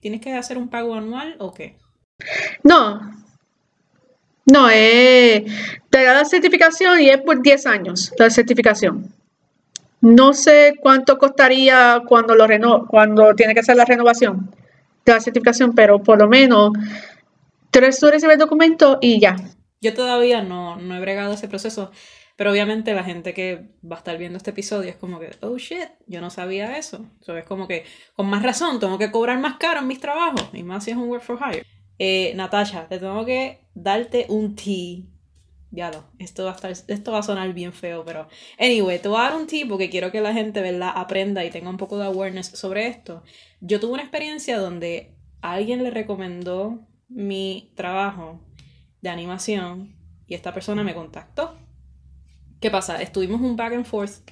[0.00, 1.76] ¿Tienes que hacer un pago anual o qué?
[2.62, 3.12] No.
[4.46, 5.44] No, eh,
[5.90, 9.12] te da la certificación y es por 10 años la certificación.
[10.00, 14.50] No sé cuánto costaría cuando lo reno cuando tiene que hacer la renovación
[15.04, 16.72] de la certificación, pero por lo menos
[17.70, 19.36] Tres tú recibes el documento y ya.
[19.80, 21.92] Yo todavía no, no he bregado ese proceso,
[22.36, 25.56] pero obviamente la gente que va a estar viendo este episodio es como que, oh
[25.56, 27.06] shit, yo no sabía eso.
[27.20, 27.84] So, es como que,
[28.16, 30.96] con más razón, tengo que cobrar más caro en mis trabajos, y más si es
[30.96, 31.64] un work for hire.
[32.02, 35.04] Eh, Natasha, te tengo que darte un tee
[35.70, 38.26] diablo, esto va a estar, esto va a sonar bien feo, pero
[38.58, 41.50] anyway, te voy a dar un tipo que quiero que la gente, ¿verdad?, aprenda y
[41.50, 43.22] tenga un poco de awareness sobre esto.
[43.60, 48.40] Yo tuve una experiencia donde alguien le recomendó mi trabajo
[49.02, 49.94] de animación
[50.26, 51.54] y esta persona me contactó.
[52.60, 53.02] ¿Qué pasa?
[53.02, 54.30] Estuvimos un back and forth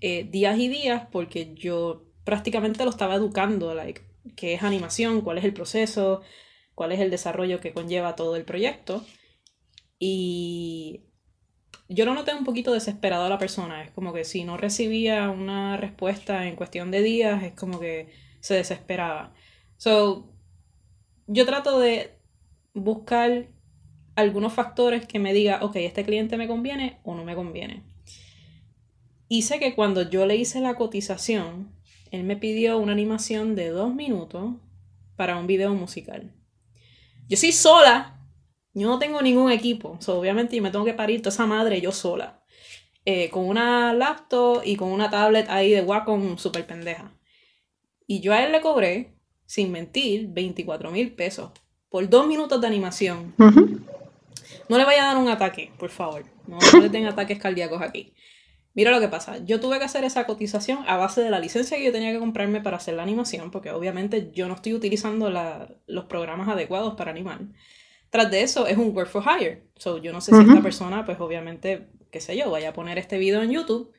[0.00, 4.00] eh, días y días porque yo prácticamente lo estaba educando, like,
[4.36, 6.22] qué es animación, cuál es el proceso,
[6.80, 9.04] cuál es el desarrollo que conlleva todo el proyecto.
[9.98, 11.02] Y
[11.90, 13.84] yo lo noté un poquito desesperado a la persona.
[13.84, 18.08] Es como que si no recibía una respuesta en cuestión de días, es como que
[18.40, 19.34] se desesperaba.
[19.76, 20.32] So,
[21.26, 22.16] yo trato de
[22.72, 23.48] buscar
[24.16, 27.82] algunos factores que me diga, ok, este cliente me conviene o no me conviene.
[29.28, 31.74] Y sé que cuando yo le hice la cotización,
[32.10, 34.54] él me pidió una animación de dos minutos
[35.16, 36.39] para un video musical.
[37.30, 38.20] Yo soy sola
[38.72, 39.98] yo no tengo ningún equipo.
[40.06, 42.42] obviamente yo me tengo que parir toda esa madre yo sola.
[43.04, 47.12] Eh, con una laptop y con una tablet ahí de Wacom super pendeja.
[48.06, 49.14] Y yo a él le cobré,
[49.46, 51.50] sin mentir, 24 mil pesos
[51.88, 53.34] por dos minutos de animación.
[54.68, 56.24] No le vaya a dar un ataque, por favor.
[56.46, 58.12] No, no le den ataques cardíacos aquí.
[58.72, 59.38] Mira lo que pasa.
[59.44, 62.20] Yo tuve que hacer esa cotización a base de la licencia que yo tenía que
[62.20, 65.30] comprarme para hacer la animación, porque obviamente yo no estoy utilizando
[65.86, 67.40] los programas adecuados para animar.
[68.10, 69.64] Tras de eso es un work for hire.
[69.76, 72.98] So, yo no sé si esta persona, pues obviamente, qué sé yo, vaya a poner
[72.98, 73.92] este video en YouTube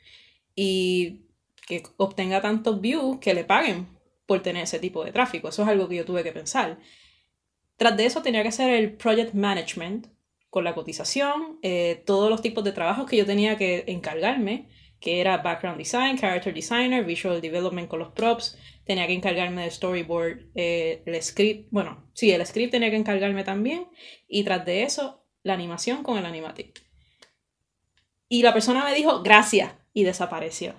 [0.56, 1.22] y
[1.68, 3.88] que obtenga tantos views que le paguen
[4.26, 5.49] por tener ese tipo de tráfico.
[5.49, 6.80] Eso es algo que yo tuve que pensar.
[7.77, 10.07] Tras de eso tenía que hacer el project management
[10.51, 14.69] con la cotización, eh, todos los tipos de trabajos que yo tenía que encargarme
[15.01, 18.55] que era background design, character designer, visual development con los props,
[18.85, 23.43] tenía que encargarme de storyboard, eh, el script, bueno, sí, el script tenía que encargarme
[23.43, 23.87] también,
[24.27, 26.85] y tras de eso, la animación con el animatic.
[28.29, 30.75] Y la persona me dijo, gracias, y desapareció.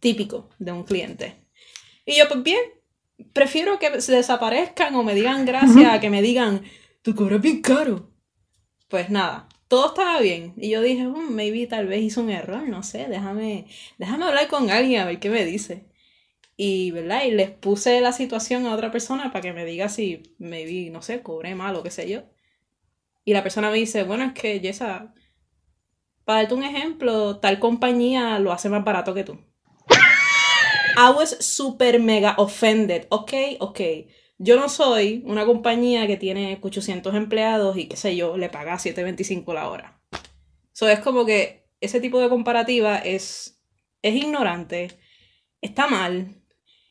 [0.00, 1.36] Típico de un cliente.
[2.04, 2.60] Y yo, pues bien,
[3.32, 6.64] prefiero que se desaparezcan o me digan gracias a que me digan,
[7.02, 8.10] tu cobras bien caro.
[8.90, 10.52] Pues nada, todo estaba bien.
[10.56, 13.66] Y yo dije, mm, maybe tal vez hizo un error, no sé, déjame,
[13.98, 15.86] déjame hablar con alguien a ver qué me dice.
[16.56, 17.24] Y, ¿verdad?
[17.24, 21.02] Y les puse la situación a otra persona para que me diga si, maybe, no
[21.02, 22.24] sé, cobré mal o qué sé yo.
[23.24, 25.14] Y la persona me dice, bueno, es que Jessa,
[26.24, 29.38] para darte un ejemplo, tal compañía lo hace más barato que tú.
[30.96, 33.06] I was super mega offended.
[33.10, 33.80] Ok, ok.
[34.42, 38.78] Yo no soy una compañía que tiene 800 empleados y qué sé yo, le paga
[38.78, 40.00] 7.25 la hora.
[40.74, 43.60] Eso es como que ese tipo de comparativa es,
[44.00, 44.98] es ignorante,
[45.60, 46.42] está mal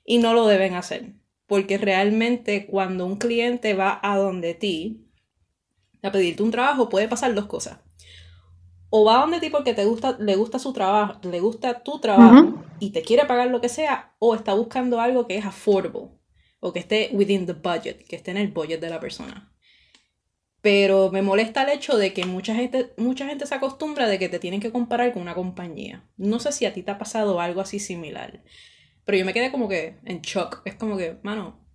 [0.06, 1.16] y no lo deben hacer.
[1.48, 5.10] Porque realmente cuando un cliente va a donde ti
[6.04, 7.80] a pedirte un trabajo puede pasar dos cosas.
[8.92, 11.98] O va a donde ti porque te gusta, le gusta su trabajo, le gusta tu
[11.98, 16.19] trabajo y te quiere pagar lo que sea, o está buscando algo que es affordable
[16.60, 19.52] o que esté within the budget, que esté en el budget de la persona.
[20.61, 24.27] Pero me molesta el hecho de que mucha gente, mucha gente se acostumbra de que
[24.27, 26.06] te tienen que comparar con una compañía.
[26.18, 28.44] No sé si a ti te ha pasado algo así similar.
[29.06, 30.61] Pero yo me quedé como que en shock.
[30.65, 31.65] Es como que, mano,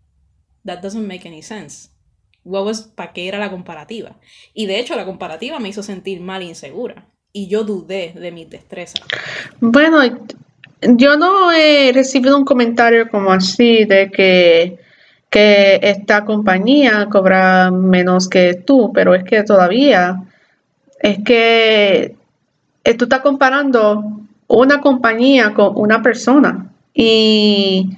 [0.67, 1.89] that doesn't make any sense.
[2.45, 4.21] What was, ¿Para qué era la comparativa?
[4.53, 7.11] Y de hecho la comparativa me hizo sentir mal e insegura.
[7.33, 9.01] Y yo dudé de mis destrezas.
[9.61, 10.03] Bueno,
[10.97, 14.79] yo no he recibido un comentario como así de que,
[15.31, 20.23] que esta compañía cobra menos que tú, pero es que todavía
[21.01, 22.17] es que
[22.85, 24.03] eh, tú estás comparando
[24.47, 27.97] una compañía con una persona y,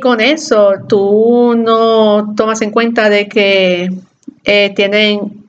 [0.00, 3.90] con eso tú no tomas en cuenta de que
[4.42, 5.42] eh, tienen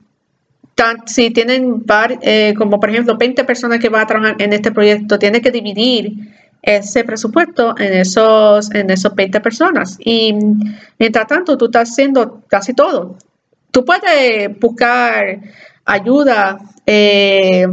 [1.06, 1.84] si tienen
[2.20, 5.50] eh, como por ejemplo 20 personas que van a trabajar en este proyecto, tienes que
[5.50, 6.33] dividir
[6.64, 9.96] ese presupuesto en esos, en esos 20 personas.
[10.00, 10.34] Y
[10.98, 13.16] mientras tanto, tú estás haciendo casi todo.
[13.70, 15.40] Tú puedes buscar
[15.84, 17.66] ayuda, eh,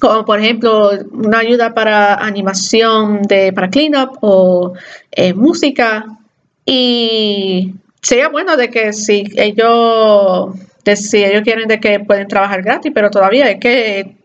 [0.00, 4.72] como por ejemplo una ayuda para animación de, para cleanup o
[5.10, 6.06] eh, música.
[6.64, 10.54] Y sería bueno de que si ellos,
[10.94, 14.21] si ellos quieren de que pueden trabajar gratis, pero todavía es que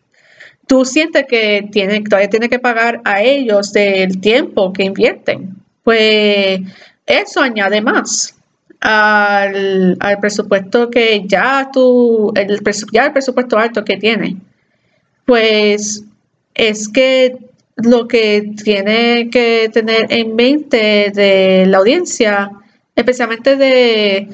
[0.68, 5.56] tú sientes que tiene, todavía tiene que pagar a ellos del tiempo que invierten.
[5.84, 6.60] Pues
[7.06, 8.36] eso añade más
[8.80, 12.62] al, presupuesto que ya tú, el,
[12.92, 14.38] ya el presupuesto alto que tiene.
[15.26, 16.04] Pues
[16.54, 17.38] es que
[17.78, 22.52] lo que tiene que tener en mente de la audiencia,
[22.96, 24.28] especialmente de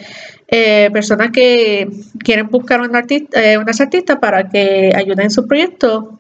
[0.48, 1.88] eh, personas que
[2.20, 6.20] quieren buscar un artista, eh, unas artistas para que ayuden en su proyecto,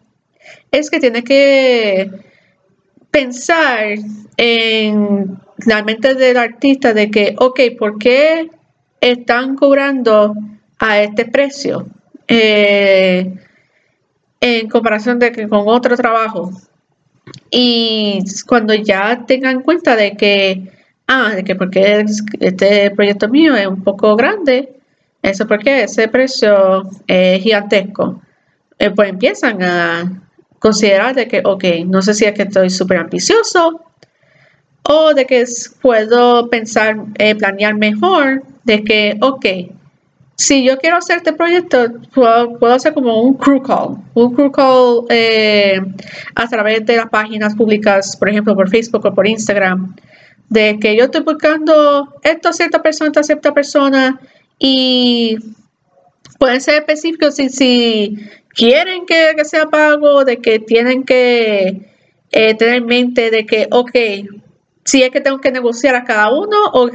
[0.71, 2.09] es que tiene que
[3.11, 3.93] pensar
[4.37, 8.49] en la mente del artista de que, ok, ¿por qué
[8.99, 10.33] están cobrando
[10.79, 11.87] a este precio?
[12.27, 13.33] Eh,
[14.41, 16.51] en comparación de que con otro trabajo.
[17.49, 20.69] Y cuando ya tengan cuenta de que,
[21.07, 22.03] ah, de que porque
[22.39, 24.73] este proyecto mío es un poco grande,
[25.21, 28.21] eso porque ese precio es gigantesco,
[28.79, 30.22] eh, pues empiezan a
[30.63, 33.81] considerar de que, ok, no sé si es que estoy súper ambicioso
[34.83, 35.43] o de que
[35.81, 39.45] puedo pensar, eh, planear mejor, de que, ok,
[40.37, 41.77] si yo quiero hacer este proyecto,
[42.13, 45.81] puedo, hacer como un crew call, un crew call eh,
[46.33, 49.93] a través de las páginas públicas, por ejemplo, por Facebook o por Instagram,
[50.47, 54.17] de que yo estoy buscando esto a cierta persona, a cierta persona,
[54.57, 55.37] y
[56.39, 58.17] pueden ser específicos si, si
[58.53, 61.81] quieren que, sea pago, de que tienen que
[62.31, 63.91] eh, tener en mente de que, ok,
[64.85, 66.89] si es que tengo que negociar a cada uno o,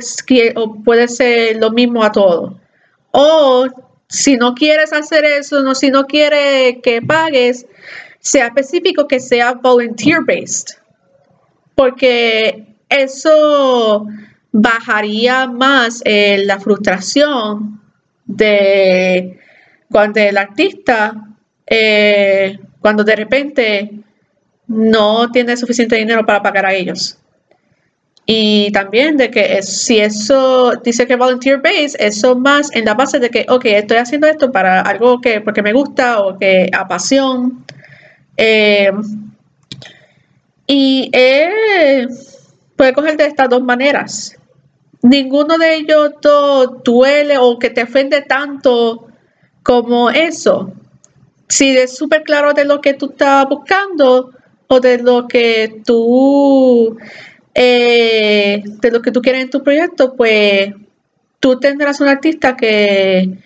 [0.56, 2.54] o puede ser lo mismo a todos.
[3.10, 3.66] O
[4.08, 7.66] si no quieres hacer eso, no, si no quieres que pagues,
[8.20, 10.76] sea específico que sea volunteer based.
[11.74, 14.06] Porque eso
[14.52, 17.80] bajaría más eh, la frustración
[18.26, 19.38] de
[19.90, 21.27] cuando el artista,
[21.70, 23.90] eh, cuando de repente
[24.66, 27.18] no tiene suficiente dinero para pagar a ellos.
[28.30, 33.18] Y también de que si eso dice que volunteer base, eso más en la base
[33.18, 36.86] de que, ok, estoy haciendo esto para algo que porque me gusta o que a
[36.86, 37.64] pasión.
[38.36, 38.92] Eh,
[40.66, 41.10] y
[42.76, 44.36] puede coger de estas dos maneras.
[45.00, 46.12] Ninguno de ellos
[46.84, 49.08] duele o que te ofende tanto
[49.62, 50.72] como eso.
[51.48, 54.32] Si es súper claro de lo que tú estás buscando
[54.66, 56.98] o de lo que tú
[57.54, 60.72] eh, de lo que tú quieres en tu proyecto, pues
[61.40, 63.38] tú tendrás un artista que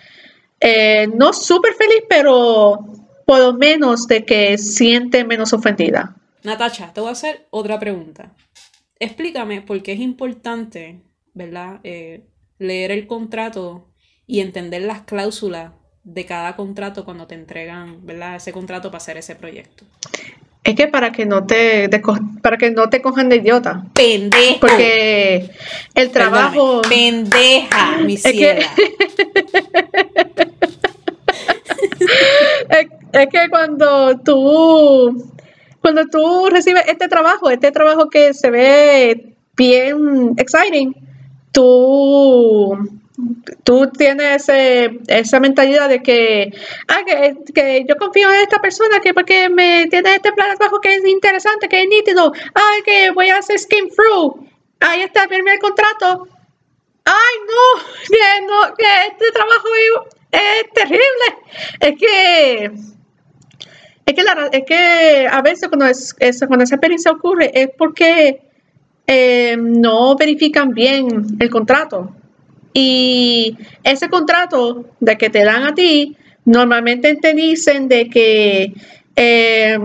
[0.61, 2.79] eh, no súper feliz, pero
[3.25, 6.17] por lo menos de que siente menos ofendida.
[6.43, 8.35] Natacha, te voy a hacer otra pregunta.
[8.99, 11.03] Explícame por qué es importante,
[11.35, 11.81] ¿verdad?
[11.85, 12.27] Eh,
[12.59, 13.89] leer el contrato
[14.27, 15.73] y entender las cláusulas
[16.05, 18.37] de cada contrato cuando te entregan, ¿verdad?
[18.37, 19.85] Ese contrato para hacer ese proyecto.
[20.65, 21.91] Es que para que no te,
[22.41, 23.85] para que no te cojan de idiota.
[23.95, 24.61] Pendejo.
[24.61, 25.51] Porque
[25.95, 26.83] el trabajo.
[26.89, 28.67] pendeja, mi ciela.
[32.69, 35.31] Es es, que cuando tú
[35.81, 40.95] cuando tú recibes este trabajo, este trabajo que se ve bien exciting,
[41.53, 43.02] tú
[43.65, 46.53] tú tienes esa mentalidad de que,
[46.89, 50.81] ah, que, yo confío en esta persona que porque me tiene este plan de trabajo
[50.81, 54.47] que es interesante, que es nítido, ah, que voy a hacer skin through,
[54.81, 56.29] ahí está, firme el contrato.
[57.05, 59.69] Ay, no, que, no, que este trabajo
[60.31, 61.27] es, terrible.
[61.81, 62.73] Es que
[64.05, 64.23] es que,
[64.53, 66.15] es que a veces cuando, es,
[66.47, 68.43] cuando esa experiencia ocurre es porque
[69.07, 72.15] eh, no verifican bien el contrato.
[72.73, 78.73] Y ese contrato de que te dan a ti, normalmente te dicen de que,
[79.17, 79.79] eh,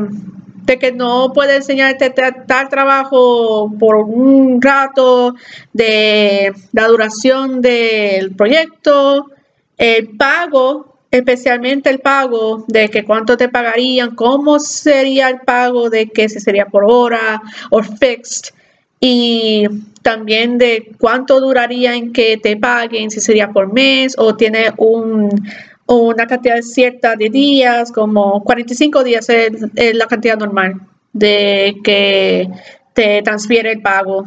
[0.63, 5.35] de que no puedes enseñarte tal trabajo por un rato,
[5.73, 9.31] de la duración del proyecto,
[9.77, 16.07] el pago, especialmente el pago de que cuánto te pagarían, cómo sería el pago de
[16.07, 18.53] que si sería por hora o fixed
[18.99, 19.65] y
[20.01, 26.27] también de cuánto duraría en que te paguen, si sería por mes o tiene una
[26.27, 29.51] cantidad cierta de días, como 45 días es,
[29.95, 30.81] la cantidad normal
[31.13, 32.49] de que
[32.93, 34.25] te transfiere el pago.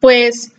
[0.00, 0.52] Pues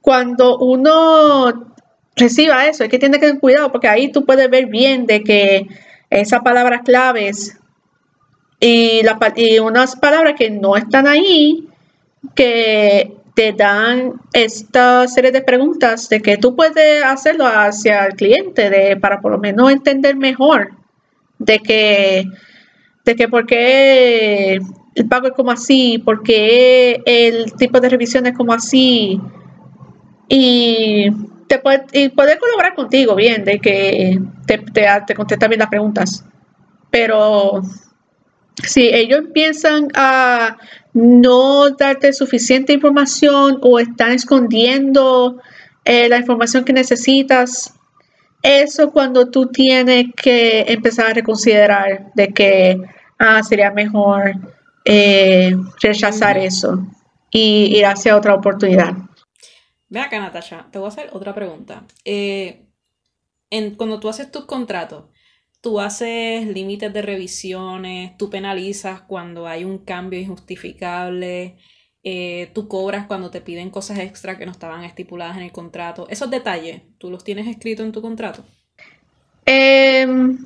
[0.00, 1.74] cuando uno
[2.16, 5.22] reciba eso, es que tiene que tener cuidado porque ahí tú puedes ver bien de
[5.22, 5.66] que
[6.10, 7.58] esas palabras claves
[8.60, 9.02] y,
[9.36, 11.67] y unas palabras que no están ahí,
[12.34, 18.68] que te dan esta serie de preguntas de que tú puedes hacerlo hacia el cliente
[18.68, 20.72] de, para por lo menos entender mejor
[21.38, 22.24] de que,
[23.04, 24.58] de que por qué
[24.94, 29.20] el pago es como así, por qué el tipo de revisión es como así
[30.28, 31.08] y,
[31.46, 35.68] te puede, y poder colaborar contigo bien, de que te, te, te contesta bien las
[35.68, 36.24] preguntas.
[36.90, 37.62] Pero
[38.64, 40.56] si ellos empiezan a
[40.92, 45.40] no darte suficiente información o están escondiendo
[45.84, 47.74] eh, la información que necesitas.
[48.42, 52.80] Eso cuando tú tienes que empezar a reconsiderar de que
[53.18, 54.32] ah, sería mejor
[54.84, 56.86] eh, rechazar eso
[57.30, 58.94] y ir hacia otra oportunidad.
[59.88, 61.84] Ve acá, Natasha, te voy a hacer otra pregunta.
[62.04, 62.66] Eh,
[63.50, 65.04] en, cuando tú haces tus contratos,
[65.60, 71.56] tú haces límites de revisiones, tú penalizas cuando hay un cambio injustificable,
[72.04, 76.06] eh, tú cobras cuando te piden cosas extra que no estaban estipuladas en el contrato.
[76.08, 78.44] Esos detalles, ¿tú los tienes escritos en tu contrato?
[79.44, 80.38] Em,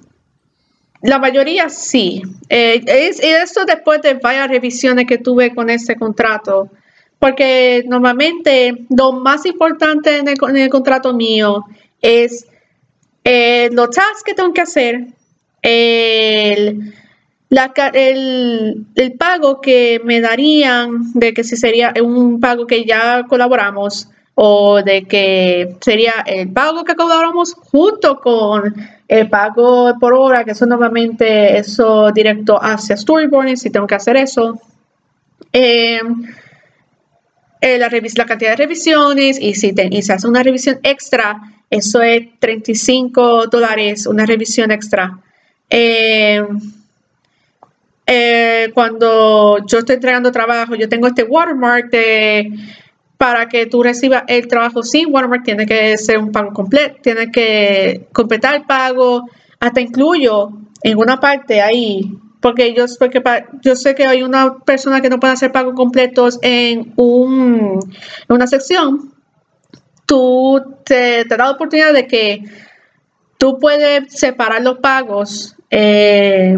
[1.02, 2.22] la mayoría sí.
[2.48, 6.70] Eh, y esto después de varias revisiones que tuve con ese contrato.
[7.18, 11.64] Porque normalmente lo más importante en el, contrato mío
[12.00, 12.46] es
[13.24, 15.06] eh, los tasks que tengo que hacer,
[15.62, 16.92] el,
[18.94, 24.82] el, pago que me darían, de que si sería un pago que ya colaboramos, o
[24.82, 28.74] de que sería el pago que colaboramos junto con
[29.06, 34.16] el pago por hora, que eso normalmente eso directo hacia storyboarding, si tengo que hacer
[34.16, 34.58] eso.
[35.52, 36.24] Em,
[37.60, 41.40] eh, la, la, cantidad de revisiones y si, se hace una revisión extra,
[41.72, 45.18] eso es 35 dólares, una revisión extra.
[45.70, 46.60] Em,
[48.06, 52.52] eh, cuando yo estoy entregando trabajo, yo tengo este watermark de
[53.16, 57.30] para que tú recibas el trabajo sin watermark tiene que ser un pago completo, tiene
[57.30, 60.50] que completar el pago, hasta incluyo
[60.82, 62.86] en una parte ahí, porque yo,
[63.76, 67.80] sé que hay una persona que no puede hacer pagos completos en, un,
[68.28, 69.12] una sección,
[70.06, 72.44] tú te, te da la oportunidad de que
[73.38, 76.56] tú puedes separar los pagos eh,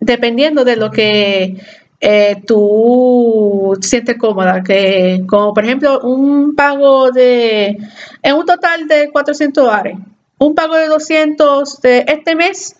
[0.00, 1.56] dependiendo de lo que
[2.00, 7.78] eh, tú sientes cómoda, que como por ejemplo un pago de,
[8.22, 9.96] en un total de 400 dólares,
[10.38, 12.76] un pago de 200 de este mes,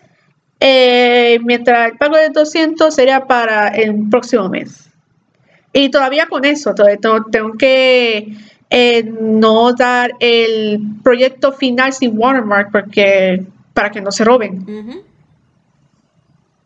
[0.59, 4.89] eh, mientras el pago de 200 sería para el próximo mes.
[5.71, 8.35] Y todavía con eso, tengo, que
[8.75, 15.03] eh, no dar el proyecto final sin watermark porque para que no se roben.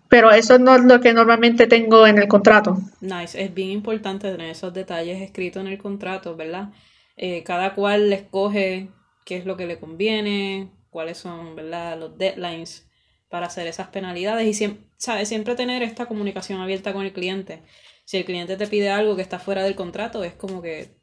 [0.08, 2.78] Pero eso no es lo que normalmente tengo en el contrato.
[3.02, 6.70] Nice, es bien importante tener esos detalles escritos en el contrato, ¿verdad?
[7.18, 8.88] Eh, cada cual escoge
[9.26, 12.00] qué es lo que le conviene, cuáles son, ¿verdad?
[12.00, 12.88] Los deadlines
[13.28, 15.28] para hacer esas penalidades y siempre, ¿sabes?
[15.28, 17.64] Siempre tener esta comunicación abierta con el cliente.
[18.06, 20.97] Si el cliente te pide algo que está fuera del contrato, es como que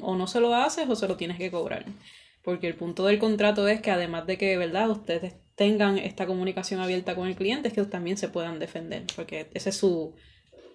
[0.00, 1.84] o no se lo haces o se lo tienes que cobrar.
[2.42, 4.90] Porque el punto del contrato es que además de que, ¿verdad?
[4.90, 9.50] Ustedes tengan esta comunicación abierta con el cliente es que también se puedan defender, porque
[9.52, 10.14] ese es su,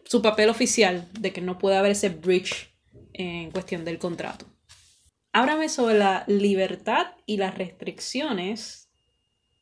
[0.04, 2.70] su papel oficial de que no puede haber ese breach
[3.14, 4.46] en cuestión del contrato.
[5.34, 8.86] Háblame sobre la libertad y las restricciones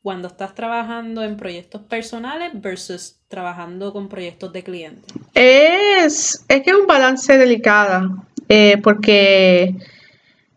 [0.02, 5.14] cuando estás trabajando en proyectos personales versus trabajando con proyectos de clientes.
[5.32, 9.74] Es, es que es un balance delicado, eh, porque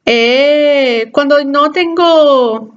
[0.05, 2.73] eh, cuando no tengo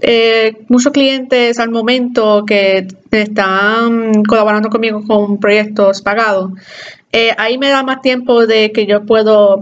[0.00, 6.52] eh, muchos clientes al momento que están colaborando conmigo con proyectos pagados,
[7.12, 9.60] eh, ahí me da más tiempo de que yo puedo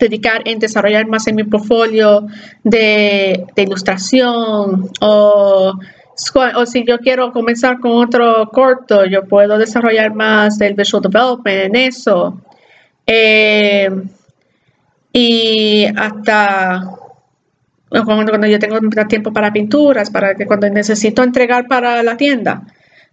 [0.00, 2.26] dedicar en desarrollar más en mi portfolio
[2.64, 10.58] de, ilustración o, o, si yo quiero comenzar con otro corto, yo puedo desarrollar más
[10.58, 12.40] del visual development en eso.
[13.06, 13.88] Eh,
[15.12, 16.96] y hasta
[17.88, 18.78] cuando, yo tengo
[19.08, 22.62] tiempo para pinturas, para que cuando necesito entregar para la tienda.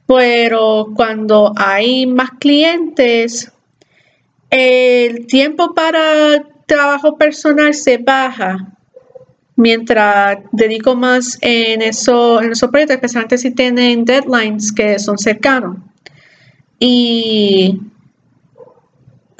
[0.06, 3.52] Pero cuando hay más clientes,
[4.50, 8.74] el tiempo para trabajo personal se baja
[9.56, 15.78] mientras dedico más en, eso, en esos proyectos, especialmente si tienen deadlines que son cercanos.
[16.80, 17.80] Y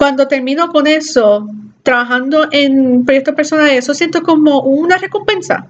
[0.04, 1.48] cuando termino con eso,
[1.82, 5.66] trabajando en proyectos personales, eso siento como una recompensa.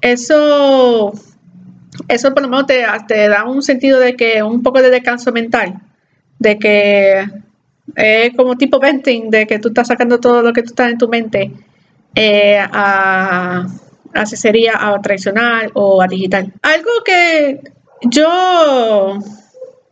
[0.00, 1.12] Eso,
[2.06, 5.32] eso por lo menos te, te da un sentido de que un poco de descanso
[5.32, 5.80] mental,
[6.38, 7.26] de que
[7.96, 10.98] es como tipo venting, de que tú estás sacando todo lo que tú estás en
[10.98, 11.50] tu mente
[12.14, 13.66] eh, a,
[14.12, 16.52] así sería a tradicional o a digital.
[16.62, 17.62] Algo que
[18.02, 19.18] yo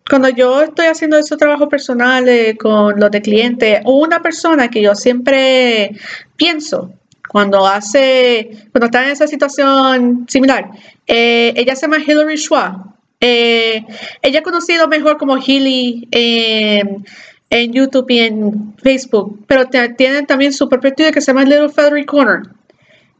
[0.08, 4.94] cuando yo estoy haciendo esos trabajos personales con los de clientes, una persona que yo
[4.94, 5.92] siempre
[6.36, 6.92] pienso
[7.28, 10.70] cuando hace, cuando está en esa situación similar,
[11.06, 12.92] eh, ella se llama Hilary Schwab.
[13.20, 13.84] Eh,
[14.20, 20.68] ella es conocida mejor como Hilly en, YouTube y en Facebook, pero tiene también su
[20.68, 22.42] propio estudio que se llama Little Feathery Corner.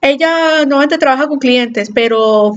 [0.01, 2.53] ella normalmente trabaja con clientes, pero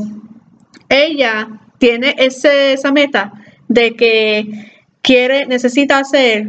[0.90, 1.48] ella
[1.78, 3.32] tiene ese, esa meta
[3.68, 4.72] de que
[5.02, 6.48] quiere, necesita hacer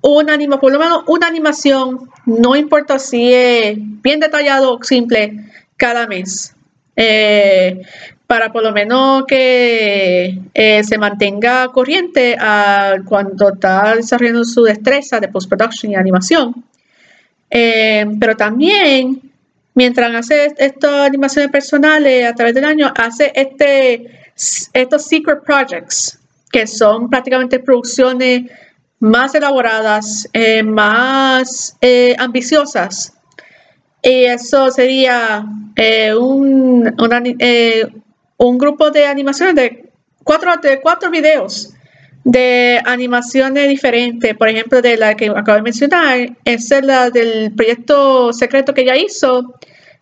[0.00, 5.44] una anima, por lo menos una animación, no importa si es bien detallado o simple,
[5.76, 6.54] cada mes.
[6.94, 7.82] Eh,
[8.26, 12.36] para por lo menos que eh, se mantenga corriente
[13.04, 16.64] cuando está desarrollando su destreza de post-production y animación.
[17.48, 19.20] Eh, pero también,
[19.74, 24.10] mientras hace estas animaciones personales a través del año, hace este,
[24.72, 26.18] estos secret projects,
[26.56, 28.50] que son prácticamente producciones
[28.98, 31.76] más elaboradas, eh, más
[32.16, 33.12] ambiciosas.
[34.02, 35.44] Y eso sería
[36.18, 37.22] un, una,
[38.38, 39.90] un grupo de animaciones de
[40.24, 41.74] cuatro, de cuatro videos
[42.24, 44.34] de animaciones diferentes.
[44.34, 48.96] Por ejemplo, de la que acabo de mencionar, es la del proyecto secreto que ella
[48.96, 49.56] hizo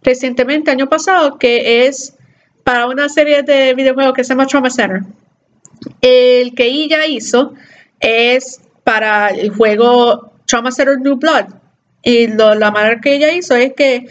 [0.04, 2.14] recientemente, año pasado, que es
[2.62, 5.02] para una serie de videojuegos que se llama Trauma Center.
[6.00, 7.54] El que ella hizo
[8.00, 11.46] es para el juego Trauma Center New Blood.
[12.02, 14.06] Y la manera que ella hizo es que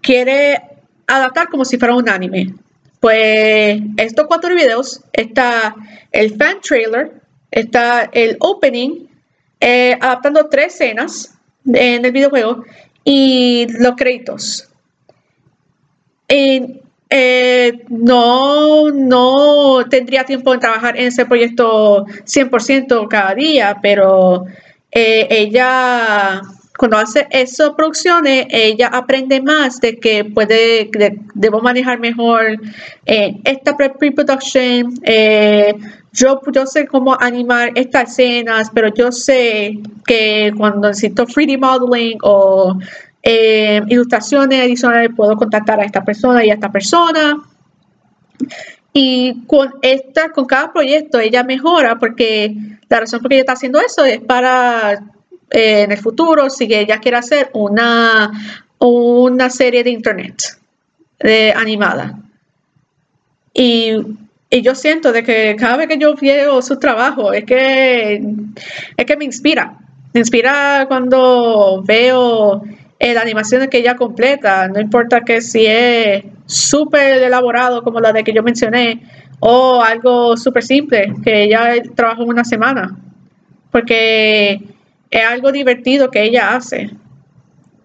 [0.00, 0.62] quiere
[1.06, 2.54] adaptar como si fuera un anime.
[3.00, 5.74] Pues estos cuatro videos, está
[6.12, 7.12] el fan trailer,
[7.50, 9.08] está el opening,
[9.58, 11.34] eh, adaptando tres escenas
[11.66, 12.64] en el videojuego
[13.04, 14.68] y los créditos.
[17.14, 24.46] Eh, no, no tendría tiempo de trabajar en ese proyecto 100% cada día, pero
[24.90, 26.40] eh, ella
[26.78, 30.90] cuando hace esas producciones, ella aprende más de que puede,
[31.34, 32.58] debo manejar mejor
[33.04, 34.94] eh, esta pre-production.
[36.14, 42.18] Yo, yo sé cómo animar estas escenas, pero yo sé que cuando necesito 3D modeling
[42.22, 42.78] o
[43.22, 47.38] eh, ilustraciones adicionales, puedo contactar a esta persona y a esta persona.
[48.92, 52.54] Y con esta, con cada proyecto, ella mejora porque
[52.88, 54.94] la razón por que ella está haciendo eso es para
[55.50, 58.30] eh, en el futuro si ella quiere hacer una,
[58.78, 60.58] una serie de internet
[61.54, 62.18] animada.
[63.54, 63.96] Y,
[64.50, 68.22] yo siento de que cada vez que yo veo su trabajo es que,
[68.98, 69.78] es que me inspira.
[70.12, 72.62] Me inspira cuando veo
[73.02, 78.12] eh, las animaciones que ella completa, no importa que si es súper elaborado como la
[78.12, 79.02] de que yo mencioné
[79.40, 82.96] o algo súper simple que ella trabaja en una semana.
[83.72, 84.60] Porque
[85.10, 86.90] es algo divertido que ella hace.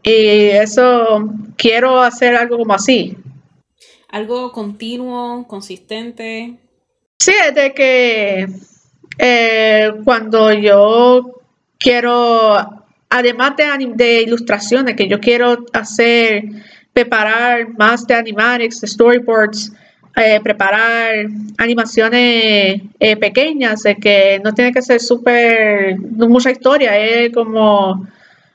[0.04, 3.18] Y eso, quiero hacer algo como así.
[4.10, 6.60] Algo continuo, consistente.
[7.18, 8.48] Sí, es de que
[9.18, 11.42] eh, cuando yo
[11.80, 16.44] quiero, además de, de, ilustraciones, que yo quiero hacer,
[16.94, 19.72] preparar más de animatics, storyboards,
[20.16, 21.28] eh, preparar
[21.58, 28.08] animaciones eh, pequeñas, de que no tiene que ser súper, no mucha historia, es como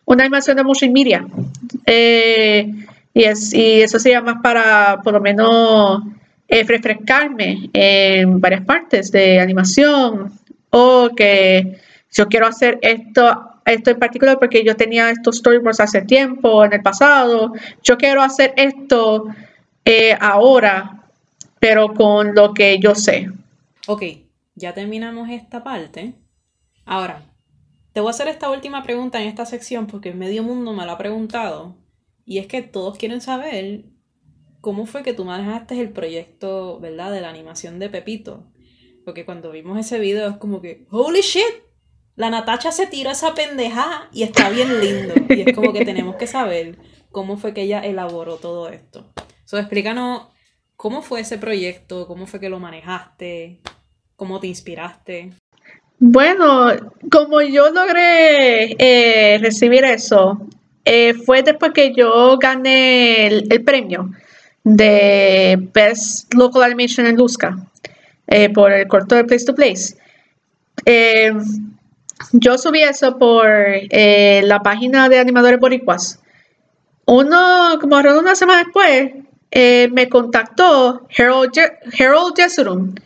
[0.04, 1.24] una animación de multimedia.
[1.86, 2.68] Eh,
[3.14, 6.02] y, es, y eso sería más para, por lo menos,
[6.48, 10.32] refrescarme en varias partes de animación
[10.70, 11.78] o que
[12.12, 16.72] yo quiero hacer esto esto en particular porque yo tenía estos storyboards hace tiempo, en
[16.72, 17.52] el pasado.
[17.82, 19.26] Yo quiero hacer esto
[20.20, 21.02] ahora
[21.62, 23.30] pero con lo que yo sé.
[23.86, 24.02] Ok,
[24.56, 26.14] ya terminamos esta parte.
[26.84, 27.22] Ahora,
[27.92, 30.90] te voy a hacer esta última pregunta en esta sección porque medio mundo me lo
[30.90, 31.76] ha preguntado.
[32.24, 33.84] Y es que todos quieren saber
[34.60, 37.12] cómo fue que tú manejaste el proyecto, ¿verdad?
[37.12, 38.42] De la animación de Pepito.
[39.04, 41.62] Porque cuando vimos ese video es como que, holy shit,
[42.16, 45.14] la Natacha se tiró esa pendeja y está bien lindo.
[45.28, 46.78] Y es como que tenemos que saber
[47.10, 49.06] cómo fue que ella elaboró todo esto.
[49.44, 50.32] So, explícanos
[50.82, 52.08] ¿Cómo fue ese proyecto?
[52.08, 53.60] ¿Cómo fue que lo manejaste?
[54.16, 55.30] ¿Cómo te inspiraste?
[56.00, 56.72] Bueno,
[57.08, 60.44] como yo logré eh, recibir eso,
[60.84, 64.10] eh, fue después que yo gané el, premio
[64.64, 67.56] de Best Local Animation en Luzca
[68.26, 69.94] eh, por el corto de Place to Place.
[72.32, 76.18] Yo subí eso por la página de animadores boricuas.
[77.04, 79.12] Uno, como una semana después,
[79.50, 81.52] eh, me contactó Harold,
[81.98, 83.00] Harold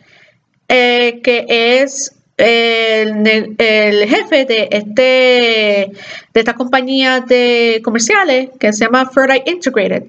[0.69, 5.91] eh, que es el, jefe de, este,
[6.33, 10.05] de esta compañía de comerciales que se llama Third Integrated.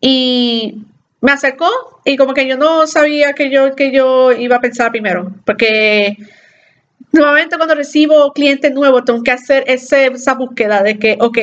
[0.00, 0.82] Y
[1.22, 1.70] me acercó
[2.04, 6.18] y como que yo no sabía que yo, que yo iba a pensar primero, porque
[7.12, 11.38] nuevamente cuando recibo clientes nuevos tengo que hacer esa búsqueda de que, ok,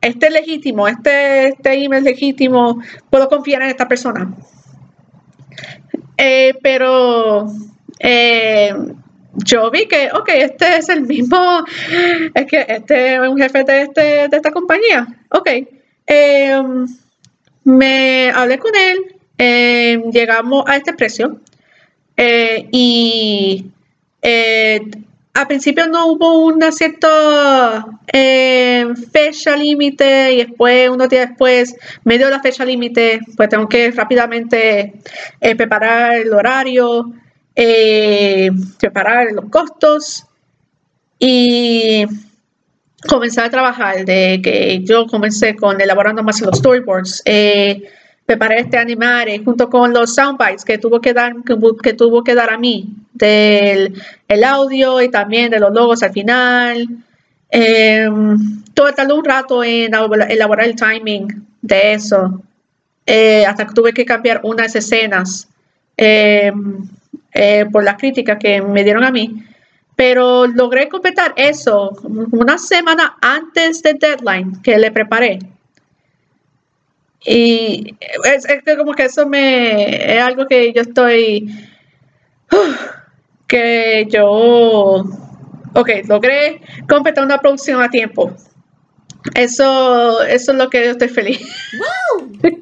[0.00, 4.34] este es legítimo, este, este email es legítimo, puedo confiar en esta persona.
[6.16, 7.46] Eh, pero
[8.00, 8.74] eh,
[9.34, 11.64] yo vi que, ok, este es el mismo,
[12.34, 15.06] es que este es un jefe de, este, de esta compañía.
[15.30, 15.48] Ok.
[16.06, 16.86] Em,
[17.64, 21.40] me hablé con él, em, llegamos a este precio
[22.16, 23.66] eh, y
[25.34, 32.26] al principio no hubo una cierta em, fecha límite y después, unos días después, medio
[32.26, 34.92] de la fecha límite, pues tengo que rápidamente
[35.40, 37.12] eh, preparar el horario,
[38.78, 40.26] preparar los costos
[41.18, 42.06] y
[43.08, 47.88] comenzar a trabajar, de que yo comencé con elaborando más los storyboards, eh,
[48.26, 51.34] preparé este animar junto con los soundbites que tuvo que dar,
[51.82, 56.12] que, tuvo que dar a mí, del el audio y también de los logos al
[56.12, 56.88] final.
[57.50, 58.08] Eh,
[58.74, 59.92] todo tardó un rato en
[60.28, 62.42] elaborar el timing de eso,
[63.04, 65.48] eh, hasta que tuve que cambiar unas escenas
[65.96, 66.88] em,
[67.34, 69.44] eh, por las críticas que me dieron a mí
[69.96, 71.92] pero logré completar eso
[72.32, 75.38] una semana antes del deadline que le preparé.
[77.24, 78.46] Y es,
[78.76, 81.48] como que eso me es algo que yo estoy
[83.46, 85.04] que yo
[85.74, 88.32] ok, logré completar una producción a tiempo.
[89.34, 91.40] Eso, eso es lo que yo estoy feliz.
[91.78, 92.32] ¡Wow!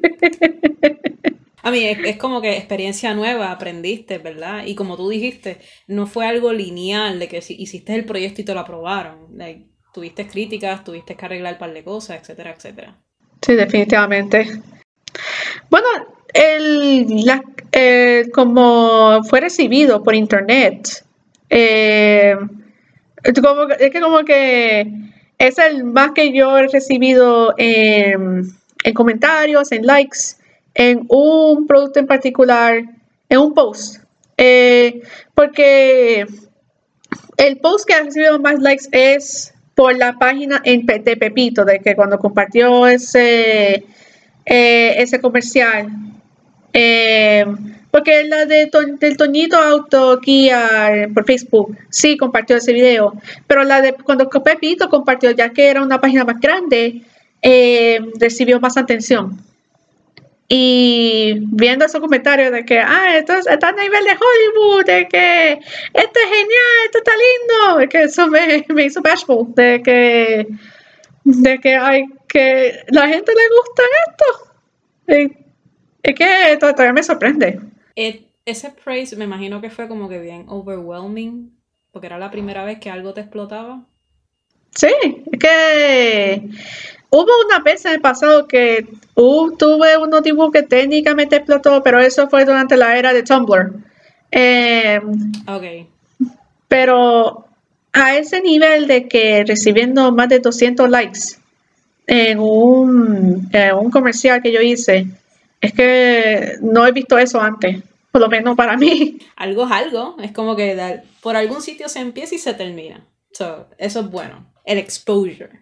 [1.63, 4.65] A mí es, como que experiencia nueva, aprendiste, ¿verdad?
[4.65, 8.45] Y como tú dijiste, no fue algo lineal de que si hiciste el proyecto y
[8.45, 9.37] te lo aprobaron.
[9.93, 12.99] tuviste críticas, tuviste que arreglar un par de cosas, etcétera, etcétera.
[13.41, 14.61] Sí, definitivamente.
[15.69, 15.87] Bueno,
[16.33, 17.23] el,
[18.33, 21.03] como fue recibido por internet,
[21.49, 22.35] eh,
[23.23, 23.33] es
[23.91, 24.93] que como que
[25.37, 28.43] es el más que yo he recibido en,
[28.83, 30.41] en comentarios, en likes
[30.73, 32.83] en un producto en particular,
[33.29, 34.03] en un post.
[34.37, 35.01] Eh,
[35.35, 36.25] porque
[37.37, 39.50] el post que ha recibido más likes es
[39.81, 43.83] por la página en, de Pepito, de que cuando compartió ese,
[44.45, 45.87] eh, ese comercial.
[46.71, 47.43] Eh,
[47.89, 50.51] porque la de del Toñito Auto aquí
[51.15, 53.15] por Facebook, sí compartió ese video,
[53.47, 57.01] pero la de cuando Pepito compartió, ya que era una página más grande,
[58.19, 59.39] recibió más atención.
[60.53, 65.53] Y viendo esos comentarios de que, ah, esto está a nivel de Hollywood, de que
[65.53, 70.47] esto es genial, esto está lindo, de que eso me, me hizo bashful, de que,
[71.23, 75.35] de que, ay, que la gente le gusta esto.
[76.03, 77.61] es que todavía me sorprende.
[77.95, 81.57] ese praise me imagino que fue como que bien overwhelming,
[81.93, 83.87] porque era la primera vez que algo te explotaba.
[84.73, 84.87] Sí,
[85.31, 86.49] es que
[87.13, 92.29] Hubo una vez en el pasado que tuve un notebook que técnicamente explotó, pero eso
[92.29, 93.73] fue durante la era de Tumblr.
[94.31, 95.87] Em, ok.
[96.69, 97.45] Pero
[97.91, 101.19] a ese nivel de que recibiendo más de 200 likes
[102.07, 105.07] en un, un comercial que yo hice,
[105.59, 109.19] es que no he visto eso antes, por lo menos para mí.
[109.35, 113.05] Algo es algo, es como que por algún sitio se empieza y se termina.
[113.31, 115.61] eso es bueno, el exposure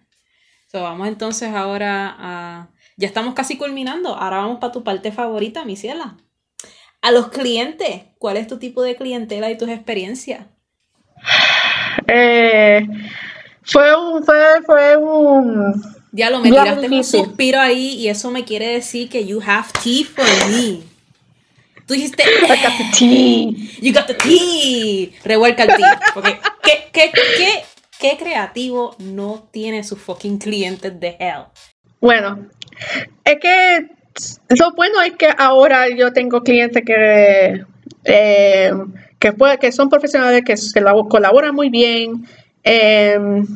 [0.78, 2.68] vamos entonces ahora a...
[2.96, 4.14] Ya estamos casi culminando.
[4.14, 6.16] Ahora vamos para tu parte favorita, mi ciela.
[7.00, 8.02] A los clientes.
[8.18, 10.46] ¿Cuál es tu tipo de clientela y tus experiencias?
[12.06, 12.86] Eh,
[13.62, 14.22] fue un...
[14.22, 15.82] Fue, fue un...
[16.12, 19.68] Ya lo me tiraste un suspiro ahí y eso me quiere decir que you have
[19.82, 20.82] tea for me.
[21.86, 23.78] Tú dijiste, I got the tea.
[23.80, 25.12] You got the tea.
[25.24, 26.00] Revuelca el tea.
[26.12, 27.64] Porque, ¿qué, qué, qué
[28.00, 31.44] ¿Qué creativo no tiene sus fucking clientes de hell?
[32.00, 32.46] Bueno,
[33.24, 33.90] es que
[34.58, 37.62] lo bueno es que ahora yo tengo clientes que,
[38.04, 38.72] eh,
[39.18, 40.54] que, que son profesionales, que,
[41.10, 42.26] colaboran muy bien,
[42.62, 43.46] em,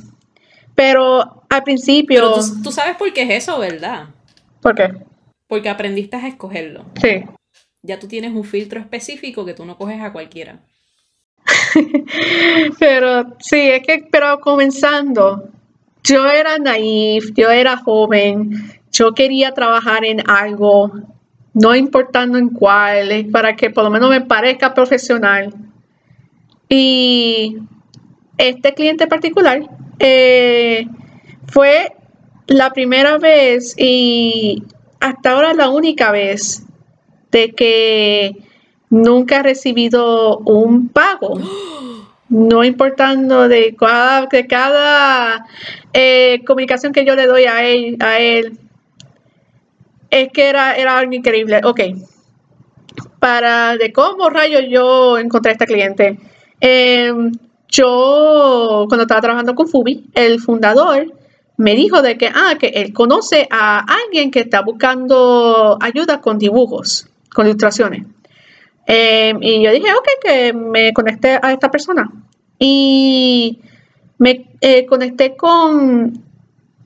[0.75, 2.21] pero al principio...
[2.21, 4.09] Pero tú, sabes por qué es eso, ¿verdad?
[4.61, 4.91] ¿Por qué?
[5.49, 6.85] Porque aprendiste a escogerlo.
[7.01, 7.25] Sí.
[7.83, 10.61] Ya tú tienes un filtro específico que tú no coges a cualquiera.
[12.79, 15.49] pero sí, es que, pero comenzando,
[16.03, 18.51] yo era naif, yo era joven,
[18.93, 20.93] yo quería trabajar en algo,
[21.53, 25.55] no importando en cuál, para que por lo menos me parezca profesional.
[26.69, 27.59] Y
[28.39, 29.63] este cliente particular
[29.99, 30.87] eh,
[31.47, 31.93] fue
[32.47, 34.63] la primera vez y
[35.01, 36.65] hasta ahora la única vez
[37.31, 38.37] de que
[38.95, 41.39] nunca he recibido un pago
[42.29, 45.47] no importando de cada, de cada
[45.93, 48.59] eh, comunicación que yo le doy a él, a él,
[50.11, 51.61] es que era, era algo increíble.
[51.65, 51.81] Ok,
[53.19, 56.19] para de cómo rayos yo encontré a este cliente.
[56.61, 57.33] Em,
[57.69, 61.13] yo, cuando estaba trabajando con Fubi, el fundador
[61.57, 66.39] me dijo de que, ah, que él conoce a alguien que está buscando ayuda con
[66.39, 68.07] dibujos, con ilustraciones.
[68.87, 72.11] Em, y yo dije, ok, que me conecté a esta persona.
[72.59, 73.61] Y
[74.19, 76.23] me eh, conecté con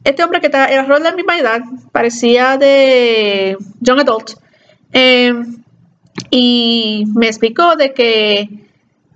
[0.04, 1.60] este hombre que era rol de misma edad,
[1.92, 4.30] parecía de Young Adult.
[4.92, 5.62] Em,
[6.30, 8.48] y me explicó de que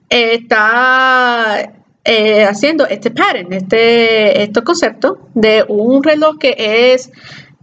[0.09, 1.72] está
[2.04, 6.54] eh, haciendo este pattern, este, este concepto de un reloj que
[6.92, 7.10] es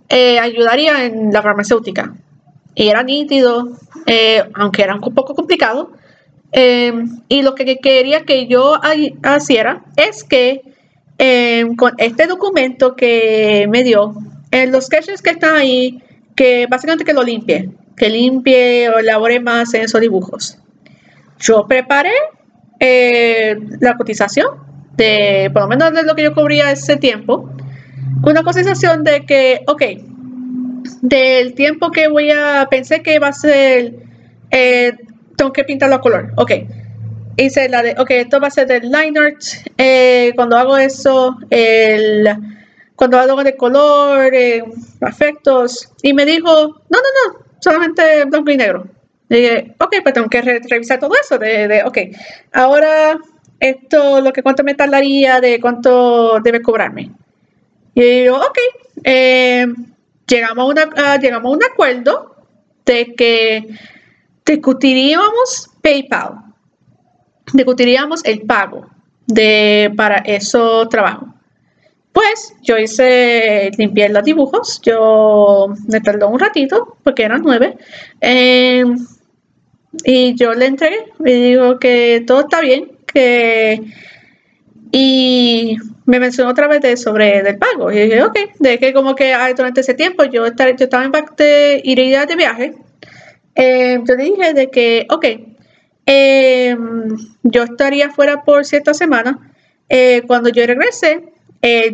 [0.09, 2.13] eh, ayudaría en la farmacéutica.
[2.87, 3.69] Era nítido,
[4.05, 5.91] eh, aunque era un poco complicado.
[6.51, 8.79] y lo que quería que yo
[9.37, 10.61] hiciera es que
[11.77, 14.15] con este documento que me dio,
[14.51, 16.01] en los sketches que están ahí,
[16.35, 20.57] que básicamente que lo limpie, que limpie o elabore más en esos dibujos.
[21.39, 22.13] Yo preparé
[22.79, 24.47] eh, la cotización
[24.95, 27.49] de, por lo menos de lo que yo cubría ese tiempo,
[28.23, 29.83] una cotización de que, ok,
[31.01, 33.93] del tiempo que voy a, pensé que va a ser,
[34.51, 34.93] eh,
[35.35, 36.51] tengo que pintarlo a color, ok.
[37.37, 39.35] Hice la de, ok, esto va a ser del line
[39.77, 42.27] eh, cuando hago eso, el,
[42.95, 44.33] cuando hago de color,
[45.01, 48.87] efectos, y me dijo, no, no, no, solamente blanco y negro.
[49.29, 51.37] Y dije, ok, pues tengo que revisar todo eso.
[51.37, 51.97] De, de, ok,
[52.51, 53.17] ahora
[53.59, 57.11] esto, lo que cuánto me tardaría, de cuánto debe cobrarme.
[57.93, 58.57] Y digo, ok,
[59.03, 59.65] eh,
[60.29, 62.35] llegamos, a una, llegamos a un acuerdo
[62.85, 63.67] de que
[64.45, 66.35] discutiríamos PayPal,
[67.53, 68.87] discutiríamos el pago
[69.27, 71.29] de, para esos trabajos.
[72.11, 77.77] Pues yo hice, limpié los dibujos, yo me tardó un ratito porque eran nueve.
[78.19, 78.83] Eh,
[80.03, 83.81] y yo le entregué, y digo que todo está bien, que
[84.91, 87.91] y me mencionó otra vez de, sobre del pago.
[87.91, 91.11] Y dije, ok, de que como que durante ese tiempo yo, estar, yo estaba en
[91.37, 92.73] de ir de viaje.
[93.55, 95.25] Eh, yo le dije de que, ok,
[96.05, 96.75] eh,
[97.43, 99.53] yo estaría fuera por cierta semana.
[99.87, 101.33] Eh, cuando yo regrese,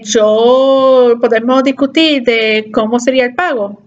[0.03, 3.81] yo podemos discutir de cómo sería el pago.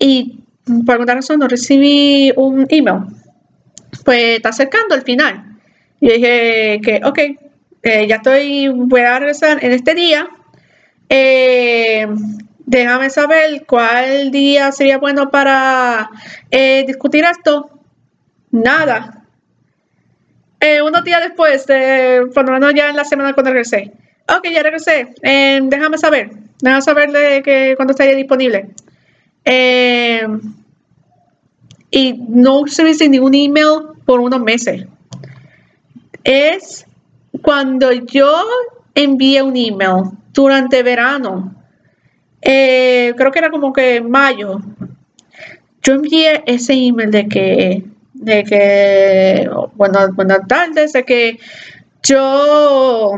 [0.00, 0.40] Y
[0.84, 3.04] por alguna razón no recibí un email.
[4.04, 5.47] Pues está acercando al final.
[6.00, 7.18] Y dije que, ok,
[7.82, 10.28] eh, ya estoy, voy a regresar en este día.
[11.08, 12.06] Eh,
[12.58, 16.10] déjame saber cuál día sería bueno para
[16.50, 17.70] eh, discutir esto.
[18.50, 19.24] Nada.
[20.82, 21.66] unos días después,
[22.34, 23.92] por lo menos ya en la semana cuando regresé.
[24.28, 25.14] Ok, ya regresé.
[25.22, 26.30] déjame saber.
[26.60, 28.70] Déjame saber de que cuando estaría disponible.
[31.90, 34.86] y no recibí ningún email por unos meses
[36.28, 36.86] es
[37.42, 38.30] cuando yo
[38.94, 41.54] envié un email durante verano,
[42.42, 44.60] eh, creo que era como que mayo,
[45.82, 51.38] yo envié ese email de que, de que, bueno, buenas tardes, de que
[52.02, 53.16] yo,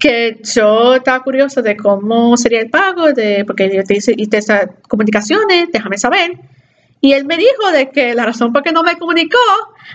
[0.00, 4.38] que yo estaba curioso de cómo sería el pago, de, porque yo te hice, hice
[4.38, 6.32] esas comunicaciones, déjame saber.
[7.00, 9.38] Y él me dijo de que la razón por qué no me comunicó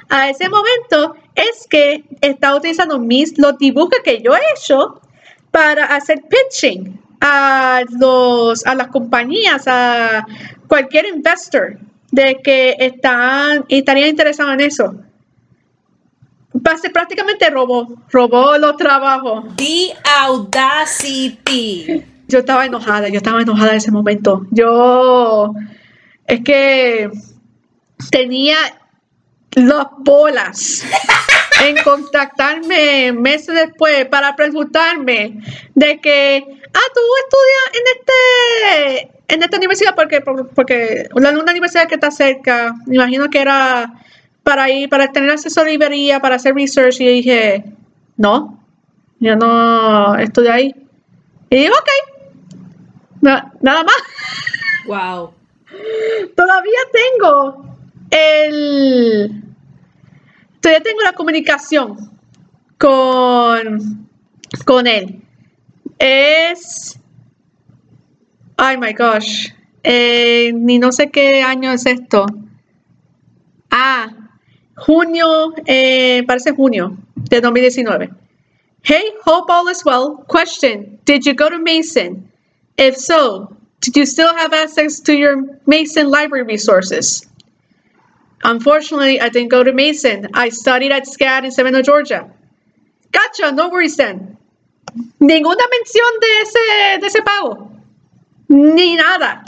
[0.10, 5.02] a ese momento es que está utilizando mis, los dibujos que yo he hecho
[5.52, 10.26] para hacer pitching a, los, a las compañías, a
[10.68, 11.78] cualquier investor
[12.12, 14.96] de que están, estarían interesados en eso.
[16.94, 19.56] Prácticamente robó, robó los trabajos.
[19.58, 22.04] The audacity.
[22.28, 24.48] Yo estaba enojada, yo estaba enojada en ese momento.
[24.52, 25.54] Yo
[26.26, 27.12] es que
[28.10, 28.56] tenía
[29.56, 30.84] las bolas
[31.64, 35.40] en contactarme meses después para preguntarme
[35.74, 41.96] de que, ah, tú estudias en este en esta universidad porque porque una, universidad que
[41.96, 43.92] está cerca, me imagino que era
[44.44, 47.66] para ir para tener acceso a librería, para hacer research y dije,
[48.18, 48.60] no,
[49.20, 50.76] yo no estudié ahí.
[51.50, 51.90] Y dije, ok,
[53.22, 53.96] nada más.
[54.86, 55.34] Wow.
[56.36, 57.75] Todavía tengo
[58.12, 59.44] el.
[60.60, 62.18] Todavía tengo la comunicación
[62.78, 64.08] con,
[64.66, 65.22] con él.
[66.00, 67.00] Es.
[68.58, 69.50] Ay, my gosh.
[69.84, 72.26] Eh, ni no sé qué año es esto.
[73.70, 74.10] Ah,
[74.76, 78.10] junio, eh, parece junio de 2019.
[78.82, 80.24] Hey, hope all is well.
[80.28, 82.32] Question Did you go to Mason?
[82.78, 87.26] If so, did you still have access to your Mason library resources?
[88.44, 90.28] Unfortunately, I didn't go to Mason.
[90.34, 92.30] I studied at SCAD in Savannah, Georgia.
[93.12, 94.38] Gotcha, no worries then.
[95.20, 97.72] Ninguna mención de ese, de ese pago.
[98.48, 99.44] Ni nada.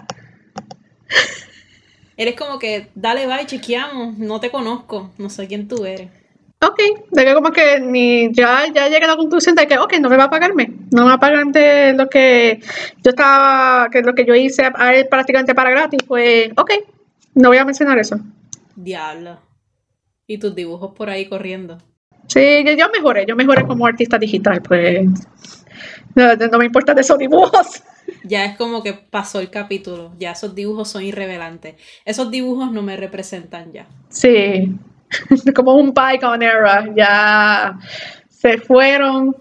[2.18, 6.10] Eres como que, dale, bye, chequeamos, no te conozco, no sé quién tú eres.
[6.60, 6.80] Ok,
[7.12, 10.10] de que como que ni ya, ya llegué a la conclusión de que, ok, no
[10.10, 12.60] me va a pagarme, no me va a pagar de lo que
[13.04, 16.72] yo estaba, que lo que yo hice a él prácticamente para gratis, pues, ok,
[17.36, 18.20] no voy a mencionar eso.
[18.78, 19.40] Diablo.
[20.28, 21.78] Y tus dibujos por ahí corriendo.
[22.28, 25.08] Sí, yo- mejoré, yo mejoré como artista digital, pues,
[26.14, 27.82] no, no me importa de esos dibujos.
[28.24, 31.76] Ya es como que pasó el capítulo, ya esos dibujos son irrevelantes.
[32.06, 33.88] Esos dibujos no me representan ya.
[34.10, 34.78] Sí,
[35.56, 37.80] como un bygone era, ya
[38.30, 39.36] se fueron,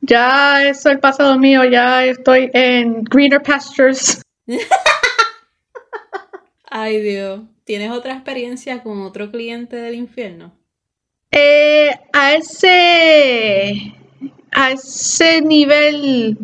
[0.00, 4.20] ya eso es el pasado mío, ya estoy en greener pastures.
[6.74, 10.54] Ay Dios, ¿tienes otra experiencia con otro cliente del infierno?
[11.30, 13.94] Eh, a ese,
[14.50, 16.38] a ese nivel,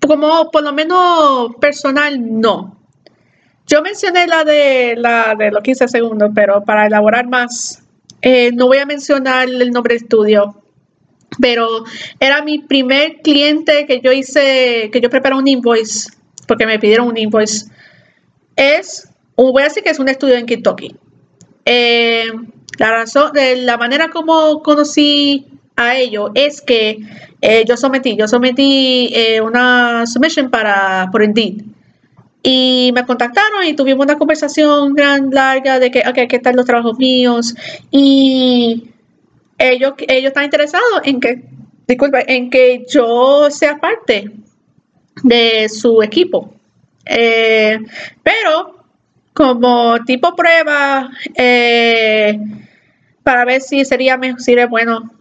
[0.00, 2.80] como por lo menos personal, no.
[3.66, 7.82] Yo mencioné la de la de los 15 segundos, pero para elaborar más,
[8.22, 10.62] eh, no voy a mencionar el nombre del estudio,
[11.42, 11.84] pero
[12.18, 16.10] era mi primer cliente que yo hice, que yo preparé un invoice,
[16.46, 17.66] porque me pidieron un invoice.
[18.56, 19.07] Es,
[19.38, 20.96] voy a decir que es un estudio en Kentucky.
[21.64, 22.24] Eh,
[22.78, 25.46] la razón, la manera como conocí
[25.76, 26.98] a ellos es que
[27.40, 31.62] eh, yo sometí, yo sometí eh, una submission para por Indeed.
[32.42, 36.66] Y me contactaron y tuvimos una conversación gran, larga de que, ok, ¿qué tal los
[36.66, 37.54] trabajos míos?
[37.90, 38.90] Y
[39.58, 41.44] ellos, ellos están interesados en que,
[41.86, 44.30] disculpa, en que yo sea parte
[45.22, 46.54] de su equipo.
[47.04, 48.77] Pero
[49.38, 52.36] como tipo prueba, eh,
[53.22, 55.12] para ver si sería mejor, si es bueno,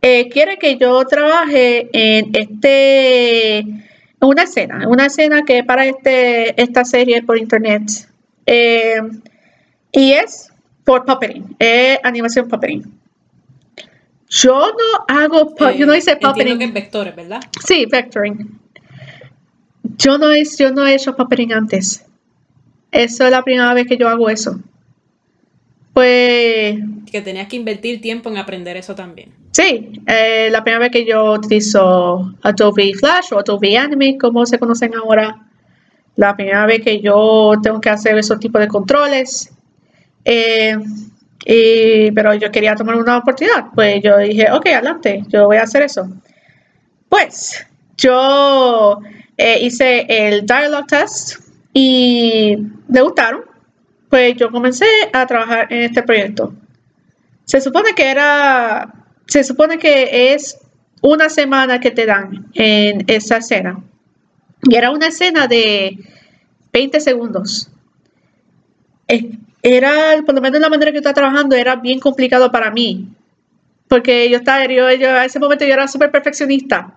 [0.00, 3.84] eh, quiere que yo trabaje en este, en
[4.20, 7.82] una escena, en una escena que para este, esta serie por internet.
[8.46, 8.96] Eh,
[9.92, 10.50] y es
[10.84, 12.82] por puppetting, es animación puppetting.
[14.30, 16.58] Yo no hago, pu- yo no Eh, hice puppetting.
[16.58, 17.40] que es vectores, ¿verdad?
[17.62, 18.58] Sí, vectoring.
[19.98, 22.04] Yo no, he, yo no he hecho puppetting antes.
[22.94, 24.58] Eso es la primera vez que yo hago eso.
[25.92, 26.76] Pues
[27.10, 29.30] Que tenías que invertir tiempo en aprender eso también.
[29.52, 34.58] sí, eh, la primera vez que yo utilizo Adobe Flash o Adobe Animate, como se
[34.58, 35.36] conocen ahora.
[36.16, 39.50] La primera vez que yo tengo que hacer esos tipos de controles.
[40.24, 40.76] Eh,
[41.46, 43.66] y- pero yo quería tomar una oportunidad.
[43.74, 46.08] Pues yo dije, ok, adelante, yo voy a hacer eso.
[47.08, 47.64] Pues
[47.96, 48.98] yo
[49.36, 51.40] eh, hice el dialogue test
[51.74, 52.56] y
[52.88, 53.42] le gustaron.
[54.08, 56.54] Pues yo comencé a trabajar en este proyecto.
[57.44, 58.94] Se supone que era,
[59.26, 60.58] se supone que es
[61.02, 63.82] una semana que te dan en esa escena.
[64.62, 65.98] Y era una escena de
[66.72, 67.68] 20 segundos.
[69.08, 69.30] Eh,
[69.62, 73.08] Era, por lo menos la manera que yo estaba trabajando, era bien complicado para mí.
[73.88, 76.94] Porque yo estaba, yo, a ese momento yo era súper perfeccionista.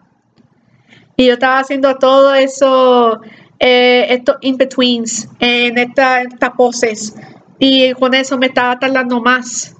[1.15, 3.21] Y yo estaba haciendo todo eso,
[3.59, 7.15] eh, estos in-betweens, en esta- poses.
[7.59, 9.75] Y con eso me estaba tardando más.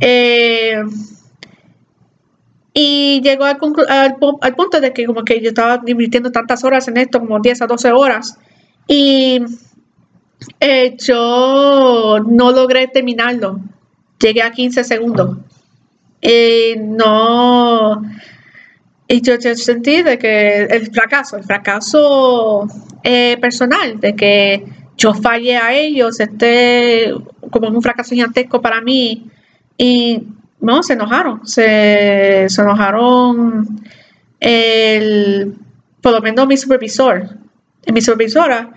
[0.00, 0.82] Eh,
[2.74, 7.20] y llegó al, punto de que como que yo estaba invirtiendo tantas horas en esto,
[7.20, 8.38] como 10 a 12 horas.
[8.86, 9.40] Y
[10.60, 13.60] eh, yo no logré terminarlo.
[14.18, 15.38] Llegué a 15 segundos.
[16.20, 18.02] Y no...
[19.08, 22.66] Y yo, yo sentí de que el fracaso, el fracaso
[23.02, 24.64] eh, personal, de que
[24.96, 27.12] yo fallé a ellos, este,
[27.50, 29.26] como un fracaso gigantesco para mí.
[29.76, 30.22] Y
[30.60, 33.80] no, se enojaron, se, se enojaron
[34.38, 35.54] el,
[36.00, 37.28] por lo menos mi supervisor,
[37.92, 38.70] mi supervisora.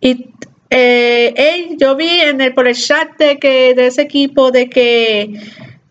[0.00, 0.30] Y
[0.70, 5.40] eh, yo vi en el, por el chat de que de ese equipo de que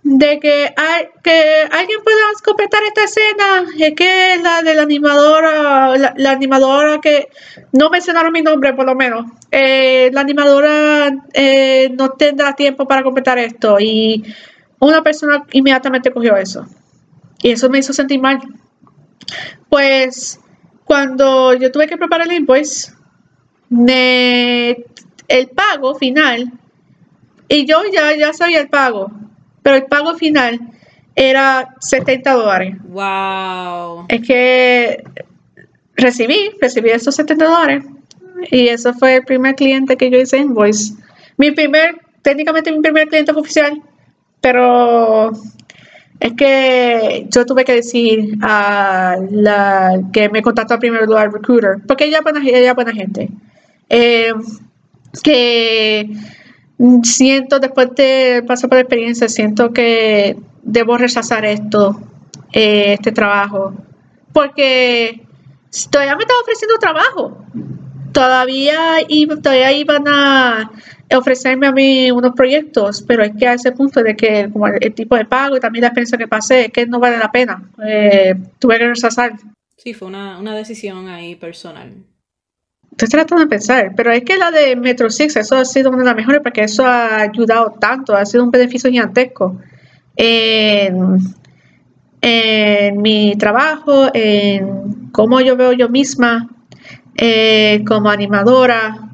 [0.08, 5.98] de que, hay, que alguien pueda completar esta escena, es que la de la animadora,
[5.98, 7.30] la, animadora que
[7.72, 13.02] no mencionaron mi nombre por lo menos, eh, la animadora eh, no tendrá tiempo para
[13.02, 14.24] completar esto y
[14.78, 16.68] una persona inmediatamente cogió eso.
[17.42, 18.40] Y eso me hizo sentir mal.
[19.70, 20.40] Pues
[20.84, 22.94] cuando yo tuve que preparar el invoice,
[23.72, 26.52] el pago final,
[27.48, 29.12] y yo ya, ya sabía el pago,
[29.66, 30.60] pero el pago final
[31.16, 32.76] era 70 dólares.
[32.84, 34.06] Wow.
[34.08, 35.04] Es que
[35.96, 37.84] recibí, recibí esos 70 dólares
[38.52, 40.94] y eso fue el primer cliente que yo hice en Voice.
[41.38, 43.82] Mi primer, técnicamente mi primer cliente oficial,
[44.40, 45.32] pero
[46.20, 52.06] es que yo tuve que decir a la que me contactó primero al recruiter, porque
[52.06, 53.32] ella es buena, ella buena gente,
[53.90, 54.32] eh,
[55.24, 56.08] que
[57.04, 62.00] siento después de pasar por experiencia, siento que debo rechazar esto,
[62.52, 63.74] eh, este trabajo,
[64.34, 65.26] porque
[65.90, 67.46] todavía me estaba ofreciendo trabajo,
[68.12, 68.98] todavía,
[69.42, 70.72] todavía iban a
[71.14, 74.94] ofrecerme a mí unos proyectos, pero es que a ese punto de que como el,
[74.94, 77.70] tipo de pago y también la experiencia que pasé, es que no vale la pena.
[77.86, 79.34] Eh, tuve que rechazar.
[79.78, 81.94] Sí, fue una, una, decisión ahí personal.
[82.98, 86.00] Estoy tratando de pensar, pero es que la de Metro Six, eso ha sido una
[86.00, 89.60] de las mejores porque eso ha ayudado tanto, ha sido un beneficio gigantesco
[90.16, 91.18] en,
[93.02, 96.48] mi trabajo, en cómo yo veo yo misma
[97.18, 99.10] eh, como animadora.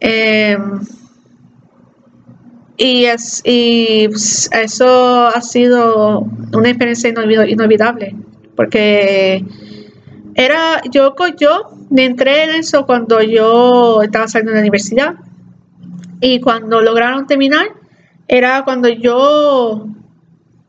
[0.00, 0.56] Eh,
[2.78, 6.20] y, es, y pues, eso ha sido
[6.54, 8.16] una experiencia inolvidable,
[8.56, 9.44] porque
[10.34, 15.14] era, yo, yo entré en eso cuando yo estaba saliendo de la universidad
[16.20, 17.66] y cuando lograron terminar,
[18.28, 19.86] era cuando yo,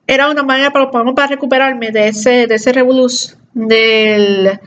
[0.07, 4.59] era una manera para, para recuperarme de ese, de ese revoluz del,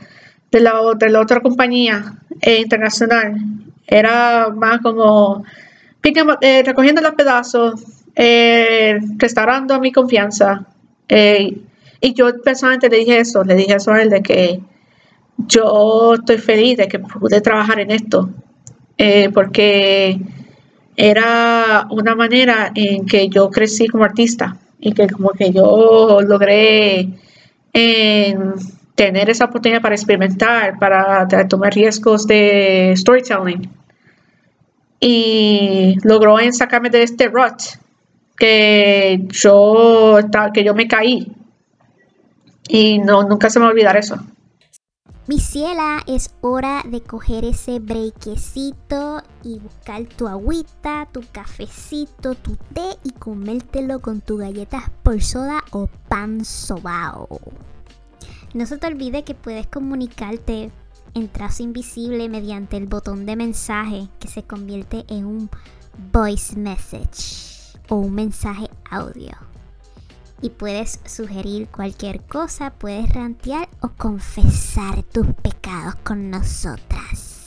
[0.51, 3.35] de, la, de la otra compañía eh, internacional.
[3.85, 5.43] Era más como
[6.41, 7.81] eh, recogiendo los pedazos,
[8.15, 10.65] eh, restaurando mi confianza.
[11.09, 11.61] Eh,
[11.99, 14.59] y yo personalmente le dije eso, le dije eso a él de que
[15.37, 18.29] yo estoy feliz de que pude trabajar en esto,
[19.33, 20.19] porque
[20.95, 27.09] era una manera en que yo crecí como artista y que como que yo logré
[28.95, 33.69] tener esa oportunidad para experimentar, para tomar riesgos de storytelling
[34.99, 37.61] y logró sacarme de este rut
[38.35, 40.17] que yo,
[40.53, 41.31] que yo me caí.
[42.69, 44.17] Y no, nunca se me va a olvidar eso.
[45.27, 52.55] Mi ciela, es hora de coger ese brequecito y buscar tu agüita, tu cafecito, tu
[52.73, 57.27] té y comértelo con tus galletas por soda o pan sobao.
[58.53, 60.71] No se te olvide que puedes comunicarte
[61.13, 65.49] en trazo invisible mediante el botón de mensaje que se convierte en un
[66.13, 69.46] voice message o un mensaje audio.
[70.41, 77.37] Y puedes sugerir cualquier cosa, puedes rantear o confesar tus pecados con nosotras.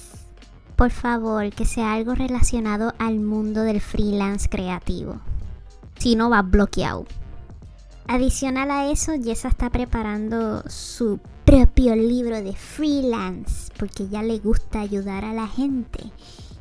[0.74, 5.20] Por favor, que sea algo relacionado al mundo del freelance creativo.
[5.98, 7.06] Si no, va bloqueado.
[8.08, 14.80] Adicional a eso, Jessa está preparando su propio libro de freelance porque ya le gusta
[14.80, 16.10] ayudar a la gente.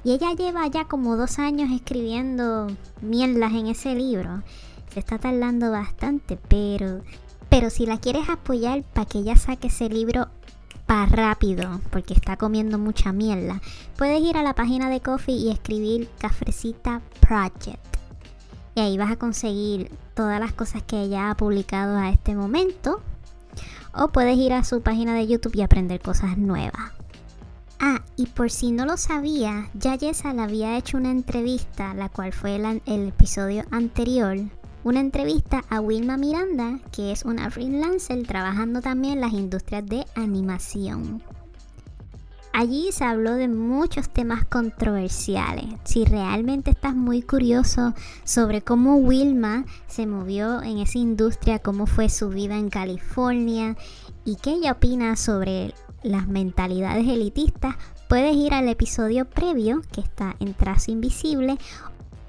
[0.03, 2.67] Y ella lleva ya como dos años escribiendo
[3.01, 4.43] mierdas en ese libro.
[4.93, 7.01] Se está tardando bastante, pero,
[7.49, 10.27] pero si la quieres apoyar para que ella saque ese libro
[10.87, 13.61] para rápido, porque está comiendo mucha mierda,
[13.95, 17.79] puedes ir a la página de Coffee y escribir Cafrecita Project.
[18.73, 23.01] Y ahí vas a conseguir todas las cosas que ella ha publicado a este momento.
[23.93, 26.91] O puedes ir a su página de YouTube y aprender cosas nuevas.
[27.79, 32.09] Ah, y por si no lo sabía, ya Yesa le había hecho una entrevista, la
[32.09, 34.37] cual fue el, el episodio anterior,
[34.83, 40.05] una entrevista a Wilma Miranda, que es una freelancer trabajando también en las industrias de
[40.15, 41.21] animación.
[42.51, 45.65] Allí se habló de muchos temas controversiales.
[45.83, 47.93] Si realmente estás muy curioso
[48.23, 53.77] sobre cómo Wilma se movió en esa industria, cómo fue su vida en California
[54.25, 55.73] y qué ella opina sobre
[56.03, 57.75] las mentalidades elitistas,
[58.09, 61.57] puedes ir al episodio previo que está en Trazo Invisible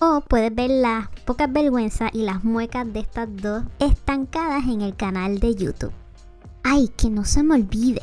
[0.00, 4.96] o puedes ver las pocas vergüenzas y las muecas de estas dos estancadas en el
[4.96, 5.92] canal de YouTube.
[6.62, 8.02] Ay, que no se me olvide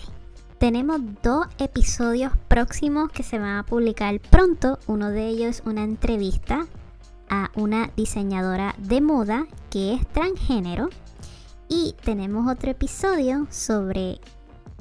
[0.57, 4.79] tenemos dos episodios próximos que se van a publicar pronto.
[4.87, 6.65] Uno de ellos es una entrevista
[7.29, 10.89] a una diseñadora de moda que es transgénero.
[11.69, 14.19] Y tenemos otro episodio sobre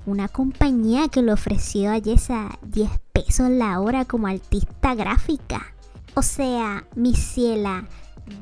[0.06, 5.74] una compañía que le ofreció a Yesa 10 pesos la hora como artista gráfica.
[6.18, 7.86] O sea, mi ciela,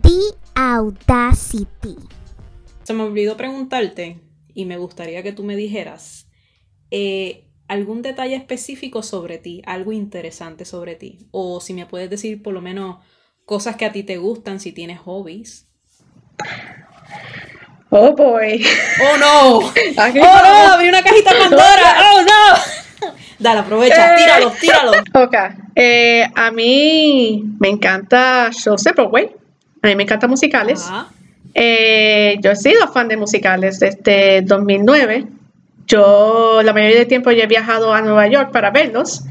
[0.01, 0.20] The
[0.55, 1.96] Audacity.
[2.84, 4.20] Se me olvidó preguntarte
[4.55, 6.28] y me gustaría que tú me dijeras
[6.92, 12.44] eh, algún detalle específico sobre ti, algo interesante sobre ti, o si me puedes decir
[12.44, 12.98] por lo menos
[13.44, 15.66] cosas que a ti te gustan, si tienes hobbies.
[17.90, 18.64] Oh boy.
[19.02, 19.68] ¡Oh no!
[20.01, 20.72] Aquí ¡Oh no!
[20.74, 21.96] ¡Abrió una cajita Pandora!
[22.12, 22.84] ¡Oh no!
[23.45, 24.16] Dale, aprovecha, Eh.
[24.16, 24.93] tíralo, tíralo.
[25.12, 25.35] Ok.
[25.77, 29.31] Eh, a mí me encanta shows de Broadway.
[29.83, 30.91] A mí me encantan musicales.
[31.53, 35.27] Eh, yo he sido fan de musicales desde 2009.
[35.87, 39.25] Yo la mayoría del tiempo yo he viajado a Nueva York para verlos.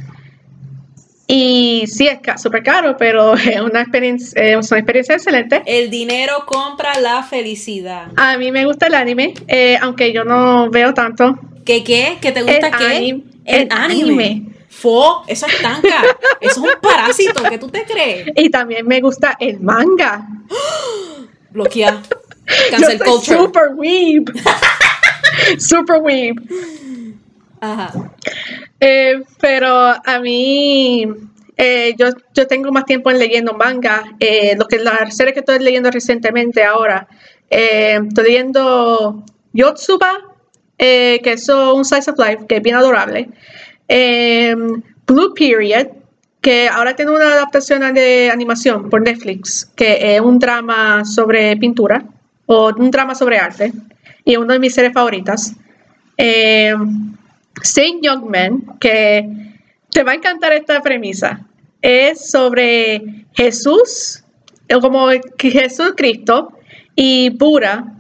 [1.26, 5.64] Y sí, es súper caro, pero es una experiencia, eh, es una experiencia excelente.
[5.66, 8.10] El dinero compra la felicidad.
[8.16, 11.40] A mí me gusta el anime, eh, aunque yo no veo tanto.
[11.66, 12.18] ¿Qué qué?
[12.22, 12.86] ¿Qué te gusta El qué?
[12.86, 14.26] anim- el, el anime.
[14.26, 14.50] anime.
[14.70, 16.02] Fo, eso es tanca.
[16.42, 17.44] Eso es un parásito.
[17.44, 18.28] ¿Qué tú te crees?
[18.36, 20.28] Y también me gusta el manga.
[21.52, 22.02] Bloquea.
[22.02, 23.38] Yo Cancel soy culture.
[23.38, 24.24] super weeb.
[25.60, 26.36] super weeb.
[27.62, 27.94] Ajá.
[28.80, 31.06] Eh, pero a mí,
[31.56, 34.04] eh, yo, yo tengo más tiempo en leyendo manga.
[34.20, 37.08] Eh, lo que la serie que estoy leyendo recientemente ahora,
[37.50, 39.24] eh, estoy leyendo
[39.54, 40.33] Yotsuba,
[40.86, 43.30] eh, que es un slice of life, que es bien adorable.
[43.88, 44.54] Eh,
[45.08, 45.88] Blue Period,
[46.42, 52.04] que ahora tiene una adaptación de animación por Netflix, que es un drama sobre pintura
[52.48, 53.72] o un drama sobre arte,
[54.26, 55.54] y es una de mis series favoritas.
[56.18, 56.76] Eh,
[57.62, 59.26] Saint Young Men, que
[59.90, 61.40] te va a encantar esta premisa,
[61.82, 64.22] es sobre Jesús,
[64.82, 65.08] como
[65.38, 66.52] que Jesús Cristo
[66.94, 67.94] y Buda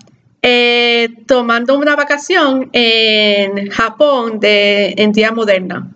[0.43, 5.89] eh, tomando una vacación en Japón de, en día moderna.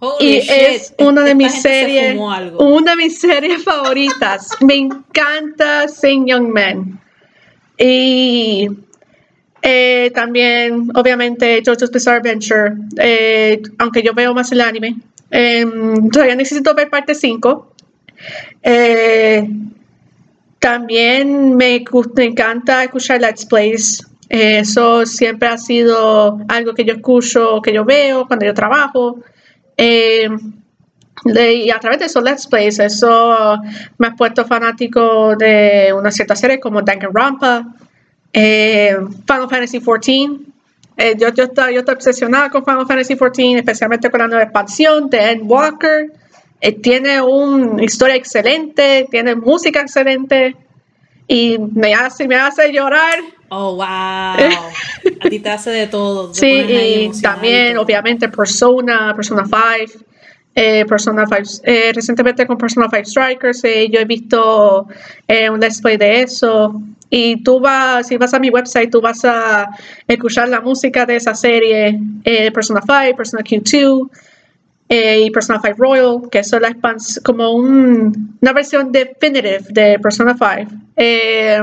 [0.00, 0.50] Holy Y shit.
[0.50, 2.58] es una de mis se series, algo.
[2.64, 4.48] una de mis series favoritas.
[4.60, 6.98] Me encanta Saint Young Men.
[7.78, 8.68] Y
[9.62, 14.96] eh, también, obviamente, JoJo's Bizarre Adventure, eh, aunque yo veo más el anime.
[15.30, 17.72] em, todavía necesito ver parte 5.
[20.64, 21.84] También me,
[22.16, 24.02] me encanta escuchar Let's Plays.
[24.30, 29.18] Eso siempre ha sido algo que yo escucho, que yo veo cuando yo trabajo.
[29.76, 30.26] Eh,
[31.26, 33.58] de- y a través de esos Let's Plays, eso
[33.98, 37.66] me ha puesto fanático de una cierta serie como Danganronpa,
[38.32, 40.46] eh, Final Fantasy XIV.
[40.96, 45.10] Eh, yo, yo, estoy, yo obsesionada con Final Fantasy XIV, especialmente con la nueva expansión
[45.10, 46.10] de Endwalker.
[46.60, 50.56] Eh, tiene una historia excelente, tiene música excelente
[51.26, 53.18] y me hace, me hace llorar.
[53.48, 53.84] Oh, wow.
[53.84, 56.30] A ti te hace de todo.
[56.32, 60.04] te Sí, y también, obviamente, Persona, Persona 5,
[60.54, 64.86] eh, Persona 5, eh, recientemente con Persona 5 Strikers, eh, yo he visto
[65.28, 66.80] eh, un let's play de eso.
[67.10, 69.68] Y tú vas, si vas a mi website, tú vas a
[70.08, 74.10] escuchar la música de esa serie, eh, Persona 5, Persona Q2
[74.88, 79.98] eh, y Persona 5 Royal, que son la expans como un- una versión definitive de
[79.98, 80.70] Persona 5.
[80.96, 81.62] Eh,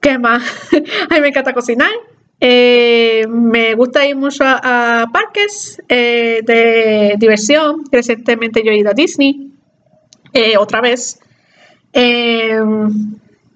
[0.00, 0.42] ¿Qué más?
[1.10, 1.90] A mí me encanta cocinar.
[2.40, 7.82] Eh, me gusta ir mucho a, a parques de diversión.
[7.90, 9.50] Recientemente yo he ido a Disney
[10.58, 11.18] otra vez.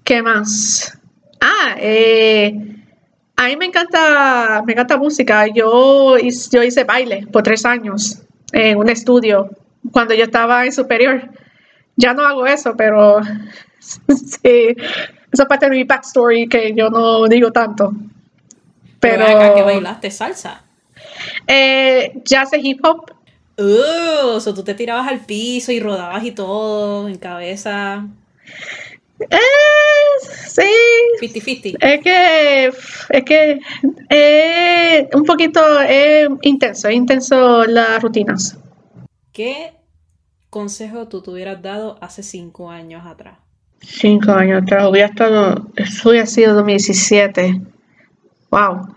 [0.04, 0.98] ¿Qué más?
[1.40, 2.56] Ah, eh,
[3.42, 5.46] a mí me encanta, me encanta música.
[5.46, 8.22] Yo, yo hice baile por tres años
[8.52, 9.50] en un estudio
[9.90, 11.30] cuando yo estaba en superior.
[11.96, 13.20] Ya no hago eso, pero
[13.80, 14.74] sí,
[15.32, 17.92] esa parte de mi backstory que yo no digo tanto.
[19.00, 19.24] Pero.
[19.24, 20.62] Acá que bailaste salsa.
[21.46, 23.12] eh, jazz y hip hop,
[23.58, 28.06] Uh, o sea, tú te tirabas al piso y rodabas y todo en cabeza.
[29.30, 29.38] Eh,
[30.48, 30.62] sí,
[31.20, 31.76] 50-50.
[31.80, 32.72] es que
[33.10, 33.60] es que
[34.10, 38.58] eh, un poquito eh, intenso, es intenso las rutinas.
[39.32, 39.72] ¿Qué
[40.50, 43.38] consejo tú te hubieras dado hace cinco años atrás?
[43.80, 47.60] Cinco años atrás, hubiera estado, eso hubiera sido 2017.
[48.50, 48.94] Wow.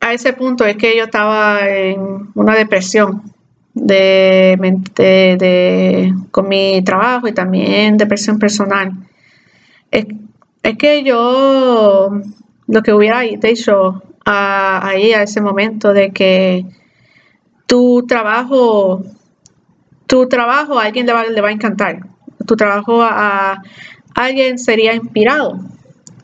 [0.00, 3.34] A ese punto es que yo estaba en una depresión
[3.80, 8.92] de, mente- de- con mi trabajo y también depresión personal.
[9.90, 10.06] Es,
[10.62, 12.10] es que yo
[12.66, 16.66] lo que hubiera dicho ahí a ese momento de que
[17.66, 19.02] tu trabajo,
[20.06, 22.00] tu trabajo a alguien le va, le va a encantar.
[22.46, 23.62] Tu trabajo a, a
[24.14, 25.58] alguien sería inspirado.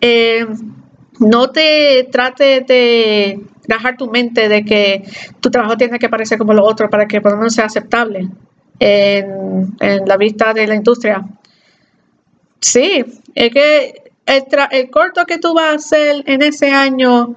[0.00, 0.46] Eh,
[1.20, 5.04] no te trates de rajar tu mente de que
[5.40, 8.28] tu trabajo tiene que parecer como lo otro para que por lo menos sea aceptable
[8.78, 11.22] en, en la vista de la industria.
[12.60, 13.04] Sí,
[13.34, 17.34] es que el, el corto que tú vas a hacer en ese año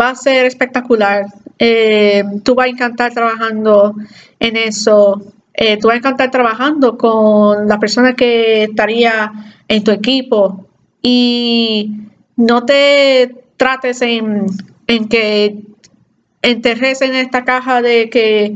[0.00, 1.26] va a ser espectacular.
[1.58, 3.94] Eh, tú vas a encantar trabajando
[4.38, 5.20] en eso.
[5.52, 9.30] Eh, tú vas a encantar trabajando con la persona que estaría
[9.68, 10.66] en tu equipo.
[11.02, 11.92] Y
[12.36, 14.46] no te trates en,
[14.86, 15.58] en que
[16.42, 18.54] enterres en esta caja de que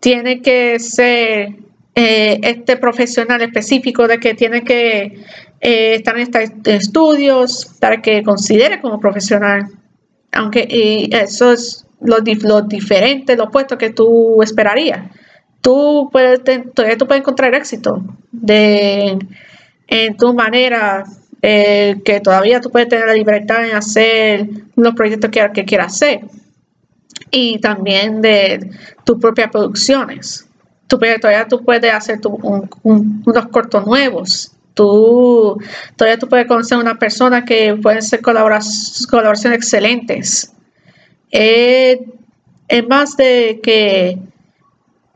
[0.00, 1.54] tiene que ser
[1.94, 5.24] eh, este profesional específico, de que tiene que
[5.60, 9.66] eh, estar en estos estudios para que considere como profesional.
[10.32, 15.10] Aunque y eso es lo, diferente, lo opuesto que tú esperarías.
[15.60, 16.42] Tú puedes,
[16.74, 19.18] todavía tú puedes encontrar éxito de,
[19.88, 21.04] en tu manera
[21.42, 25.94] eh, que todavía tú puedes tener la libertad en hacer los proyectos que, que quieras
[25.94, 26.20] hacer
[27.30, 28.70] y también de
[29.04, 30.46] tus propias producciones.
[30.86, 32.20] Tú todavía tú puedes hacer
[32.82, 34.52] unos cortos nuevos.
[34.74, 35.58] Tú,
[35.96, 40.52] todavía tú puedes conocer a una persona que pueden ser colaboraciones excelentes.
[41.30, 41.98] es
[42.88, 44.18] más de que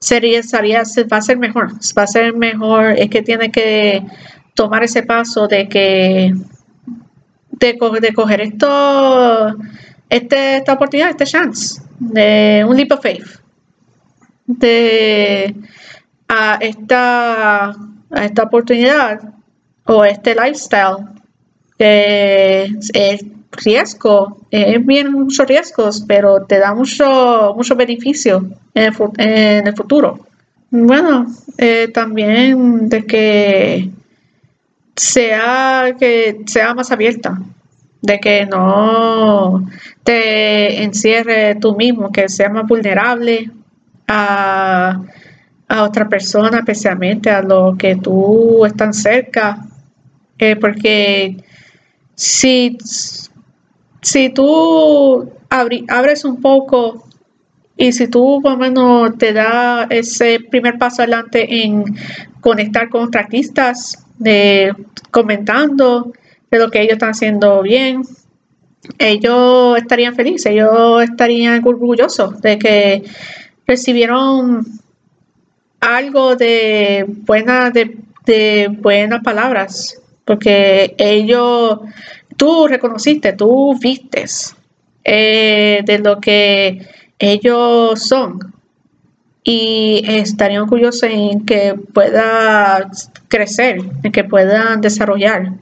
[0.00, 0.82] sería, sería,
[1.12, 4.02] va a ser mejor, va a ser mejor, es que tiene que
[4.54, 6.34] tomar ese paso de que
[7.52, 9.56] de, de coger esto,
[10.10, 13.40] este, esta oportunidad, este chance, de un leap of faith,
[14.46, 15.54] de
[16.28, 19.20] a esta, a esta oportunidad
[19.84, 21.06] o este lifestyle
[21.78, 29.74] que es riesgo, es bien muchos riesgos, pero te da mucho, mucho beneficio en el,
[29.74, 30.26] futuro.
[30.70, 31.26] Bueno,
[31.58, 33.90] eh, también de que
[34.94, 37.40] sea que sea más abierta,
[38.02, 39.66] de que no
[40.04, 43.50] te encierre tú mismo, que sea más vulnerable
[44.08, 45.00] a,
[45.82, 49.66] otra persona, especialmente a lo que tú estás cerca,
[50.36, 51.36] eh, porque
[52.16, 52.76] si,
[54.02, 57.04] si tú abres un poco
[57.76, 61.84] y si tú por lo menos te da ese primer paso adelante en
[62.40, 64.74] conectar con otros artistas, de
[65.10, 66.12] comentando
[66.50, 68.02] de lo que ellos están haciendo bien,
[68.98, 73.04] ellos estarían felices, ellos estarían orgullosos de que
[73.66, 74.66] recibieron
[75.80, 81.80] algo de buena, de, buenas palabras, porque ellos,
[82.36, 84.54] tú reconociste, tú vistes
[85.04, 86.86] eh, de lo que
[87.18, 88.54] ellos son
[89.42, 92.88] y estarían orgullosos en que pueda
[93.28, 95.54] crecer, en que puedan desarrollar.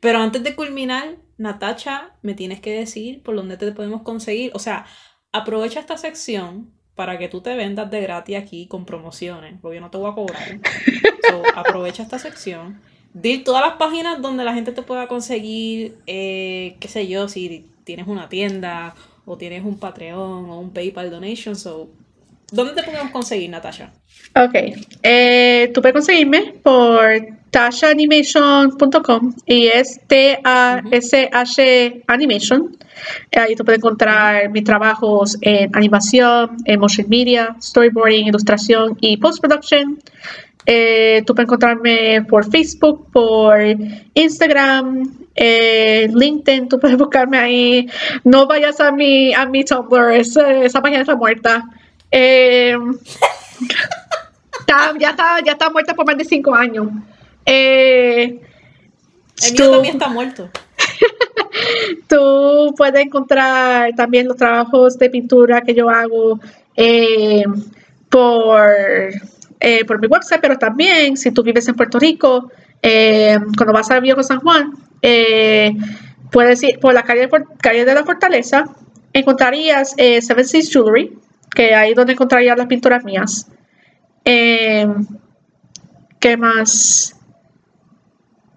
[0.00, 4.50] Pero antes de culminar, Natacha, me tienes que decir por dónde te podemos conseguir.
[4.54, 4.86] O sea,
[5.32, 9.80] aprovecha esta sección para que tú te vendas de gratis aquí con promociones, porque yo
[9.80, 10.58] no te voy a cobrar.
[11.54, 12.80] aprovecha esta sección.
[13.14, 17.70] Di todas las páginas donde la gente te pueda conseguir, eh, qué sé yo, si
[17.84, 18.94] tienes una tienda
[19.24, 21.56] o tienes un Patreon o un PayPal donation.
[21.56, 21.88] So,
[22.50, 23.92] ¿Dónde te podemos conseguir, Natasha?
[24.34, 24.54] Ok.
[25.02, 27.10] Eh, tú puedes conseguirme por
[27.58, 31.56] tashaanimation.com y es T-A-S-H
[32.06, 32.76] Animation.
[33.34, 39.98] Ahí tú puedes encontrar mis trabajos en animación, en motion media, storyboarding, ilustración y post-production.
[40.66, 43.58] Eh, tú puedes encontrarme por Facebook, por
[44.14, 47.88] Instagram, eh, LinkedIn, tú puedes buscarme ahí.
[48.22, 51.64] No vayas a mi, a mi Tumblr, esa página está muerta.
[52.12, 52.76] Eh,
[55.00, 56.86] ya, está, ya está muerta por más de cinco años.
[57.50, 58.42] Eh,
[59.46, 60.50] el mío también está muerto.
[62.08, 66.38] tú puedes encontrar también los trabajos de pintura que yo hago
[66.76, 67.44] eh,
[68.10, 68.68] por,
[69.86, 72.52] por mi website, pero también si tú vives en Puerto Rico,
[72.82, 74.74] cuando vas a Viejo San Juan,
[76.30, 77.30] puedes ir por la calle,
[77.62, 78.66] calle de la Fortaleza,
[79.14, 81.18] encontrarías Seven Seas Jewelry,
[81.54, 83.46] que ahí donde encontraría las pinturas mías.
[84.24, 84.86] ¿Qué
[86.36, 87.17] más?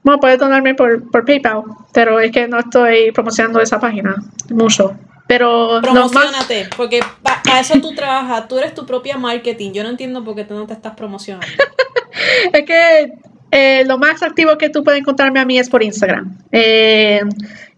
[0.03, 1.63] Bueno, puedes donarme por, por, PayPal,
[1.93, 4.15] pero es que no estoy promocionando esa página
[4.49, 4.95] mucho.
[5.27, 9.71] Pero Promocionate, porque para eso tú trabajas, tú eres tu propia marketing.
[9.71, 11.47] Yo no entiendo por qué tú no te estás promocionando.
[12.53, 13.13] es que
[13.51, 16.38] eh, lo más activo que tú puedes encontrarme a mí es por Instagram.
[16.51, 17.21] Eh,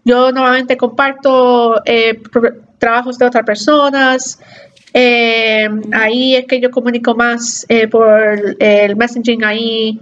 [0.04, 2.20] yo normalmente comparto eh,
[2.78, 4.40] trabajos de otras personas,
[5.92, 10.00] ahí es que yo comunico más por el messaging ahí.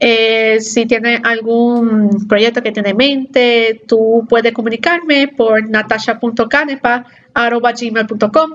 [0.00, 8.50] Eh, si tienes algún proyecto que tiene en mente, tú puedes comunicarme por natasha.canepa.gmail.com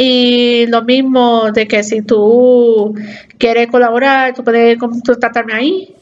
[0.00, 2.94] y lo mismo de que si tú
[3.36, 5.96] quieres colaborar, tú puedes contactarme ahí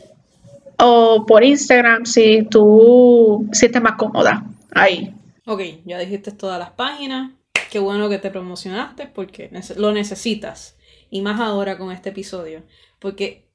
[0.79, 5.15] o por Instagram si tú sientes más cómoda ahí.
[5.47, 7.33] Ok, ya dijiste todas las páginas.
[7.71, 10.76] Qué bueno que te promocionaste porque lo necesitas.
[11.11, 12.63] Y más ahora con este episodio.
[12.99, 13.47] Porque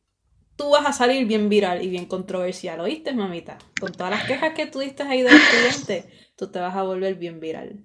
[0.55, 3.57] tú vas a salir bien viral y bien controversial, ¿oíste, mamita?
[3.79, 6.05] Con todas las quejas que tú diste ahí del cliente,
[6.35, 7.83] tú te vas a volver bien viral.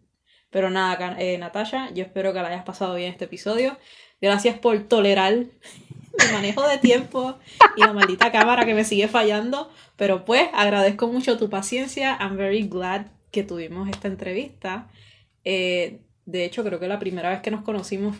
[0.50, 3.76] Pero nada, eh, Natasha, yo espero que la hayas pasado bien este episodio.
[4.20, 5.34] Gracias por tolerar
[6.18, 7.38] mi manejo de tiempo
[7.76, 9.70] y la maldita cámara que me sigue fallando.
[9.96, 12.16] Pero pues agradezco mucho tu paciencia.
[12.20, 14.88] I'm very glad que tuvimos esta entrevista.
[15.44, 18.16] Eh, de hecho, creo que la primera vez que nos conocimos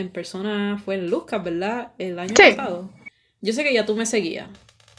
[0.00, 1.92] en persona fue en Lucas, ¿verdad?
[1.98, 2.90] El año pasado.
[3.40, 4.48] Yo sé que ya tú me seguías,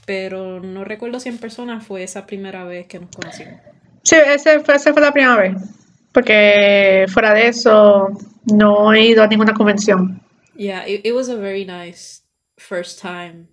[0.06, 3.60] pero no recuerdo si en persona fue esa primera vez que nos conocimos.
[4.04, 5.56] Sí, esa fue, esa fue la primera vez.
[6.12, 8.10] Porque fuera de eso,
[8.46, 10.22] no he ido a ninguna convención.
[10.56, 12.24] Yeah, it, it was a very nice
[12.58, 13.48] first time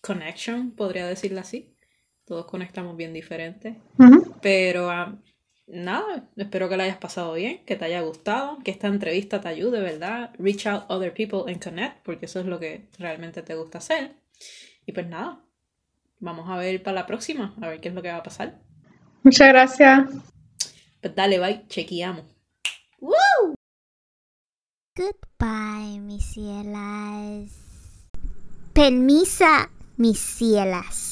[0.00, 1.74] connection, podría decirlo así.
[2.24, 3.80] Todos conectamos bien diferente.
[4.40, 5.18] Pero um,
[5.72, 9.48] nada, espero que la hayas pasado bien, que te haya gustado, que esta entrevista te
[9.48, 10.30] ayude, ¿verdad?
[10.38, 14.14] Reach out other people and connect, porque eso es lo que realmente te gusta hacer.
[14.86, 15.44] Y pues nada,
[16.18, 18.60] vamos a ver para la próxima, a ver qué es lo que va a pasar.
[19.22, 20.08] Muchas gracias.
[21.00, 22.24] Pues dale, bye, chequeamos.
[23.00, 23.54] ¡Woo!
[24.96, 27.50] Goodbye, mis cielas.
[28.72, 31.09] Permisa, mis cielas.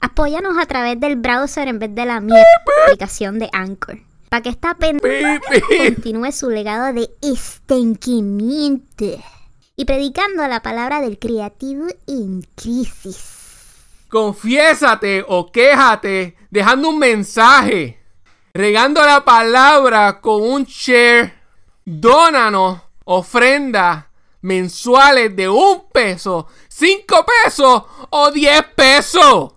[0.00, 2.44] Apóyanos a través del browser en vez de la mierda
[2.84, 3.98] aplicación de Anchor.
[4.28, 5.40] Para que esta pendeja
[5.86, 9.22] continúe su legado de estenquimiento.
[9.76, 13.34] Y predicando la palabra del creativo en crisis.
[14.08, 18.00] Confiésate o quéjate dejando un mensaje.
[18.54, 21.34] Regando la palabra con un share.
[21.84, 24.10] Dónanos ofrenda
[24.42, 29.52] mensuales de un peso, cinco pesos o diez pesos.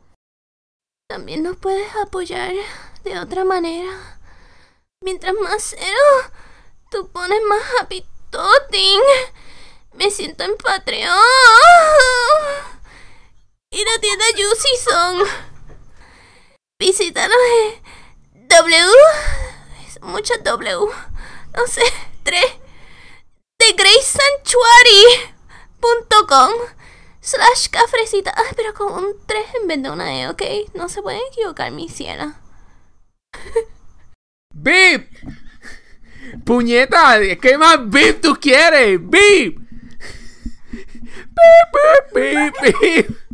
[1.10, 2.54] También nos puedes apoyar
[3.04, 3.90] de otra manera.
[5.04, 5.98] Mientras más cero,
[6.92, 9.02] tú pones más happy toting.
[9.94, 11.18] Me siento en Patreon.
[13.72, 15.28] Y la tienda Juicy Song.
[16.78, 17.36] Visítanos
[18.34, 18.94] en W.
[20.02, 20.94] Muchas W.
[21.56, 21.82] No sé,
[22.22, 22.46] tres.
[23.58, 26.52] De greysanctuary.com
[27.30, 28.34] slash cafrecita.
[28.36, 30.42] Ay, pero con un 3 en vez de una E, ¿ok?
[30.74, 32.42] No se pueden equivocar, mi ciela.
[34.54, 35.08] ¡Bip!
[36.46, 39.00] Puñeta, ¿qué más bip tú quieres?
[39.00, 39.60] ¡Bip!
[40.72, 43.29] ¡Bip, bip, bip, bip!